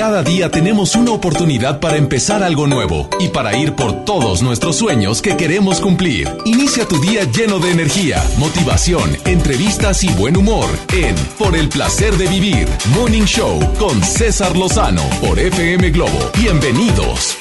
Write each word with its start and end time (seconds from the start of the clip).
Cada 0.00 0.22
día 0.22 0.50
tenemos 0.50 0.96
una 0.96 1.12
oportunidad 1.12 1.78
para 1.78 1.98
empezar 1.98 2.42
algo 2.42 2.66
nuevo 2.66 3.10
y 3.18 3.28
para 3.28 3.54
ir 3.54 3.74
por 3.74 4.06
todos 4.06 4.40
nuestros 4.40 4.76
sueños 4.76 5.20
que 5.20 5.36
queremos 5.36 5.78
cumplir. 5.78 6.26
Inicia 6.46 6.88
tu 6.88 6.98
día 7.02 7.24
lleno 7.24 7.58
de 7.58 7.70
energía, 7.70 8.24
motivación, 8.38 9.14
entrevistas 9.26 10.02
y 10.02 10.10
buen 10.14 10.38
humor 10.38 10.70
en 10.94 11.14
Por 11.38 11.54
el 11.54 11.68
placer 11.68 12.14
de 12.14 12.28
vivir, 12.28 12.66
Morning 12.94 13.24
Show 13.24 13.60
con 13.78 14.02
César 14.02 14.56
Lozano 14.56 15.02
por 15.20 15.38
FM 15.38 15.90
Globo. 15.90 16.30
Bienvenidos. 16.38 17.36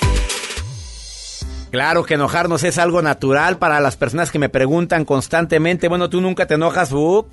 Claro 1.72 2.04
que 2.04 2.16
enojarnos 2.16 2.66
es 2.66 2.78
algo 2.78 3.02
natural 3.02 3.58
para 3.58 3.80
las 3.80 3.96
personas 3.96 4.32
que 4.32 4.40
me 4.40 4.50
preguntan 4.50 5.06
constantemente, 5.06 5.88
bueno, 5.88 6.10
tú 6.10 6.20
nunca 6.20 6.46
te 6.46 6.56
enojas, 6.56 6.92
uh, 6.92 7.26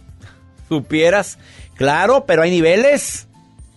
supieras. 0.69 1.37
Claro, 1.75 2.27
pero 2.29 2.43
hay 2.43 2.53
niveles. 2.53 3.26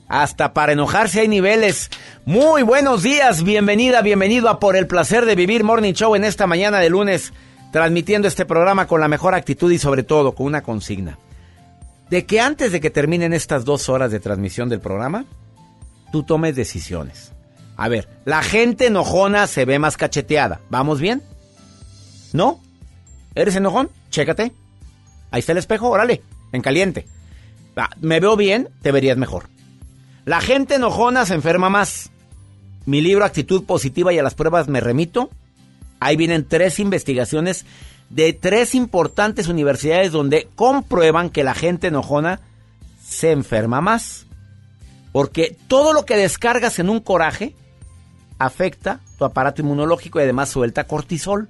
Hasta 0.09 0.54
para 0.54 0.72
enojarse 0.72 1.22
hay 1.22 1.27
niveles. 1.27 1.91
Muy 2.26 2.63
buenos 2.63 3.04
días, 3.04 3.44
bienvenida, 3.44 4.02
bienvenido 4.02 4.49
a 4.49 4.59
Por 4.59 4.76
el 4.76 4.88
placer 4.88 5.23
de 5.26 5.35
vivir 5.35 5.63
Morning 5.63 5.94
Show 5.94 6.16
en 6.16 6.23
esta 6.23 6.48
mañana 6.48 6.80
de 6.80 6.90
lunes, 6.90 7.32
transmitiendo 7.72 8.27
este 8.27 8.44
programa 8.44 8.88
con 8.88 9.02
la 9.02 9.08
mejor 9.08 9.35
actitud 9.35 9.72
y 9.72 9.77
sobre 9.77 10.02
todo 10.02 10.34
con 10.34 10.48
una 10.48 10.63
consigna. 10.63 11.20
De 12.09 12.26
que 12.26 12.41
antes 12.41 12.72
de 12.72 12.82
que 12.82 12.90
terminen 12.90 13.34
estas 13.34 13.66
dos 13.66 13.88
horas 13.88 14.12
de 14.12 14.20
transmisión 14.20 14.68
del 14.68 14.80
programa, 14.80 15.26
tú 16.12 16.23
tomes 16.23 16.55
decisiones. 16.55 17.32
A 17.77 17.88
ver, 17.88 18.10
la 18.26 18.41
gente 18.41 18.88
enojona 18.88 19.46
se 19.46 19.66
ve 19.66 19.77
más 19.77 19.96
cacheteada. 19.96 20.60
¿Vamos 20.71 20.99
bien? 20.99 21.21
¿No? 22.34 22.60
¿Eres 23.35 23.55
enojón? 23.55 23.91
Chécate. 24.10 24.54
Ahí 25.29 25.41
está 25.41 25.51
el 25.51 25.60
espejo, 25.60 25.88
órale, 25.88 26.23
en 26.51 26.63
caliente. 26.63 27.05
Ah, 27.77 27.91
¿Me 28.01 28.20
veo 28.20 28.35
bien? 28.35 28.70
Te 28.82 28.91
verías 28.91 29.16
mejor. 29.16 29.59
La 30.30 30.41
gente 30.41 30.76
enojona 30.76 31.26
se 31.26 31.34
enferma 31.34 31.72
más. 31.72 32.12
Mi 32.85 33.02
libro 33.02 33.26
Actitud 33.26 33.63
Positiva 33.63 34.13
y 34.13 34.20
a 34.20 34.22
las 34.22 34.35
pruebas 34.35 34.68
me 34.68 34.80
remito. 34.80 35.32
Ahí 35.99 36.18
vienen 36.18 36.48
tres 36.48 36.80
investigaciones 36.80 37.66
de 38.12 38.34
tres 38.34 38.76
importantes 38.76 39.48
universidades 39.48 40.12
donde 40.12 40.48
comprueban 40.54 41.32
que 41.32 41.44
la 41.44 41.55
gente 41.55 41.88
enojona 41.88 42.41
se 43.04 43.32
enferma 43.32 43.82
más. 43.82 44.27
Porque 45.13 45.57
todo 45.68 45.94
lo 45.94 46.05
que 46.05 46.16
descargas 46.16 46.77
en 46.77 46.91
un 46.91 47.00
coraje 47.00 47.55
afecta 48.38 49.00
tu 49.18 49.26
aparato 49.26 49.63
inmunológico 49.63 50.20
y 50.20 50.24
además 50.26 50.50
suelta 50.50 50.84
cortisol. 50.84 51.50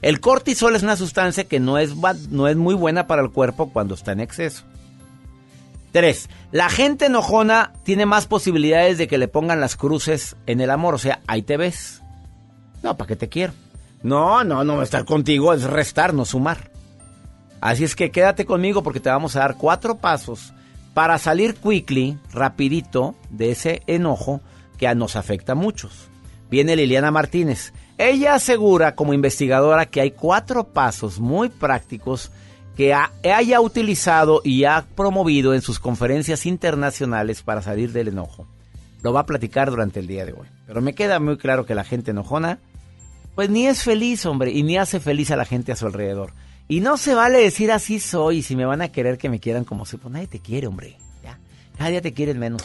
El 0.00 0.20
cortisol 0.20 0.76
es 0.76 0.84
una 0.84 0.94
sustancia 0.94 1.42
que 1.42 1.58
no 1.58 1.76
es, 1.76 1.96
no 2.30 2.46
es 2.46 2.54
muy 2.56 2.76
buena 2.76 3.08
para 3.08 3.22
el 3.22 3.32
cuerpo 3.32 3.72
cuando 3.72 3.96
está 3.96 4.12
en 4.12 4.20
exceso. 4.20 4.62
Tres, 5.92 6.30
la 6.52 6.70
gente 6.70 7.06
enojona 7.06 7.72
tiene 7.82 8.06
más 8.06 8.26
posibilidades 8.26 8.96
de 8.96 9.06
que 9.06 9.18
le 9.18 9.28
pongan 9.28 9.60
las 9.60 9.76
cruces 9.76 10.36
en 10.46 10.62
el 10.62 10.70
amor. 10.70 10.94
O 10.94 10.98
sea, 10.98 11.20
ahí 11.26 11.42
te 11.42 11.58
ves. 11.58 12.02
No, 12.82 12.96
¿para 12.96 13.08
qué 13.08 13.16
te 13.16 13.28
quiero? 13.28 13.52
No, 14.02 14.42
no, 14.42 14.64
no, 14.64 14.82
estar 14.82 15.04
contigo 15.04 15.52
es 15.52 15.64
restar, 15.64 16.14
no 16.14 16.24
sumar. 16.24 16.70
Así 17.60 17.84
es 17.84 17.94
que 17.94 18.10
quédate 18.10 18.46
conmigo 18.46 18.82
porque 18.82 19.00
te 19.00 19.10
vamos 19.10 19.36
a 19.36 19.40
dar 19.40 19.56
cuatro 19.56 19.98
pasos 19.98 20.52
para 20.94 21.18
salir 21.18 21.54
quickly, 21.54 22.18
rapidito, 22.32 23.14
de 23.30 23.52
ese 23.52 23.82
enojo 23.86 24.40
que 24.78 24.92
nos 24.94 25.14
afecta 25.14 25.52
a 25.52 25.56
muchos. 25.56 26.08
Viene 26.50 26.74
Liliana 26.74 27.10
Martínez. 27.10 27.72
Ella 27.98 28.34
asegura 28.34 28.94
como 28.94 29.14
investigadora 29.14 29.86
que 29.86 30.00
hay 30.00 30.10
cuatro 30.10 30.64
pasos 30.64 31.20
muy 31.20 31.50
prácticos 31.50 32.32
que 32.76 32.94
haya 32.94 33.60
utilizado 33.60 34.40
y 34.44 34.64
ha 34.64 34.86
promovido 34.94 35.54
en 35.54 35.62
sus 35.62 35.78
conferencias 35.78 36.46
internacionales 36.46 37.42
para 37.42 37.62
salir 37.62 37.92
del 37.92 38.08
enojo. 38.08 38.46
Lo 39.02 39.12
va 39.12 39.20
a 39.20 39.26
platicar 39.26 39.70
durante 39.70 40.00
el 40.00 40.06
día 40.06 40.24
de 40.24 40.32
hoy. 40.32 40.46
Pero 40.66 40.80
me 40.80 40.94
queda 40.94 41.20
muy 41.20 41.36
claro 41.36 41.66
que 41.66 41.74
la 41.74 41.84
gente 41.84 42.12
enojona, 42.12 42.58
pues 43.34 43.50
ni 43.50 43.66
es 43.66 43.82
feliz, 43.82 44.24
hombre, 44.26 44.52
y 44.52 44.62
ni 44.62 44.78
hace 44.78 45.00
feliz 45.00 45.30
a 45.30 45.36
la 45.36 45.44
gente 45.44 45.72
a 45.72 45.76
su 45.76 45.86
alrededor. 45.86 46.32
Y 46.68 46.80
no 46.80 46.96
se 46.96 47.14
vale 47.14 47.38
decir 47.38 47.72
así 47.72 48.00
soy, 48.00 48.42
si 48.42 48.56
me 48.56 48.64
van 48.64 48.80
a 48.80 48.88
querer 48.88 49.18
que 49.18 49.28
me 49.28 49.40
quieran 49.40 49.64
como 49.64 49.84
soy. 49.84 49.98
Pues 49.98 50.12
nadie 50.12 50.28
te 50.28 50.38
quiere, 50.38 50.66
hombre. 50.66 50.96
Ya. 51.22 51.38
Cada 51.76 52.00
te 52.00 52.12
quieren 52.12 52.38
menos. 52.38 52.62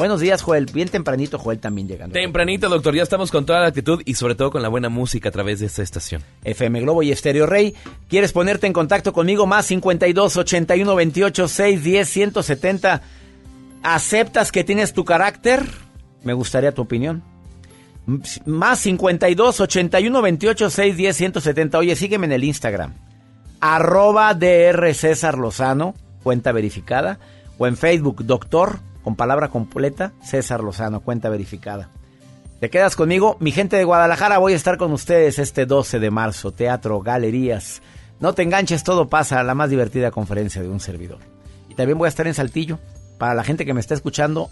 Buenos 0.00 0.20
días, 0.20 0.40
Joel. 0.40 0.64
Bien 0.64 0.88
tempranito, 0.88 1.38
Joel 1.38 1.58
también 1.58 1.86
llegando. 1.86 2.14
Tempranito, 2.14 2.70
doctor. 2.70 2.94
Ya 2.94 3.02
estamos 3.02 3.30
con 3.30 3.44
toda 3.44 3.60
la 3.60 3.66
actitud 3.66 4.00
y 4.06 4.14
sobre 4.14 4.34
todo 4.34 4.50
con 4.50 4.62
la 4.62 4.70
buena 4.70 4.88
música 4.88 5.28
a 5.28 5.32
través 5.32 5.60
de 5.60 5.66
esta 5.66 5.82
estación. 5.82 6.22
FM 6.42 6.80
Globo 6.80 7.02
y 7.02 7.12
Estéreo 7.12 7.44
Rey. 7.44 7.74
¿Quieres 8.08 8.32
ponerte 8.32 8.66
en 8.66 8.72
contacto 8.72 9.12
conmigo? 9.12 9.46
Más 9.46 9.66
52 9.66 10.38
81 10.38 10.94
28 10.94 11.48
6 11.48 11.84
10 11.84 12.08
170. 12.08 13.02
¿Aceptas 13.82 14.50
que 14.52 14.64
tienes 14.64 14.94
tu 14.94 15.04
carácter? 15.04 15.66
Me 16.24 16.32
gustaría 16.32 16.72
tu 16.72 16.80
opinión. 16.80 17.22
Más 18.46 18.78
52 18.78 19.60
81 19.60 20.22
28 20.22 20.70
6 20.70 20.96
10 20.96 21.16
170. 21.18 21.76
Oye, 21.78 21.94
sígueme 21.94 22.24
en 22.24 22.32
el 22.32 22.44
Instagram. 22.44 22.94
Arroba 23.60 24.32
DR 24.32 24.94
César 24.94 25.36
Lozano, 25.36 25.94
cuenta 26.22 26.52
verificada. 26.52 27.18
O 27.58 27.66
en 27.66 27.76
Facebook, 27.76 28.24
doctor 28.24 28.80
con 29.02 29.16
palabra 29.16 29.48
completa, 29.48 30.12
César 30.22 30.62
Lozano, 30.62 31.00
cuenta 31.00 31.28
verificada. 31.28 31.90
¿Te 32.60 32.68
quedas 32.68 32.94
conmigo? 32.94 33.36
Mi 33.40 33.52
gente 33.52 33.76
de 33.76 33.84
Guadalajara, 33.84 34.38
voy 34.38 34.52
a 34.52 34.56
estar 34.56 34.76
con 34.76 34.92
ustedes 34.92 35.38
este 35.38 35.64
12 35.64 35.98
de 35.98 36.10
marzo, 36.10 36.52
teatro, 36.52 37.00
galerías. 37.00 37.80
No 38.20 38.34
te 38.34 38.42
enganches, 38.42 38.84
todo 38.84 39.08
pasa, 39.08 39.42
la 39.42 39.54
más 39.54 39.70
divertida 39.70 40.10
conferencia 40.10 40.60
de 40.60 40.68
un 40.68 40.78
servidor. 40.78 41.20
Y 41.70 41.74
también 41.74 41.96
voy 41.96 42.06
a 42.06 42.10
estar 42.10 42.26
en 42.26 42.34
Saltillo, 42.34 42.78
para 43.16 43.34
la 43.34 43.44
gente 43.44 43.64
que 43.64 43.72
me 43.72 43.80
está 43.80 43.94
escuchando, 43.94 44.50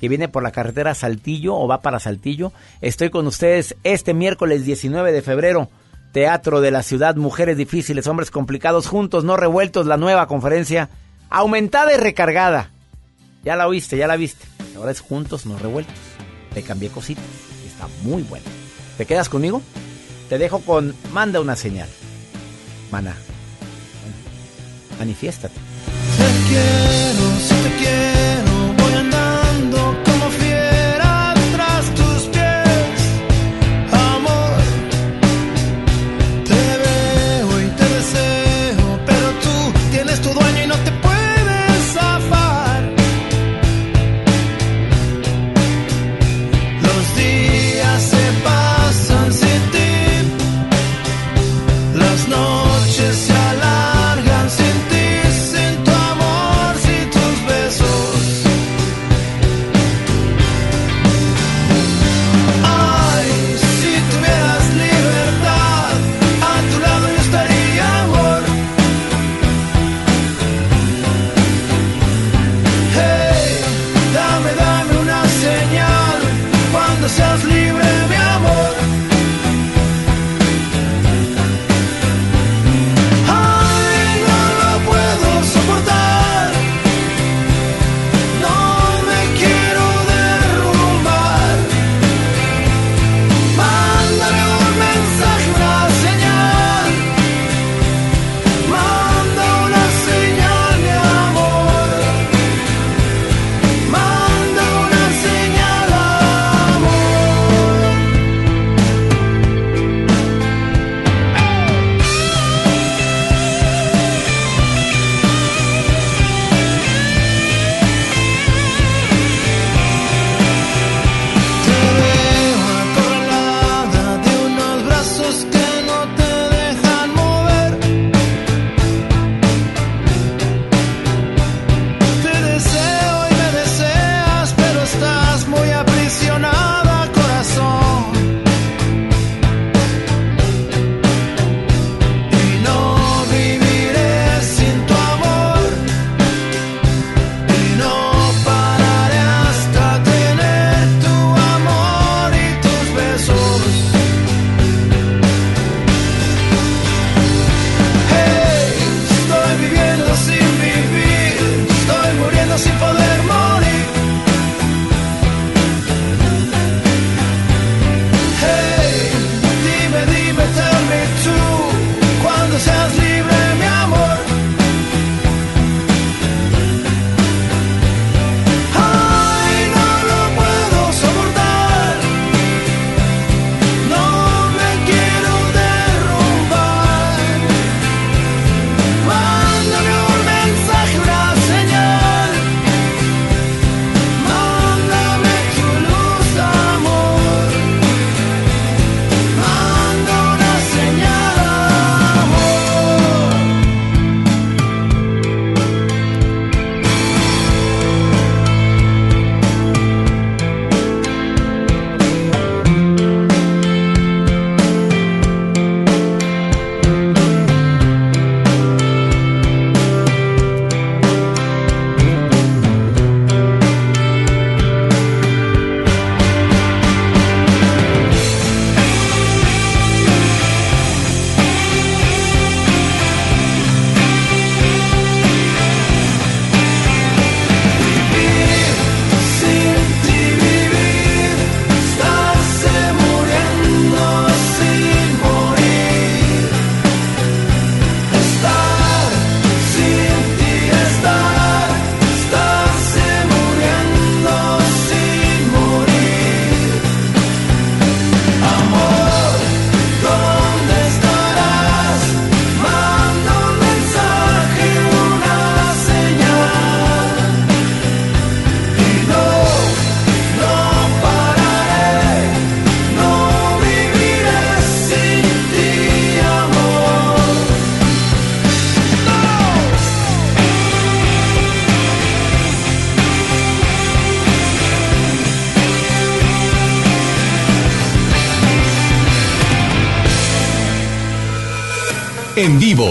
que 0.00 0.08
viene 0.08 0.28
por 0.28 0.42
la 0.42 0.52
carretera 0.52 0.94
Saltillo 0.94 1.56
o 1.56 1.66
va 1.66 1.80
para 1.80 1.98
Saltillo. 1.98 2.52
Estoy 2.80 3.10
con 3.10 3.26
ustedes 3.26 3.74
este 3.82 4.14
miércoles 4.14 4.64
19 4.64 5.10
de 5.10 5.22
febrero. 5.22 5.68
Teatro 6.12 6.60
de 6.60 6.70
la 6.70 6.82
Ciudad, 6.82 7.16
Mujeres 7.16 7.56
Difíciles, 7.56 8.06
Hombres 8.06 8.30
Complicados, 8.30 8.86
Juntos, 8.86 9.24
No 9.24 9.36
Revueltos, 9.36 9.86
la 9.86 9.96
nueva 9.96 10.26
conferencia, 10.26 10.88
aumentada 11.28 11.92
y 11.92 11.96
recargada. 11.96 12.70
Ya 13.44 13.56
la 13.56 13.66
oíste, 13.66 13.96
ya 13.96 14.06
la 14.06 14.16
viste. 14.16 14.44
Ahora 14.76 14.90
es 14.90 15.00
juntos, 15.00 15.46
no 15.46 15.58
revueltos. 15.58 15.94
Te 16.54 16.62
cambié 16.62 16.88
cositas. 16.88 17.24
Está 17.66 17.88
muy 18.02 18.22
bueno. 18.22 18.46
¿Te 18.96 19.06
quedas 19.06 19.28
conmigo? 19.28 19.62
Te 20.28 20.38
dejo 20.38 20.60
con 20.60 20.94
Manda 21.12 21.40
una 21.40 21.56
señal. 21.56 21.88
Mana. 22.90 23.16
manifiéstate. 24.98 25.54
Te 25.54 26.48
quiero, 26.48 27.78
quiero, 27.78 28.17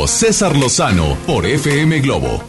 César 0.05 0.55
Lozano 0.55 1.17
por 1.25 1.45
FM 1.45 2.01
Globo. 2.01 2.43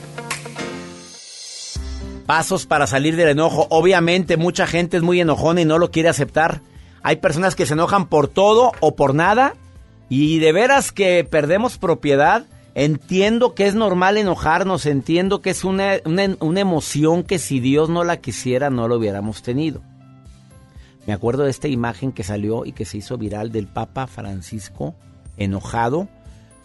Pasos 2.27 2.67
para 2.67 2.87
salir 2.87 3.17
del 3.17 3.29
enojo. 3.29 3.67
Obviamente 3.71 4.37
mucha 4.37 4.67
gente 4.67 4.99
es 4.99 5.03
muy 5.03 5.21
enojona 5.21 5.63
y 5.63 5.65
no 5.65 5.79
lo 5.79 5.91
quiere 5.91 6.09
aceptar. 6.09 6.61
Hay 7.03 7.17
personas 7.17 7.55
que 7.55 7.65
se 7.65 7.75
enojan 7.75 8.09
por 8.09 8.29
todo 8.29 8.73
o 8.81 8.97
por 8.97 9.15
nada 9.15 9.55
y 10.11 10.41
de 10.41 10.53
veras 10.53 10.93
que 10.93 11.25
perdemos 11.25 11.79
propiedad. 11.79 12.45
Entiendo 12.75 13.55
que 13.55 13.67
es 13.67 13.75
normal 13.75 14.19
enojarnos, 14.19 14.85
entiendo 14.85 15.41
que 15.41 15.51
es 15.51 15.65
una, 15.65 15.95
una, 16.05 16.37
una 16.41 16.61
emoción 16.61 17.23
que 17.23 17.39
si 17.39 17.61
Dios 17.61 17.89
no 17.89 18.05
la 18.05 18.19
quisiera 18.19 18.69
no 18.69 18.89
lo 18.89 18.97
hubiéramos 18.97 19.43
tenido. 19.43 19.81
Me 21.07 21.13
acuerdo 21.15 21.45
de 21.45 21.51
esta 21.51 21.69
imagen 21.69 22.13
que 22.13 22.25
salió 22.25 22.67
y 22.67 22.73
que 22.73 22.85
se 22.85 22.99
hizo 22.99 23.17
viral 23.17 23.53
del 23.53 23.69
Papa 23.69 24.07
Francisco 24.07 24.95
enojado 25.39 26.09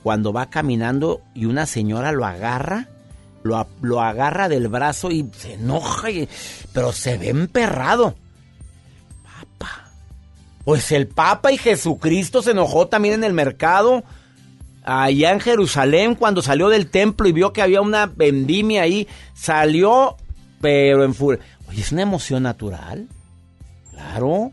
cuando 0.03 0.33
va 0.33 0.49
caminando 0.49 1.21
y 1.33 1.45
una 1.45 1.65
señora 1.65 2.11
lo 2.11 2.25
agarra, 2.25 2.89
lo, 3.41 3.65
lo 3.81 4.01
agarra 4.01 4.49
del 4.49 4.67
brazo 4.67 5.09
y 5.09 5.29
se 5.35 5.53
enoja, 5.53 6.09
pero 6.73 6.91
se 6.91 7.17
ve 7.17 7.29
emperrado. 7.29 8.15
Papa. 9.23 9.91
Pues 10.65 10.91
el 10.91 11.07
Papa 11.07 11.53
y 11.53 11.57
Jesucristo 11.57 12.41
se 12.41 12.51
enojó 12.51 12.87
también 12.87 13.15
en 13.15 13.23
el 13.23 13.33
mercado, 13.33 14.03
allá 14.83 15.31
en 15.31 15.39
Jerusalén, 15.39 16.15
cuando 16.15 16.41
salió 16.41 16.67
del 16.67 16.89
templo 16.89 17.29
y 17.29 17.31
vio 17.31 17.53
que 17.53 17.61
había 17.61 17.79
una 17.79 18.05
vendimia 18.05 18.81
ahí, 18.81 19.07
salió, 19.33 20.17
pero 20.59 21.05
en 21.05 21.13
furia. 21.13 21.39
Oye, 21.69 21.81
es 21.81 21.93
una 21.93 22.01
emoción 22.01 22.43
natural. 22.43 23.07
Claro. 23.91 24.51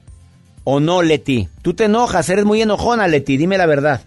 ¿O 0.62 0.78
no, 0.78 1.02
Leti? 1.02 1.48
Tú 1.62 1.74
te 1.74 1.84
enojas, 1.84 2.28
eres 2.28 2.44
muy 2.44 2.62
enojona, 2.62 3.08
Leti, 3.08 3.36
dime 3.36 3.58
la 3.58 3.66
verdad. 3.66 4.02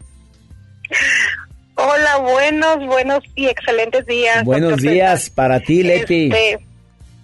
Hola, 1.76 2.18
buenos, 2.18 2.86
buenos 2.86 3.24
y 3.36 3.48
excelentes 3.48 4.06
días. 4.06 4.44
Buenos 4.44 4.82
días 4.82 5.24
César. 5.24 5.36
para 5.36 5.60
ti, 5.60 5.84
Leti. 5.84 6.26
Este, 6.26 6.60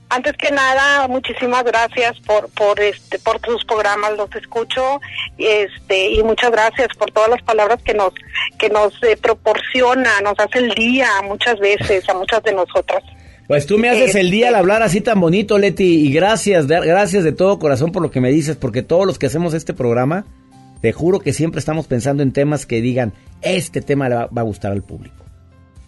antes 0.09 0.33
que 0.37 0.51
nada, 0.51 1.07
muchísimas 1.07 1.63
gracias 1.63 2.19
por 2.21 2.49
por 2.49 2.79
este 2.79 3.19
por 3.19 3.39
tus 3.39 3.63
programas, 3.65 4.17
los 4.17 4.33
escucho, 4.35 4.99
este 5.37 6.11
y 6.11 6.23
muchas 6.23 6.51
gracias 6.51 6.87
por 6.97 7.11
todas 7.11 7.29
las 7.29 7.43
palabras 7.43 7.81
que 7.83 7.93
nos 7.93 8.13
que 8.57 8.69
nos 8.69 8.91
eh, 9.03 9.17
proporciona, 9.21 10.19
nos 10.21 10.39
hace 10.39 10.59
el 10.59 10.73
día 10.73 11.07
muchas 11.23 11.59
veces 11.59 12.09
a 12.09 12.15
muchas 12.15 12.41
de 12.43 12.53
nosotras. 12.53 13.03
Pues 13.47 13.65
tú 13.65 13.79
me 13.79 13.89
haces 13.89 14.13
el 14.13 14.29
día 14.29 14.49
al 14.49 14.55
hablar 14.55 14.83
así 14.83 15.01
tan 15.01 15.19
bonito, 15.19 15.57
Leti, 15.57 16.05
y 16.05 16.13
gracias, 16.13 16.67
gracias 16.67 17.23
de 17.23 17.31
todo 17.31 17.57
corazón 17.57 17.91
por 17.91 18.03
lo 18.03 18.11
que 18.11 18.21
me 18.21 18.29
dices, 18.29 18.55
porque 18.55 18.83
todos 18.83 19.07
los 19.07 19.17
que 19.17 19.25
hacemos 19.25 19.55
este 19.55 19.73
programa, 19.73 20.25
te 20.81 20.93
juro 20.93 21.19
que 21.19 21.33
siempre 21.33 21.59
estamos 21.59 21.87
pensando 21.87 22.23
en 22.23 22.31
temas 22.31 22.65
que 22.65 22.81
digan, 22.81 23.13
este 23.41 23.81
tema 23.81 24.09
le 24.09 24.15
va, 24.15 24.25
va 24.27 24.41
a 24.41 24.45
gustar 24.45 24.71
al 24.71 24.83
público. 24.83 25.25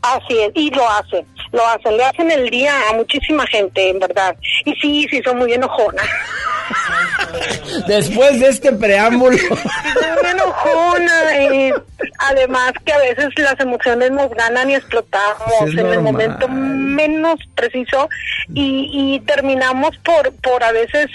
Así 0.01 0.39
es, 0.39 0.51
y 0.55 0.71
lo 0.71 0.89
hacen, 0.89 1.25
lo 1.51 1.65
hacen, 1.67 1.95
le 1.95 2.03
hacen 2.03 2.31
el 2.31 2.49
día 2.49 2.73
a 2.89 2.93
muchísima 2.93 3.45
gente, 3.45 3.89
en 3.89 3.99
verdad. 3.99 4.35
Y 4.65 4.73
sí, 4.75 5.07
sí, 5.11 5.21
son 5.23 5.37
muy 5.37 5.53
enojonas. 5.53 6.07
Después 7.87 8.39
de 8.39 8.47
este 8.47 8.71
preámbulo, 8.73 9.37
Muy 9.49 10.31
enojona, 10.31 11.13
además 12.17 12.73
que 12.83 12.93
a 12.93 12.97
veces 12.97 13.29
las 13.37 13.59
emociones 13.59 14.11
nos 14.11 14.31
ganan 14.31 14.69
y 14.69 14.75
explotamos 14.75 15.69
en 15.77 15.87
el 15.87 16.01
momento 16.01 16.47
menos 16.47 17.39
preciso 17.55 18.09
y, 18.53 18.89
y 18.91 19.19
terminamos 19.21 19.97
por 19.99 20.31
por 20.41 20.63
a 20.63 20.71
veces 20.71 21.07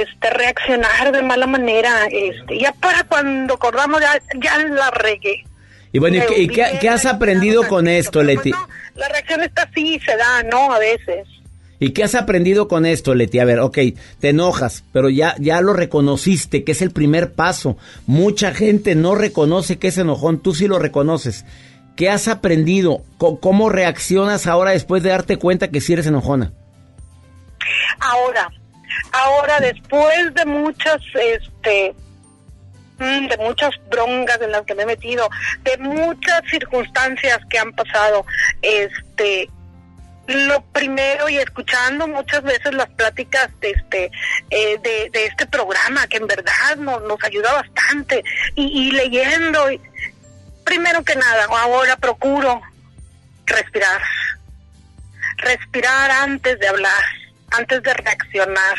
este 0.00 0.30
reaccionar 0.30 1.12
de 1.12 1.22
mala 1.22 1.46
manera 1.46 2.06
este 2.10 2.58
ya 2.58 2.72
para 2.72 3.04
cuando 3.04 3.54
acordamos 3.54 4.00
ya, 4.00 4.20
ya 4.40 4.58
la 4.68 4.90
regué 4.90 5.44
y 5.92 5.98
bueno, 5.98 6.18
¿y 6.36 6.48
qué, 6.48 6.74
y 6.74 6.78
qué- 6.78 6.88
has 6.90 7.06
aprendido 7.06 7.66
con 7.66 7.88
esto, 7.88 8.22
Leti? 8.22 8.50
pues, 8.52 8.60
no, 8.62 8.68
la 9.00 9.08
reacción 9.08 9.42
está 9.42 9.62
así 9.62 9.98
se 10.04 10.16
da 10.16 10.42
no 10.44 10.72
a 10.72 10.78
veces 10.78 11.26
¿Y 11.80 11.90
qué 11.90 12.02
has 12.02 12.16
aprendido 12.16 12.66
con 12.66 12.84
esto, 12.86 13.14
Leti? 13.14 13.38
A 13.38 13.44
ver, 13.44 13.60
ok, 13.60 13.78
te 14.18 14.30
enojas, 14.30 14.82
pero 14.92 15.08
ya, 15.10 15.36
ya 15.38 15.60
lo 15.60 15.74
reconociste, 15.74 16.64
que 16.64 16.72
es 16.72 16.82
el 16.82 16.90
primer 16.90 17.34
paso. 17.34 17.78
Mucha 18.04 18.52
gente 18.52 18.96
no 18.96 19.14
reconoce 19.14 19.78
que 19.78 19.86
es 19.86 19.98
enojón, 19.98 20.40
tú 20.42 20.56
sí 20.56 20.66
lo 20.66 20.80
reconoces. 20.80 21.44
¿Qué 21.94 22.10
has 22.10 22.26
aprendido? 22.26 23.04
Co- 23.16 23.38
¿Cómo 23.38 23.68
reaccionas 23.68 24.48
ahora 24.48 24.72
después 24.72 25.04
de 25.04 25.10
darte 25.10 25.36
cuenta 25.36 25.68
que 25.70 25.80
sí 25.80 25.92
eres 25.92 26.08
enojona? 26.08 26.50
ahora 28.00 28.50
ahora 29.12 29.60
después 29.60 30.34
de 30.34 30.44
muchas 30.44 31.00
este 31.14 31.94
mm, 32.98 33.28
de 33.28 33.36
muchas 33.38 33.70
broncas 33.90 34.40
en 34.40 34.52
las 34.52 34.62
que 34.62 34.74
me 34.74 34.82
he 34.82 34.86
metido 34.86 35.28
de 35.62 35.76
muchas 35.78 36.42
circunstancias 36.50 37.38
que 37.48 37.58
han 37.58 37.72
pasado 37.72 38.24
este 38.62 39.50
lo 40.26 40.60
primero 40.72 41.28
y 41.30 41.38
escuchando 41.38 42.06
muchas 42.06 42.42
veces 42.42 42.74
las 42.74 42.88
pláticas 42.90 43.48
de 43.60 43.70
este 43.70 44.10
eh, 44.50 44.78
de, 44.82 45.08
de 45.10 45.26
este 45.26 45.46
programa 45.46 46.06
que 46.06 46.18
en 46.18 46.26
verdad 46.26 46.76
nos, 46.76 47.02
nos 47.02 47.22
ayuda 47.24 47.54
bastante 47.54 48.22
y, 48.54 48.92
leyendo 48.92 49.66
primero 50.64 51.02
que 51.02 51.16
nada 51.16 51.46
ahora 51.50 51.96
procuro 51.96 52.60
respirar 53.46 54.02
respirar 55.38 56.10
antes 56.10 56.58
de 56.58 56.68
hablar, 56.68 57.02
antes 57.50 57.82
de 57.82 57.94
reaccionar, 57.94 58.76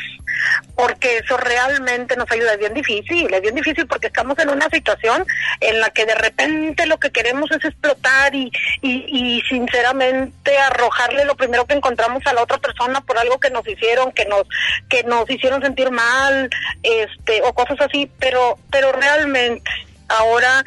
porque 0.76 1.18
eso 1.18 1.38
realmente 1.38 2.16
nos 2.16 2.32
ayuda. 2.32 2.54
Es 2.54 2.60
bien 2.60 2.74
difícil, 2.74 3.34
es 3.34 3.42
bien 3.42 3.56
difícil 3.56 3.88
porque 3.88 4.08
estamos 4.08 4.38
en 4.40 4.50
una 4.50 4.70
situación 4.70 5.26
en 5.60 5.80
la 5.80 5.90
que 5.90 6.06
de 6.06 6.16
repente 6.16 6.86
lo 6.86 7.00
que 7.00 7.12
queremos 7.12 7.52
es 7.52 7.64
explotar 7.64 8.34
y, 8.36 8.52
y, 8.82 9.42
sinceramente 9.50 10.58
arrojarle 10.58 11.26
lo 11.26 11.36
primero 11.36 11.66
que 11.66 11.74
encontramos 11.74 12.26
a 12.26 12.34
la 12.34 12.44
otra 12.44 12.58
persona 12.58 13.02
por 13.02 13.18
algo 13.18 13.40
que 13.40 13.50
nos 13.50 13.68
hicieron, 13.68 14.12
que 14.12 14.26
nos 14.26 14.44
que 14.90 15.04
nos 15.04 15.30
hicieron 15.30 15.62
sentir 15.62 15.92
mal, 15.92 16.50
este 16.84 17.42
o 17.44 17.54
cosas 17.54 17.82
así, 17.82 18.10
pero 18.20 18.58
pero 18.72 18.92
realmente 18.92 19.70
ahora 20.08 20.64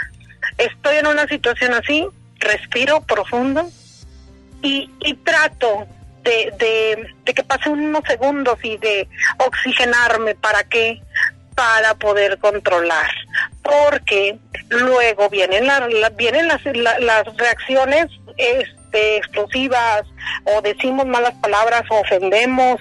estoy 0.59 0.97
en 0.97 1.07
una 1.07 1.27
situación 1.27 1.75
así, 1.75 2.07
respiro 2.39 3.03
profundo 3.03 3.71
y, 4.63 4.91
y 5.01 5.15
trato 5.15 5.87
de, 6.23 6.53
de, 6.59 7.07
de 7.25 7.35
que 7.35 7.43
pasen 7.43 7.73
unos 7.73 8.03
segundos 8.07 8.59
y 8.63 8.77
de 8.79 9.09
oxigenarme 9.39 10.35
para 10.35 10.63
qué 10.65 11.01
para 11.55 11.95
poder 11.95 12.39
controlar. 12.39 13.11
Porque 13.63 14.39
luego 14.71 15.29
vienen 15.29 15.67
la- 15.67 15.87
vienen 16.11 16.49
las, 16.49 16.65
la- 16.65 16.99
las 16.99 17.25
reacciones 17.37 18.07
este 18.39 19.17
explosivas 19.17 20.03
o 20.45 20.63
decimos 20.63 21.07
malas 21.07 21.35
palabras 21.43 21.83
o 21.91 22.01
ofendemos 22.01 22.81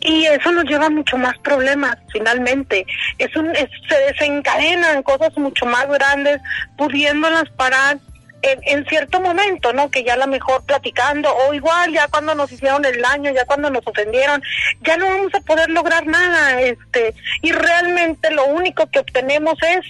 y 0.00 0.24
eso 0.26 0.52
nos 0.52 0.64
lleva 0.64 0.86
a 0.86 0.90
mucho 0.90 1.18
más 1.18 1.36
problemas 1.38 1.96
finalmente. 2.12 2.86
Es 3.18 3.34
un 3.36 3.54
es- 3.54 3.68
se 3.88 3.98
desencadenan 4.12 5.02
cosas 5.02 5.36
mucho 5.36 5.66
más 5.66 5.86
grandes 5.88 6.40
pudiéndolas 6.78 7.48
parar 7.56 7.98
en, 8.42 8.60
en 8.64 8.86
cierto 8.86 9.20
momento, 9.20 9.72
¿no? 9.72 9.90
Que 9.90 10.04
ya 10.04 10.14
a 10.14 10.18
lo 10.18 10.26
mejor 10.26 10.64
platicando, 10.64 11.34
o 11.34 11.54
igual 11.54 11.92
ya 11.92 12.08
cuando 12.08 12.34
nos 12.34 12.50
hicieron 12.52 12.84
el 12.84 13.00
daño, 13.00 13.32
ya 13.32 13.44
cuando 13.44 13.70
nos 13.70 13.86
ofendieron, 13.86 14.42
ya 14.82 14.96
no 14.96 15.06
vamos 15.06 15.34
a 15.34 15.40
poder 15.40 15.70
lograr 15.70 16.06
nada, 16.06 16.60
este, 16.60 17.14
y 17.42 17.52
realmente 17.52 18.30
lo 18.30 18.46
único 18.46 18.86
que 18.90 19.00
obtenemos 19.00 19.58
es 19.62 19.84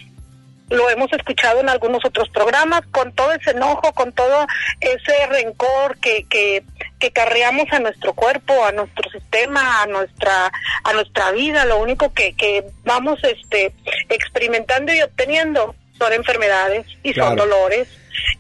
lo 0.71 0.91
hemos 0.91 1.11
escuchado 1.15 1.61
en 1.61 1.69
algunos 1.69 2.05
otros 2.05 2.29
programas, 2.29 2.83
con 2.91 3.13
todo 3.15 3.33
ese 3.33 3.53
enojo, 3.53 3.93
con 3.95 4.13
todo 4.13 4.47
ese 4.81 5.27
rencor 5.29 5.99
que, 5.99 6.25
que, 6.29 6.63
que 6.99 7.11
carreamos 7.11 7.73
a 7.73 7.79
nuestro 7.79 8.13
cuerpo, 8.13 8.67
a 8.67 8.73
nuestro 8.73 9.11
sistema, 9.11 9.83
a 9.83 9.87
nuestra, 9.87 10.53
a 10.85 10.93
nuestra 10.93 11.31
vida, 11.31 11.65
lo 11.65 11.79
único 11.79 12.13
que, 12.13 12.35
que 12.35 12.65
vamos 12.85 13.19
este 13.25 13.73
experimentando 14.11 14.93
y 14.93 15.01
obteniendo 15.01 15.75
son 15.97 16.13
enfermedades 16.13 16.87
y 17.03 17.15
son 17.15 17.35
dolores 17.35 17.89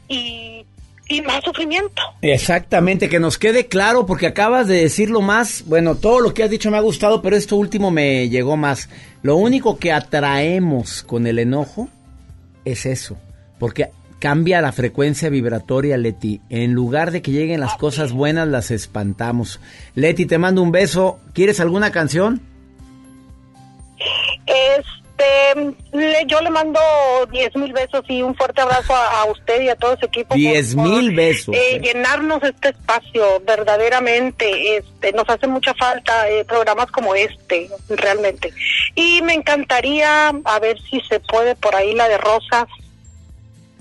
y, 0.08 0.64
y 1.08 1.22
más 1.22 1.42
sufrimiento. 1.44 2.02
Exactamente, 2.22 3.08
que 3.08 3.20
nos 3.20 3.38
quede 3.38 3.66
claro, 3.66 4.06
porque 4.06 4.26
acabas 4.26 4.68
de 4.68 4.82
decirlo 4.82 5.20
más. 5.20 5.64
Bueno, 5.66 5.94
todo 5.94 6.20
lo 6.20 6.34
que 6.34 6.42
has 6.42 6.50
dicho 6.50 6.70
me 6.70 6.76
ha 6.76 6.82
gustado, 6.82 7.22
pero 7.22 7.36
esto 7.36 7.56
último 7.56 7.90
me 7.90 8.28
llegó 8.28 8.56
más. 8.56 8.88
Lo 9.22 9.36
único 9.36 9.78
que 9.78 9.92
atraemos 9.92 11.02
con 11.02 11.26
el 11.26 11.38
enojo 11.38 11.88
es 12.64 12.86
eso, 12.86 13.16
porque 13.58 13.90
cambia 14.18 14.60
la 14.60 14.72
frecuencia 14.72 15.30
vibratoria, 15.30 15.96
Leti. 15.96 16.40
En 16.50 16.72
lugar 16.72 17.10
de 17.10 17.22
que 17.22 17.30
lleguen 17.30 17.60
las 17.60 17.76
cosas 17.76 18.12
buenas, 18.12 18.48
las 18.48 18.70
espantamos. 18.70 19.60
Leti, 19.94 20.26
te 20.26 20.38
mando 20.38 20.62
un 20.62 20.72
beso. 20.72 21.20
¿Quieres 21.32 21.60
alguna 21.60 21.90
canción? 21.92 22.42
Este, 25.18 26.26
yo 26.26 26.40
le 26.40 26.50
mando 26.50 26.80
10 27.30 27.56
mil 27.56 27.72
besos 27.72 28.04
y 28.08 28.22
un 28.22 28.34
fuerte 28.36 28.60
abrazo 28.60 28.94
a, 28.94 29.24
usted 29.24 29.62
y 29.62 29.68
a 29.68 29.76
todo 29.76 29.96
su 29.98 30.06
equipo. 30.06 30.34
10 30.34 30.76
mil 30.76 31.14
besos. 31.14 31.54
Eh, 31.54 31.76
eh. 31.76 31.80
Llenarnos 31.80 32.42
este 32.42 32.70
espacio, 32.70 33.42
verdaderamente. 33.46 34.76
Este, 34.76 35.12
nos 35.12 35.28
hace 35.28 35.46
mucha 35.46 35.74
falta 35.74 36.28
eh, 36.28 36.44
programas 36.44 36.90
como 36.90 37.14
este, 37.14 37.68
realmente. 37.88 38.52
Y 38.94 39.20
me 39.22 39.34
encantaría, 39.34 40.28
a 40.28 40.58
ver 40.60 40.78
si 40.88 41.00
se 41.08 41.20
puede 41.20 41.56
por 41.56 41.74
ahí 41.74 41.94
la 41.94 42.08
de 42.08 42.18
Rosas. 42.18 42.68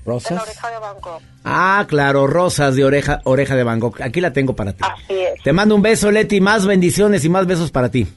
¿Rosas? 0.06 0.30
De 0.30 0.36
la 0.36 0.44
oreja 0.44 0.70
de 0.72 0.80
Van 0.80 1.00
Gogh. 1.02 1.22
Ah, 1.44 1.86
claro, 1.88 2.28
Rosas 2.28 2.76
de 2.76 2.84
oreja, 2.84 3.22
oreja 3.26 3.56
de 3.56 3.64
Van 3.64 3.80
Aquí 4.02 4.22
la 4.22 4.34
tengo 4.34 4.56
para 4.56 4.74
ti. 4.74 4.80
Así 4.82 5.14
es. 5.14 5.44
Te 5.44 5.54
mando 5.54 5.76
un 5.76 5.82
beso, 5.82 6.12
Leti. 6.12 6.42
Más 6.42 6.66
bendiciones 6.66 7.24
y 7.26 7.30
más 7.30 7.46
besos 7.46 7.72
para 7.72 7.90
ti. 7.90 8.08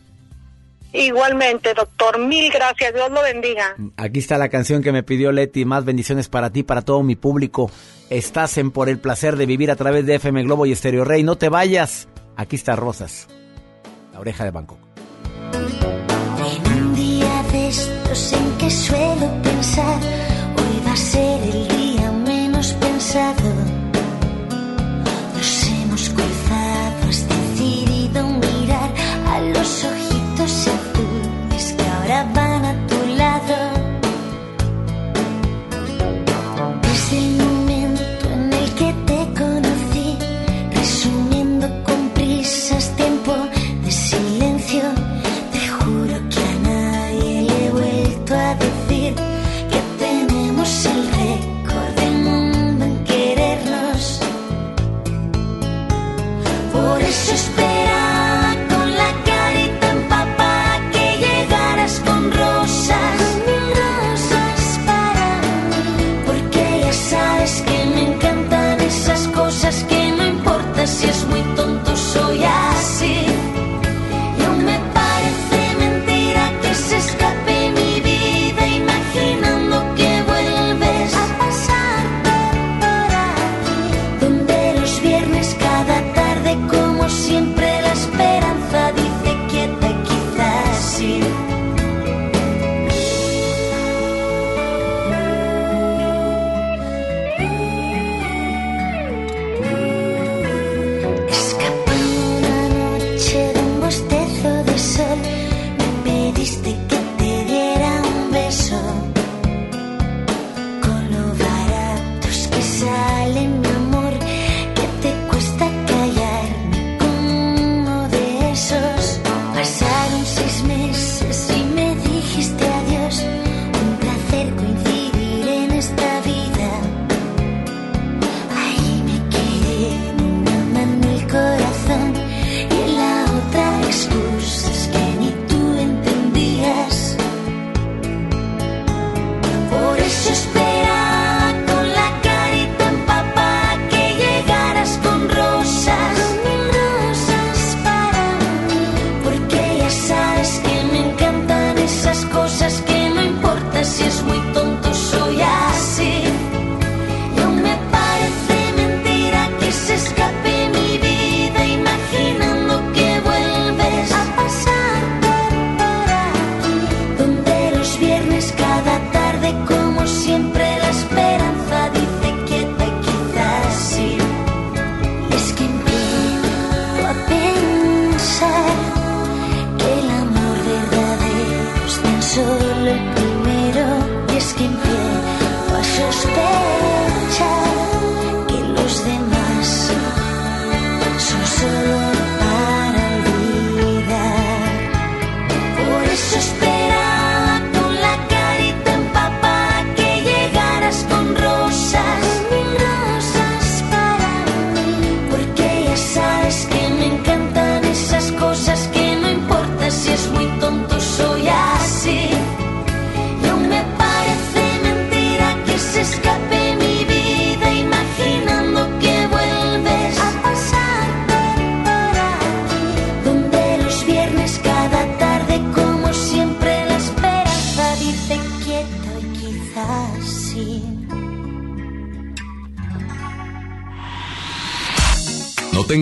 Igualmente, 0.93 1.75
doctor. 1.75 2.19
Mil 2.19 2.51
gracias. 2.53 2.95
Dios 2.95 3.11
lo 3.11 3.23
bendiga. 3.23 3.77
Aquí 3.97 4.19
está 4.19 4.39
la 4.39 4.49
canción 4.49 4.83
que 4.83 4.93
me 4.93 5.03
pidió 5.03 5.33
Leti. 5.33 5.65
Más 5.65 5.85
bendiciones 5.85 6.29
para 6.29 6.51
ti, 6.51 6.63
para 6.63 6.83
todo 6.83 7.03
mi 7.03 7.17
público. 7.17 7.71
Estás 8.09 8.59
en 8.59 8.71
Por 8.71 8.89
el 8.89 8.99
Placer 8.99 9.37
de 9.37 9.47
Vivir 9.47 9.71
a 9.71 9.77
través 9.77 10.05
de 10.07 10.17
FM 10.17 10.43
Globo 10.43 10.67
y 10.67 10.73
Estéreo 10.73 11.05
Rey. 11.05 11.23
No 11.23 11.37
te 11.37 11.49
vayas. 11.49 12.09
Aquí 12.37 12.57
está 12.57 12.75
Rosas, 12.75 13.29
la 14.13 14.21
oreja 14.21 14.45
de 14.45 14.51
Bangkok. 14.51 14.79
En 15.53 16.73
un 16.73 16.95
día 16.95 17.43
de 17.53 17.69
estos 17.69 18.33
en 18.33 18.59
que 18.59 18.71
suelo 18.71 19.43
pensar, 19.43 20.01
hoy 20.57 20.83
va 20.87 20.93
a 20.93 20.97
ser 20.97 21.43
el 21.43 21.69
día 21.69 22.11
menos 22.13 22.73
pensado 22.75 23.70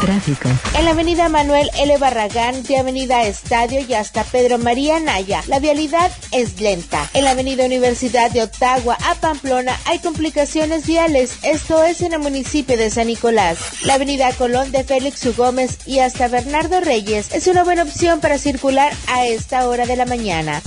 Tráfico. 0.00 0.48
En 0.76 0.84
la 0.84 0.92
avenida 0.92 1.28
Manuel 1.28 1.70
L. 1.78 1.96
Barragán, 1.98 2.62
de 2.62 2.78
avenida 2.78 3.24
Estadio 3.24 3.80
y 3.80 3.94
hasta 3.94 4.24
Pedro 4.24 4.58
María 4.58 5.00
Naya, 5.00 5.42
la 5.46 5.58
vialidad 5.58 6.10
es 6.30 6.60
lenta. 6.60 7.08
En 7.14 7.24
la 7.24 7.32
avenida 7.32 7.64
Universidad 7.64 8.30
de 8.30 8.42
Ottawa 8.42 8.96
a 9.04 9.14
Pamplona 9.16 9.78
hay 9.84 9.98
complicaciones 10.00 10.86
viales, 10.86 11.36
esto 11.42 11.82
es 11.84 12.00
en 12.00 12.12
el 12.12 12.18
municipio 12.20 12.76
de 12.76 12.90
San 12.90 13.06
Nicolás. 13.06 13.58
La 13.82 13.94
avenida 13.94 14.32
Colón 14.32 14.72
de 14.72 14.84
Félix 14.84 15.24
U. 15.26 15.34
Gómez 15.36 15.78
y 15.86 16.00
hasta 16.00 16.28
Bernardo 16.28 16.80
Reyes 16.80 17.32
es 17.32 17.46
una 17.46 17.64
buena 17.64 17.82
opción 17.82 18.20
para 18.20 18.38
circular 18.38 18.92
a 19.06 19.26
esta 19.26 19.68
hora 19.68 19.86
de 19.86 19.96
la 19.96 20.06
mañana. 20.06 20.62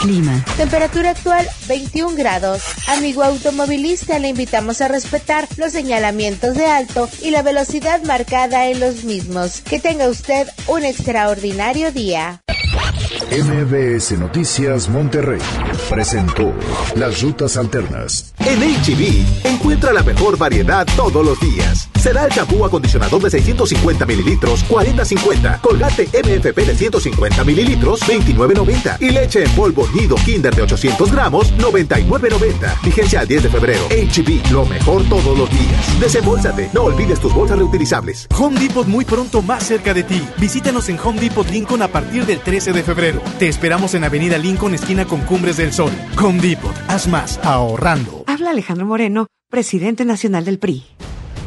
Clima. 0.00 0.44
Temperatura 0.56 1.10
actual 1.10 1.48
21 1.68 2.16
grados. 2.16 2.62
Amigo 2.88 3.22
automovilista, 3.22 4.18
le 4.18 4.28
invitamos 4.28 4.80
a 4.80 4.88
respetar 4.88 5.46
los 5.56 5.72
señalamientos 5.72 6.56
de 6.56 6.66
alto 6.66 7.08
y 7.22 7.30
la 7.30 7.42
velocidad 7.42 8.02
marcada 8.02 8.49
en 8.52 8.80
los 8.80 9.04
mismos. 9.04 9.60
Que 9.60 9.78
tenga 9.78 10.08
usted 10.08 10.48
un 10.66 10.84
extraordinario 10.84 11.92
día. 11.92 12.42
MBS 13.30 14.18
Noticias 14.18 14.88
Monterrey 14.88 15.40
presentó 15.88 16.52
Las 16.96 17.22
Rutas 17.22 17.56
Alternas. 17.56 18.34
En 18.38 18.60
HB, 18.60 19.46
encuentra 19.46 19.92
la 19.92 20.02
mejor 20.02 20.36
variedad 20.36 20.86
todos 20.96 21.24
los 21.24 21.38
días. 21.40 21.88
Será 22.00 22.24
el 22.24 22.32
champú 22.32 22.64
acondicionador 22.64 23.22
de 23.22 23.28
650 23.28 24.06
mililitros, 24.06 24.64
40-50. 24.70 25.60
Colgate 25.60 26.04
MFP 26.06 26.56
de 26.56 26.74
150 26.74 27.44
mililitros, 27.44 28.00
29.90. 28.08 28.96
Y 29.00 29.10
leche 29.10 29.44
en 29.44 29.50
polvo 29.50 29.86
nido 29.94 30.16
Kinder 30.24 30.54
de 30.54 30.62
800 30.62 31.12
gramos, 31.12 31.52
99.90. 31.58 32.82
Vigencia 32.82 33.20
al 33.20 33.28
10 33.28 33.42
de 33.42 33.48
febrero. 33.50 33.82
HB, 33.90 34.50
lo 34.50 34.64
mejor 34.64 35.06
todos 35.10 35.36
los 35.36 35.50
días. 35.50 36.00
Desembolsate, 36.00 36.70
no 36.72 36.84
olvides 36.84 37.20
tus 37.20 37.34
bolsas 37.34 37.58
reutilizables. 37.58 38.26
Home 38.38 38.58
Depot 38.58 38.86
muy 38.86 39.04
pronto 39.04 39.42
más 39.42 39.64
cerca 39.64 39.92
de 39.92 40.02
ti. 40.02 40.26
Visítanos 40.38 40.88
en 40.88 40.98
Home 40.98 41.20
Depot 41.20 41.48
Lincoln 41.50 41.82
a 41.82 41.88
partir 41.88 42.24
del 42.24 42.40
13 42.40 42.72
de 42.72 42.82
febrero. 42.82 43.20
Te 43.38 43.46
esperamos 43.46 43.92
en 43.92 44.04
Avenida 44.04 44.38
Lincoln, 44.38 44.72
esquina 44.72 45.04
con 45.04 45.20
Cumbres 45.20 45.58
del 45.58 45.74
Sol. 45.74 45.92
Home 46.18 46.40
Depot, 46.40 46.74
haz 46.88 47.08
más 47.08 47.38
ahorrando. 47.42 48.24
Habla 48.26 48.52
Alejandro 48.52 48.86
Moreno, 48.86 49.26
presidente 49.50 50.06
nacional 50.06 50.46
del 50.46 50.58
PRI. 50.58 50.86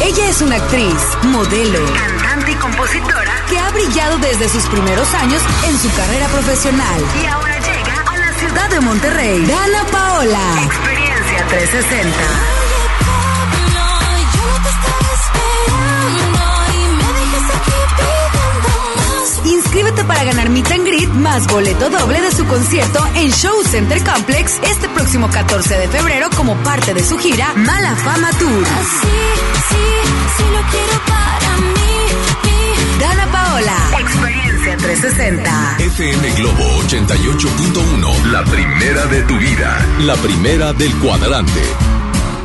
Ella 0.00 0.28
es 0.28 0.42
una 0.42 0.56
actriz, 0.56 0.94
modelo, 1.24 1.80
cantante 1.92 2.52
y 2.52 2.54
compositora 2.54 3.44
que 3.48 3.58
ha 3.58 3.70
brillado 3.70 4.18
desde 4.18 4.48
sus 4.48 4.64
primeros 4.66 5.12
años 5.14 5.42
en 5.66 5.76
su 5.76 5.92
carrera 5.96 6.26
profesional. 6.28 7.02
Y 7.20 7.26
ahora 7.26 7.58
llega 7.58 8.04
a 8.06 8.16
la 8.16 8.32
ciudad 8.34 8.70
de 8.70 8.80
Monterrey. 8.80 9.44
Dana 9.44 9.84
Paola. 9.90 10.62
Experiencia 10.62 11.46
360. 11.48 12.57
Inscríbete 19.44 20.04
para 20.04 20.24
ganar 20.24 20.48
Meet 20.50 20.70
and 20.72 20.86
Greet 20.86 21.08
más 21.10 21.46
boleto 21.46 21.88
doble 21.90 22.20
de 22.20 22.30
su 22.32 22.44
concierto 22.46 23.04
en 23.14 23.30
Show 23.30 23.62
Center 23.64 24.02
Complex 24.02 24.60
este 24.62 24.88
próximo 24.88 25.28
14 25.30 25.78
de 25.78 25.88
febrero 25.88 26.28
como 26.36 26.54
parte 26.56 26.94
de 26.94 27.04
su 27.04 27.18
gira 27.18 27.52
Mala 27.54 27.94
Fama 27.96 28.30
Tour. 28.38 28.48
lo 30.52 30.62
quiero 30.70 31.00
para 31.06 31.56
mí. 31.56 32.98
Dana 33.00 33.26
Paola. 33.32 33.76
Experiencia 33.98 34.76
360. 34.76 35.76
FM 35.78 36.30
Globo 36.32 36.82
88.1. 36.82 38.24
La 38.32 38.44
primera 38.44 39.06
de 39.06 39.22
tu 39.22 39.38
vida. 39.38 39.86
La 40.00 40.16
primera 40.16 40.72
del 40.72 40.92
cuadrante. 40.98 41.62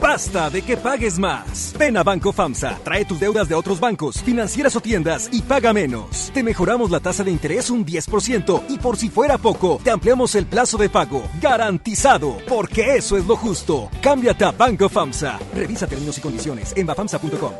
Basta 0.00 0.50
de 0.50 0.62
que 0.62 0.76
pagues 0.76 1.18
más. 1.18 1.74
Ven 1.78 1.96
a 1.96 2.02
Banco 2.02 2.32
FAMSA, 2.32 2.78
trae 2.84 3.04
tus 3.04 3.18
deudas 3.18 3.48
de 3.48 3.54
otros 3.54 3.80
bancos, 3.80 4.22
financieras 4.22 4.76
o 4.76 4.80
tiendas 4.80 5.28
y 5.32 5.42
paga 5.42 5.72
menos. 5.72 6.30
Te 6.32 6.42
mejoramos 6.42 6.90
la 6.90 7.00
tasa 7.00 7.24
de 7.24 7.30
interés 7.30 7.70
un 7.70 7.84
10% 7.84 8.62
y 8.68 8.78
por 8.78 8.96
si 8.96 9.08
fuera 9.08 9.38
poco, 9.38 9.80
te 9.82 9.90
ampliamos 9.90 10.34
el 10.34 10.46
plazo 10.46 10.78
de 10.78 10.88
pago. 10.88 11.22
Garantizado, 11.40 12.38
porque 12.48 12.96
eso 12.96 13.16
es 13.16 13.26
lo 13.26 13.36
justo. 13.36 13.90
Cámbiate 14.00 14.44
a 14.44 14.52
Banco 14.52 14.88
FAMSA. 14.88 15.38
Revisa 15.54 15.86
términos 15.86 16.18
y 16.18 16.20
condiciones 16.20 16.72
en 16.76 16.86
bafamsa.com. 16.86 17.52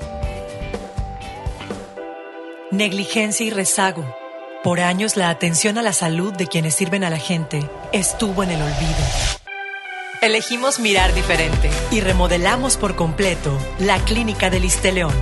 Negligencia 2.71 3.47
y 3.47 3.51
rezago. 3.51 4.05
Por 4.63 4.81
años 4.81 5.17
la 5.17 5.31
atención 5.31 5.79
a 5.79 5.83
la 5.83 5.93
salud 5.93 6.33
de 6.33 6.49
quienes 6.49 6.75
sirven 6.75 7.05
a 7.05 7.11
la 7.11 7.19
gente 7.19 7.71
estuvo 7.93 8.43
en 8.43 8.51
el 8.51 8.61
olvido. 8.61 9.46
Elegimos 10.23 10.81
mirar 10.81 11.15
diferente 11.15 11.71
y 11.91 12.01
remodelamos 12.01 12.77
por 12.77 12.97
completo 12.97 13.57
la 13.79 13.99
Clínica 13.99 14.51
del 14.51 14.67
León, 14.93 15.15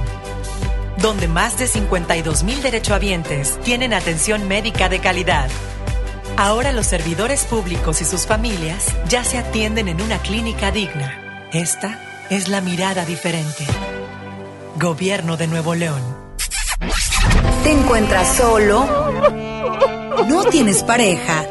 donde 0.98 1.26
más 1.26 1.58
de 1.58 1.66
52 1.66 2.44
mil 2.44 2.62
derechohabientes 2.62 3.58
tienen 3.62 3.92
atención 3.92 4.46
médica 4.46 4.88
de 4.88 5.00
calidad. 5.00 5.50
Ahora 6.36 6.72
los 6.72 6.86
servidores 6.86 7.44
públicos 7.44 8.00
y 8.02 8.04
sus 8.04 8.26
familias 8.26 8.86
ya 9.08 9.24
se 9.24 9.38
atienden 9.38 9.88
en 9.88 10.00
una 10.00 10.18
clínica 10.18 10.70
digna. 10.70 11.48
Esta 11.52 11.98
es 12.30 12.48
la 12.48 12.60
mirada 12.60 13.04
diferente. 13.04 13.66
Gobierno 14.76 15.36
de 15.36 15.48
Nuevo 15.48 15.74
León. 15.74 16.02
¿Te 17.62 17.72
encuentras 17.72 18.36
solo? 18.36 18.86
¿No 20.26 20.44
tienes 20.44 20.82
pareja? 20.82 21.46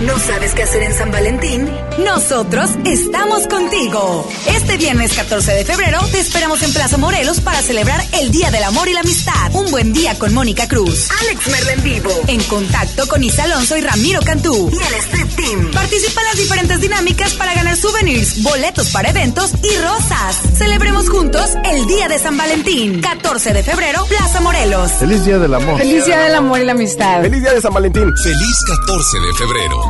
¿No 0.00 0.18
sabes 0.18 0.54
qué 0.54 0.62
hacer 0.62 0.82
en 0.82 0.94
San 0.94 1.10
Valentín? 1.10 1.68
Nosotros 1.98 2.70
estamos 2.86 3.46
contigo. 3.46 4.26
Este 4.46 4.78
viernes 4.78 5.12
14 5.12 5.52
de 5.52 5.64
febrero 5.66 5.98
te 6.10 6.20
esperamos 6.20 6.62
en 6.62 6.72
Plaza 6.72 6.96
Morelos 6.96 7.40
para 7.40 7.60
celebrar 7.60 8.02
el 8.18 8.30
Día 8.30 8.50
del 8.50 8.64
Amor 8.64 8.88
y 8.88 8.94
la 8.94 9.00
Amistad. 9.00 9.34
Un 9.52 9.70
buen 9.70 9.92
día 9.92 10.18
con 10.18 10.32
Mónica 10.32 10.66
Cruz, 10.68 11.10
Alex 11.20 11.48
Merla 11.48 11.72
en 11.74 11.82
vivo, 11.82 12.10
en 12.28 12.42
contacto 12.44 13.06
con 13.08 13.22
Isa 13.22 13.44
Alonso 13.44 13.76
y 13.76 13.82
Ramiro 13.82 14.20
Cantú 14.22 14.70
y 14.72 14.78
el 14.78 14.94
Street 15.00 15.28
Team. 15.36 15.70
Participa 15.70 16.22
en 16.22 16.26
las 16.28 16.36
diferentes 16.38 16.80
dinámicas 16.80 17.34
para 17.34 17.52
ganar 17.52 17.76
souvenirs, 17.76 18.42
boletos 18.42 18.88
para 18.92 19.10
eventos 19.10 19.50
y 19.62 19.76
rosas. 19.82 20.38
Celebremos 20.56 21.10
juntos 21.10 21.50
el 21.64 21.86
Día 21.86 22.08
de 22.08 22.18
San 22.18 22.38
Valentín. 22.38 23.02
14 23.02 23.52
de 23.52 23.62
febrero, 23.62 24.06
Plaza 24.06 24.40
Morelos. 24.40 24.92
Feliz 24.92 25.26
Día 25.26 25.38
del 25.38 25.52
Amor. 25.52 25.76
Feliz 25.76 26.06
Día 26.06 26.20
del 26.20 26.34
Amor 26.36 26.58
y 26.58 26.64
la 26.64 26.72
Amistad. 26.72 27.20
Feliz 27.20 27.42
Día 27.42 27.52
de 27.52 27.60
San 27.60 27.74
Valentín. 27.74 28.10
Feliz 28.22 28.56
14 28.66 29.18
de 29.18 29.34
febrero. 29.34 29.89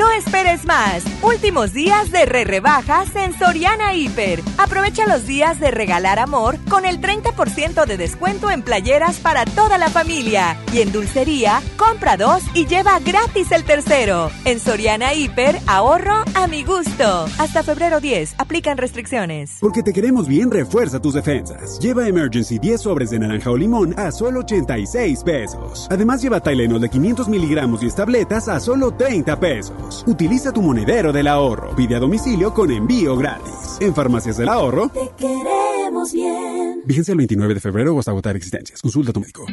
No 0.00 0.10
esperes 0.12 0.64
más. 0.64 1.04
Últimos 1.22 1.74
días 1.74 2.10
de 2.10 2.24
re 2.24 2.44
rebajas 2.44 3.14
en 3.16 3.38
Soriana 3.38 3.92
Hiper. 3.92 4.40
Aprovecha 4.56 5.06
los 5.06 5.26
días 5.26 5.60
de 5.60 5.70
regalar 5.70 6.18
amor 6.18 6.56
con 6.70 6.86
el 6.86 7.02
30% 7.02 7.84
de 7.84 7.98
descuento 7.98 8.50
en 8.50 8.62
playeras 8.62 9.18
para 9.18 9.44
toda 9.44 9.76
la 9.76 9.90
familia. 9.90 10.56
Y 10.72 10.80
en 10.80 10.90
dulcería, 10.90 11.60
compra 11.76 12.16
dos 12.16 12.42
y 12.54 12.64
lleva 12.64 12.98
gratis 12.98 13.52
el 13.52 13.64
tercero. 13.64 14.30
En 14.46 14.58
Soriana 14.58 15.12
Hiper, 15.12 15.58
ahorro 15.66 16.24
a 16.32 16.46
mi 16.46 16.64
gusto. 16.64 17.26
Hasta 17.38 17.62
febrero 17.62 18.00
10, 18.00 18.36
aplican 18.38 18.78
restricciones. 18.78 19.58
Porque 19.60 19.82
te 19.82 19.92
queremos 19.92 20.26
bien, 20.26 20.50
refuerza 20.50 21.02
tus 21.02 21.12
defensas. 21.12 21.78
Lleva 21.78 22.08
Emergency 22.08 22.58
10 22.58 22.80
sobres 22.80 23.10
de 23.10 23.18
naranja 23.18 23.50
o 23.50 23.56
limón 23.58 23.94
a 23.98 24.10
solo 24.12 24.40
86 24.40 25.22
pesos. 25.24 25.88
Además, 25.90 26.22
lleva 26.22 26.40
Tylenol 26.40 26.80
de 26.80 26.88
500 26.88 27.28
miligramos 27.28 27.82
y 27.82 27.88
establetas 27.88 28.48
a 28.48 28.60
solo 28.60 28.92
30 28.92 29.38
pesos. 29.38 29.89
Utiliza 30.06 30.52
tu 30.52 30.62
monedero 30.62 31.12
del 31.12 31.26
ahorro. 31.26 31.74
Pide 31.76 31.96
a 31.96 31.98
domicilio 31.98 32.52
con 32.54 32.70
envío 32.70 33.16
gratis. 33.16 33.78
En 33.80 33.94
Farmacias 33.94 34.36
del 34.36 34.48
Ahorro. 34.48 34.88
Te 34.90 35.10
queremos 35.18 36.12
bien. 36.12 36.82
Vigencia 36.84 37.12
el 37.12 37.18
29 37.18 37.54
de 37.54 37.60
febrero 37.60 37.94
o 37.94 37.98
hasta 37.98 38.10
agotar 38.10 38.36
existencias. 38.36 38.80
Consulta 38.82 39.10
a 39.10 39.14
tu 39.14 39.20
médico. 39.20 39.46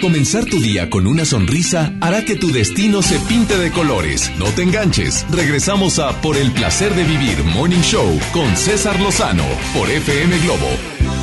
Comenzar 0.00 0.44
tu 0.46 0.58
día 0.58 0.90
con 0.90 1.06
una 1.06 1.24
sonrisa 1.24 1.92
hará 2.00 2.24
que 2.24 2.34
tu 2.34 2.50
destino 2.50 3.02
se 3.02 3.18
pinte 3.20 3.56
de 3.56 3.70
colores. 3.70 4.32
No 4.38 4.46
te 4.46 4.62
enganches. 4.62 5.24
Regresamos 5.30 5.98
a 6.00 6.20
Por 6.20 6.36
el 6.36 6.50
placer 6.52 6.94
de 6.94 7.04
vivir 7.04 7.42
Morning 7.44 7.82
Show 7.82 8.18
con 8.32 8.56
César 8.56 8.98
Lozano 9.00 9.44
por 9.74 9.88
FM 9.88 10.38
Globo. 10.40 11.21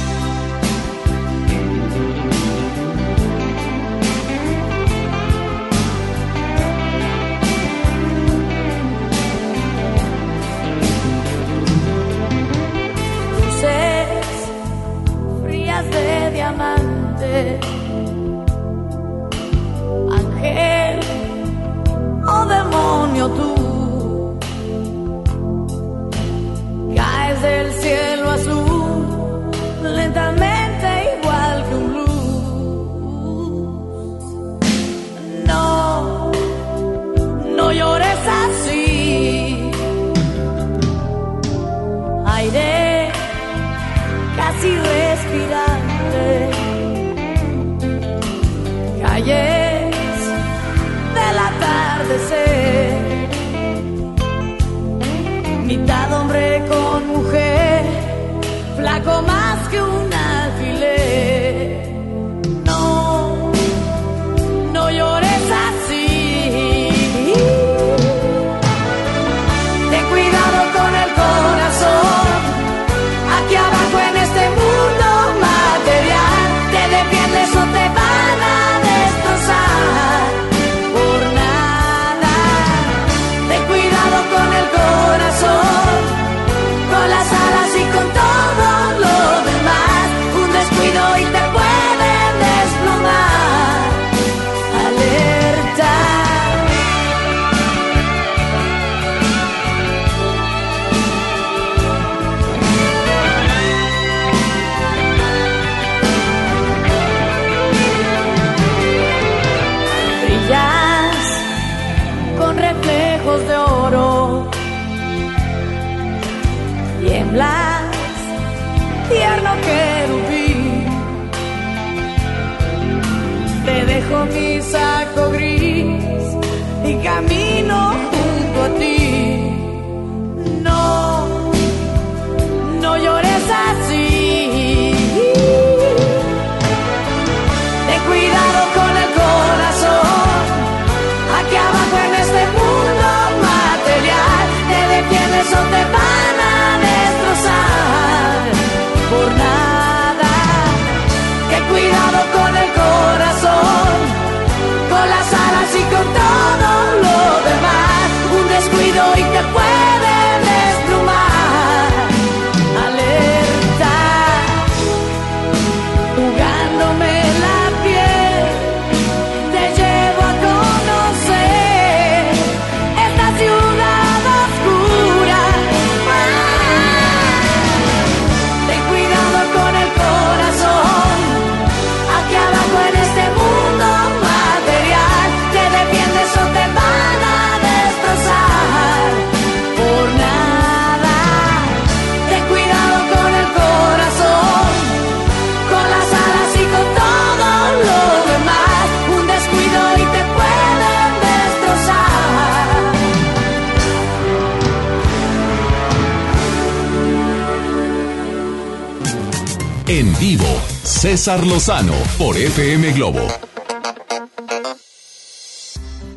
César 211.09 211.43
Lozano 211.43 211.95
por 212.19 212.37
FM 212.37 212.93
Globo. 212.93 213.25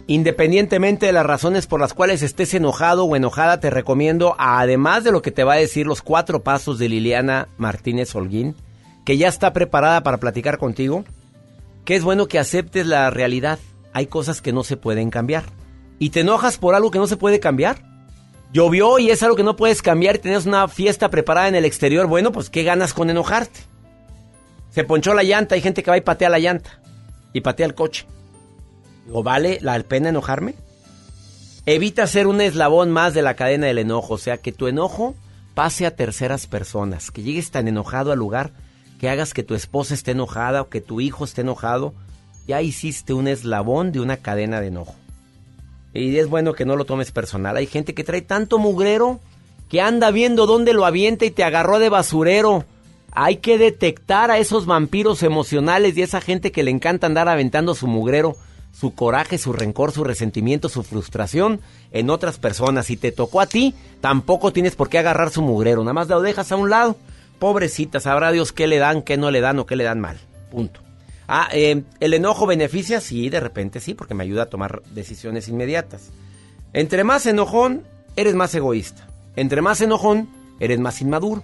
Independientemente 0.06 1.06
de 1.06 1.12
las 1.12 1.24
razones 1.24 1.66
por 1.66 1.80
las 1.80 1.94
cuales 1.94 2.20
estés 2.20 2.52
enojado 2.52 3.04
o 3.06 3.16
enojada, 3.16 3.58
te 3.58 3.70
recomiendo, 3.70 4.36
además 4.36 5.02
de 5.02 5.10
lo 5.10 5.22
que 5.22 5.30
te 5.30 5.44
va 5.44 5.54
a 5.54 5.56
decir 5.56 5.86
los 5.86 6.02
cuatro 6.02 6.42
pasos 6.42 6.78
de 6.78 6.90
Liliana 6.90 7.48
Martínez 7.56 8.14
Holguín, 8.14 8.54
que 9.06 9.16
ya 9.16 9.28
está 9.28 9.54
preparada 9.54 10.02
para 10.02 10.18
platicar 10.18 10.58
contigo, 10.58 11.06
que 11.86 11.96
es 11.96 12.04
bueno 12.04 12.28
que 12.28 12.38
aceptes 12.38 12.86
la 12.86 13.08
realidad. 13.08 13.58
Hay 13.94 14.08
cosas 14.08 14.42
que 14.42 14.52
no 14.52 14.62
se 14.62 14.76
pueden 14.76 15.08
cambiar. 15.08 15.44
¿Y 15.98 16.10
te 16.10 16.20
enojas 16.20 16.58
por 16.58 16.74
algo 16.74 16.90
que 16.90 16.98
no 16.98 17.06
se 17.06 17.16
puede 17.16 17.40
cambiar? 17.40 17.82
Llovió 18.52 18.98
y 18.98 19.08
es 19.08 19.22
algo 19.22 19.36
que 19.36 19.42
no 19.42 19.56
puedes 19.56 19.80
cambiar 19.80 20.16
y 20.16 20.18
tienes 20.18 20.44
una 20.44 20.68
fiesta 20.68 21.08
preparada 21.08 21.48
en 21.48 21.54
el 21.54 21.64
exterior. 21.64 22.08
Bueno, 22.08 22.30
pues 22.30 22.50
¿qué 22.50 22.62
ganas 22.62 22.92
con 22.92 23.08
enojarte? 23.08 23.71
Se 24.72 24.84
ponchó 24.84 25.14
la 25.14 25.22
llanta, 25.22 25.54
hay 25.54 25.60
gente 25.60 25.82
que 25.82 25.90
va 25.90 25.96
y 25.96 26.02
patea 26.02 26.30
la 26.30 26.38
llanta 26.38 26.80
y 27.32 27.40
patea 27.40 27.66
el 27.66 27.74
coche. 27.74 28.06
Digo, 29.06 29.22
¿vale 29.22 29.58
la 29.60 29.78
pena 29.82 30.08
enojarme? 30.08 30.54
Evita 31.66 32.06
ser 32.06 32.26
un 32.26 32.40
eslabón 32.40 32.90
más 32.90 33.14
de 33.14 33.22
la 33.22 33.34
cadena 33.34 33.66
del 33.66 33.78
enojo, 33.78 34.14
o 34.14 34.18
sea, 34.18 34.38
que 34.38 34.52
tu 34.52 34.66
enojo 34.66 35.14
pase 35.54 35.86
a 35.86 35.94
terceras 35.94 36.46
personas, 36.46 37.10
que 37.10 37.22
llegues 37.22 37.50
tan 37.50 37.68
enojado 37.68 38.10
al 38.12 38.18
lugar 38.18 38.50
que 39.02 39.10
hagas 39.10 39.34
que 39.34 39.42
tu 39.42 39.56
esposa 39.56 39.94
esté 39.94 40.12
enojada 40.12 40.62
o 40.62 40.68
que 40.68 40.80
tu 40.80 41.00
hijo 41.00 41.24
esté 41.24 41.40
enojado, 41.40 41.92
ya 42.46 42.62
hiciste 42.62 43.12
un 43.12 43.26
eslabón 43.26 43.90
de 43.90 43.98
una 43.98 44.18
cadena 44.18 44.60
de 44.60 44.68
enojo. 44.68 44.94
Y 45.92 46.16
es 46.18 46.28
bueno 46.28 46.52
que 46.52 46.64
no 46.64 46.76
lo 46.76 46.84
tomes 46.84 47.10
personal. 47.10 47.56
Hay 47.56 47.66
gente 47.66 47.94
que 47.94 48.04
trae 48.04 48.22
tanto 48.22 48.60
mugrero 48.60 49.18
que 49.68 49.80
anda 49.80 50.12
viendo 50.12 50.46
dónde 50.46 50.72
lo 50.72 50.86
avienta 50.86 51.24
y 51.24 51.32
te 51.32 51.42
agarró 51.42 51.80
de 51.80 51.88
basurero. 51.88 52.64
Hay 53.12 53.36
que 53.36 53.58
detectar 53.58 54.30
a 54.30 54.38
esos 54.38 54.64
vampiros 54.64 55.22
emocionales 55.22 55.96
y 55.96 56.02
esa 56.02 56.20
gente 56.20 56.50
que 56.50 56.62
le 56.62 56.70
encanta 56.70 57.06
andar 57.06 57.28
aventando 57.28 57.74
su 57.74 57.86
mugrero, 57.86 58.36
su 58.72 58.94
coraje, 58.94 59.36
su 59.36 59.52
rencor, 59.52 59.92
su 59.92 60.02
resentimiento, 60.02 60.70
su 60.70 60.82
frustración 60.82 61.60
en 61.92 62.08
otras 62.08 62.38
personas. 62.38 62.86
Si 62.86 62.96
te 62.96 63.12
tocó 63.12 63.42
a 63.42 63.46
ti, 63.46 63.74
tampoco 64.00 64.52
tienes 64.52 64.76
por 64.76 64.88
qué 64.88 64.98
agarrar 64.98 65.30
su 65.30 65.42
mugrero, 65.42 65.82
nada 65.82 65.92
más 65.92 66.08
lo 66.08 66.22
dejas 66.22 66.50
a 66.52 66.56
un 66.56 66.70
lado. 66.70 66.96
Pobrecita, 67.38 68.00
sabrá 68.00 68.32
Dios 68.32 68.52
qué 68.52 68.66
le 68.66 68.78
dan, 68.78 69.02
qué 69.02 69.16
no 69.16 69.30
le 69.30 69.40
dan 69.40 69.58
o 69.58 69.66
qué 69.66 69.76
le 69.76 69.84
dan 69.84 70.00
mal. 70.00 70.18
Punto. 70.50 70.80
Ah, 71.28 71.48
eh, 71.52 71.82
¿el 72.00 72.14
enojo 72.14 72.46
beneficia? 72.46 73.00
Sí, 73.00 73.28
de 73.28 73.40
repente 73.40 73.80
sí, 73.80 73.94
porque 73.94 74.14
me 74.14 74.24
ayuda 74.24 74.44
a 74.44 74.50
tomar 74.50 74.82
decisiones 74.94 75.48
inmediatas. 75.48 76.10
Entre 76.72 77.04
más 77.04 77.26
enojón, 77.26 77.82
eres 78.16 78.34
más 78.34 78.54
egoísta. 78.54 79.06
Entre 79.36 79.60
más 79.60 79.80
enojón, 79.80 80.28
eres 80.60 80.78
más 80.78 81.00
inmaduro. 81.00 81.42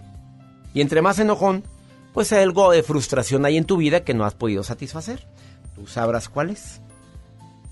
Y 0.75 0.81
entre 0.81 1.03
más 1.03 1.19
enojón, 1.19 1.65
pues 2.13 2.33
algo 2.33 2.71
de 2.71 2.83
frustración 2.83 3.45
hay 3.45 3.57
en 3.57 3.65
tu 3.65 3.77
vida 3.77 4.05
que 4.05 4.15
no 4.15 4.25
has 4.25 4.35
podido 4.35 4.63
satisfacer. 4.63 5.27
Tú 5.75 5.87
sabrás 5.87 6.29
cuál 6.29 6.51
es. 6.51 6.81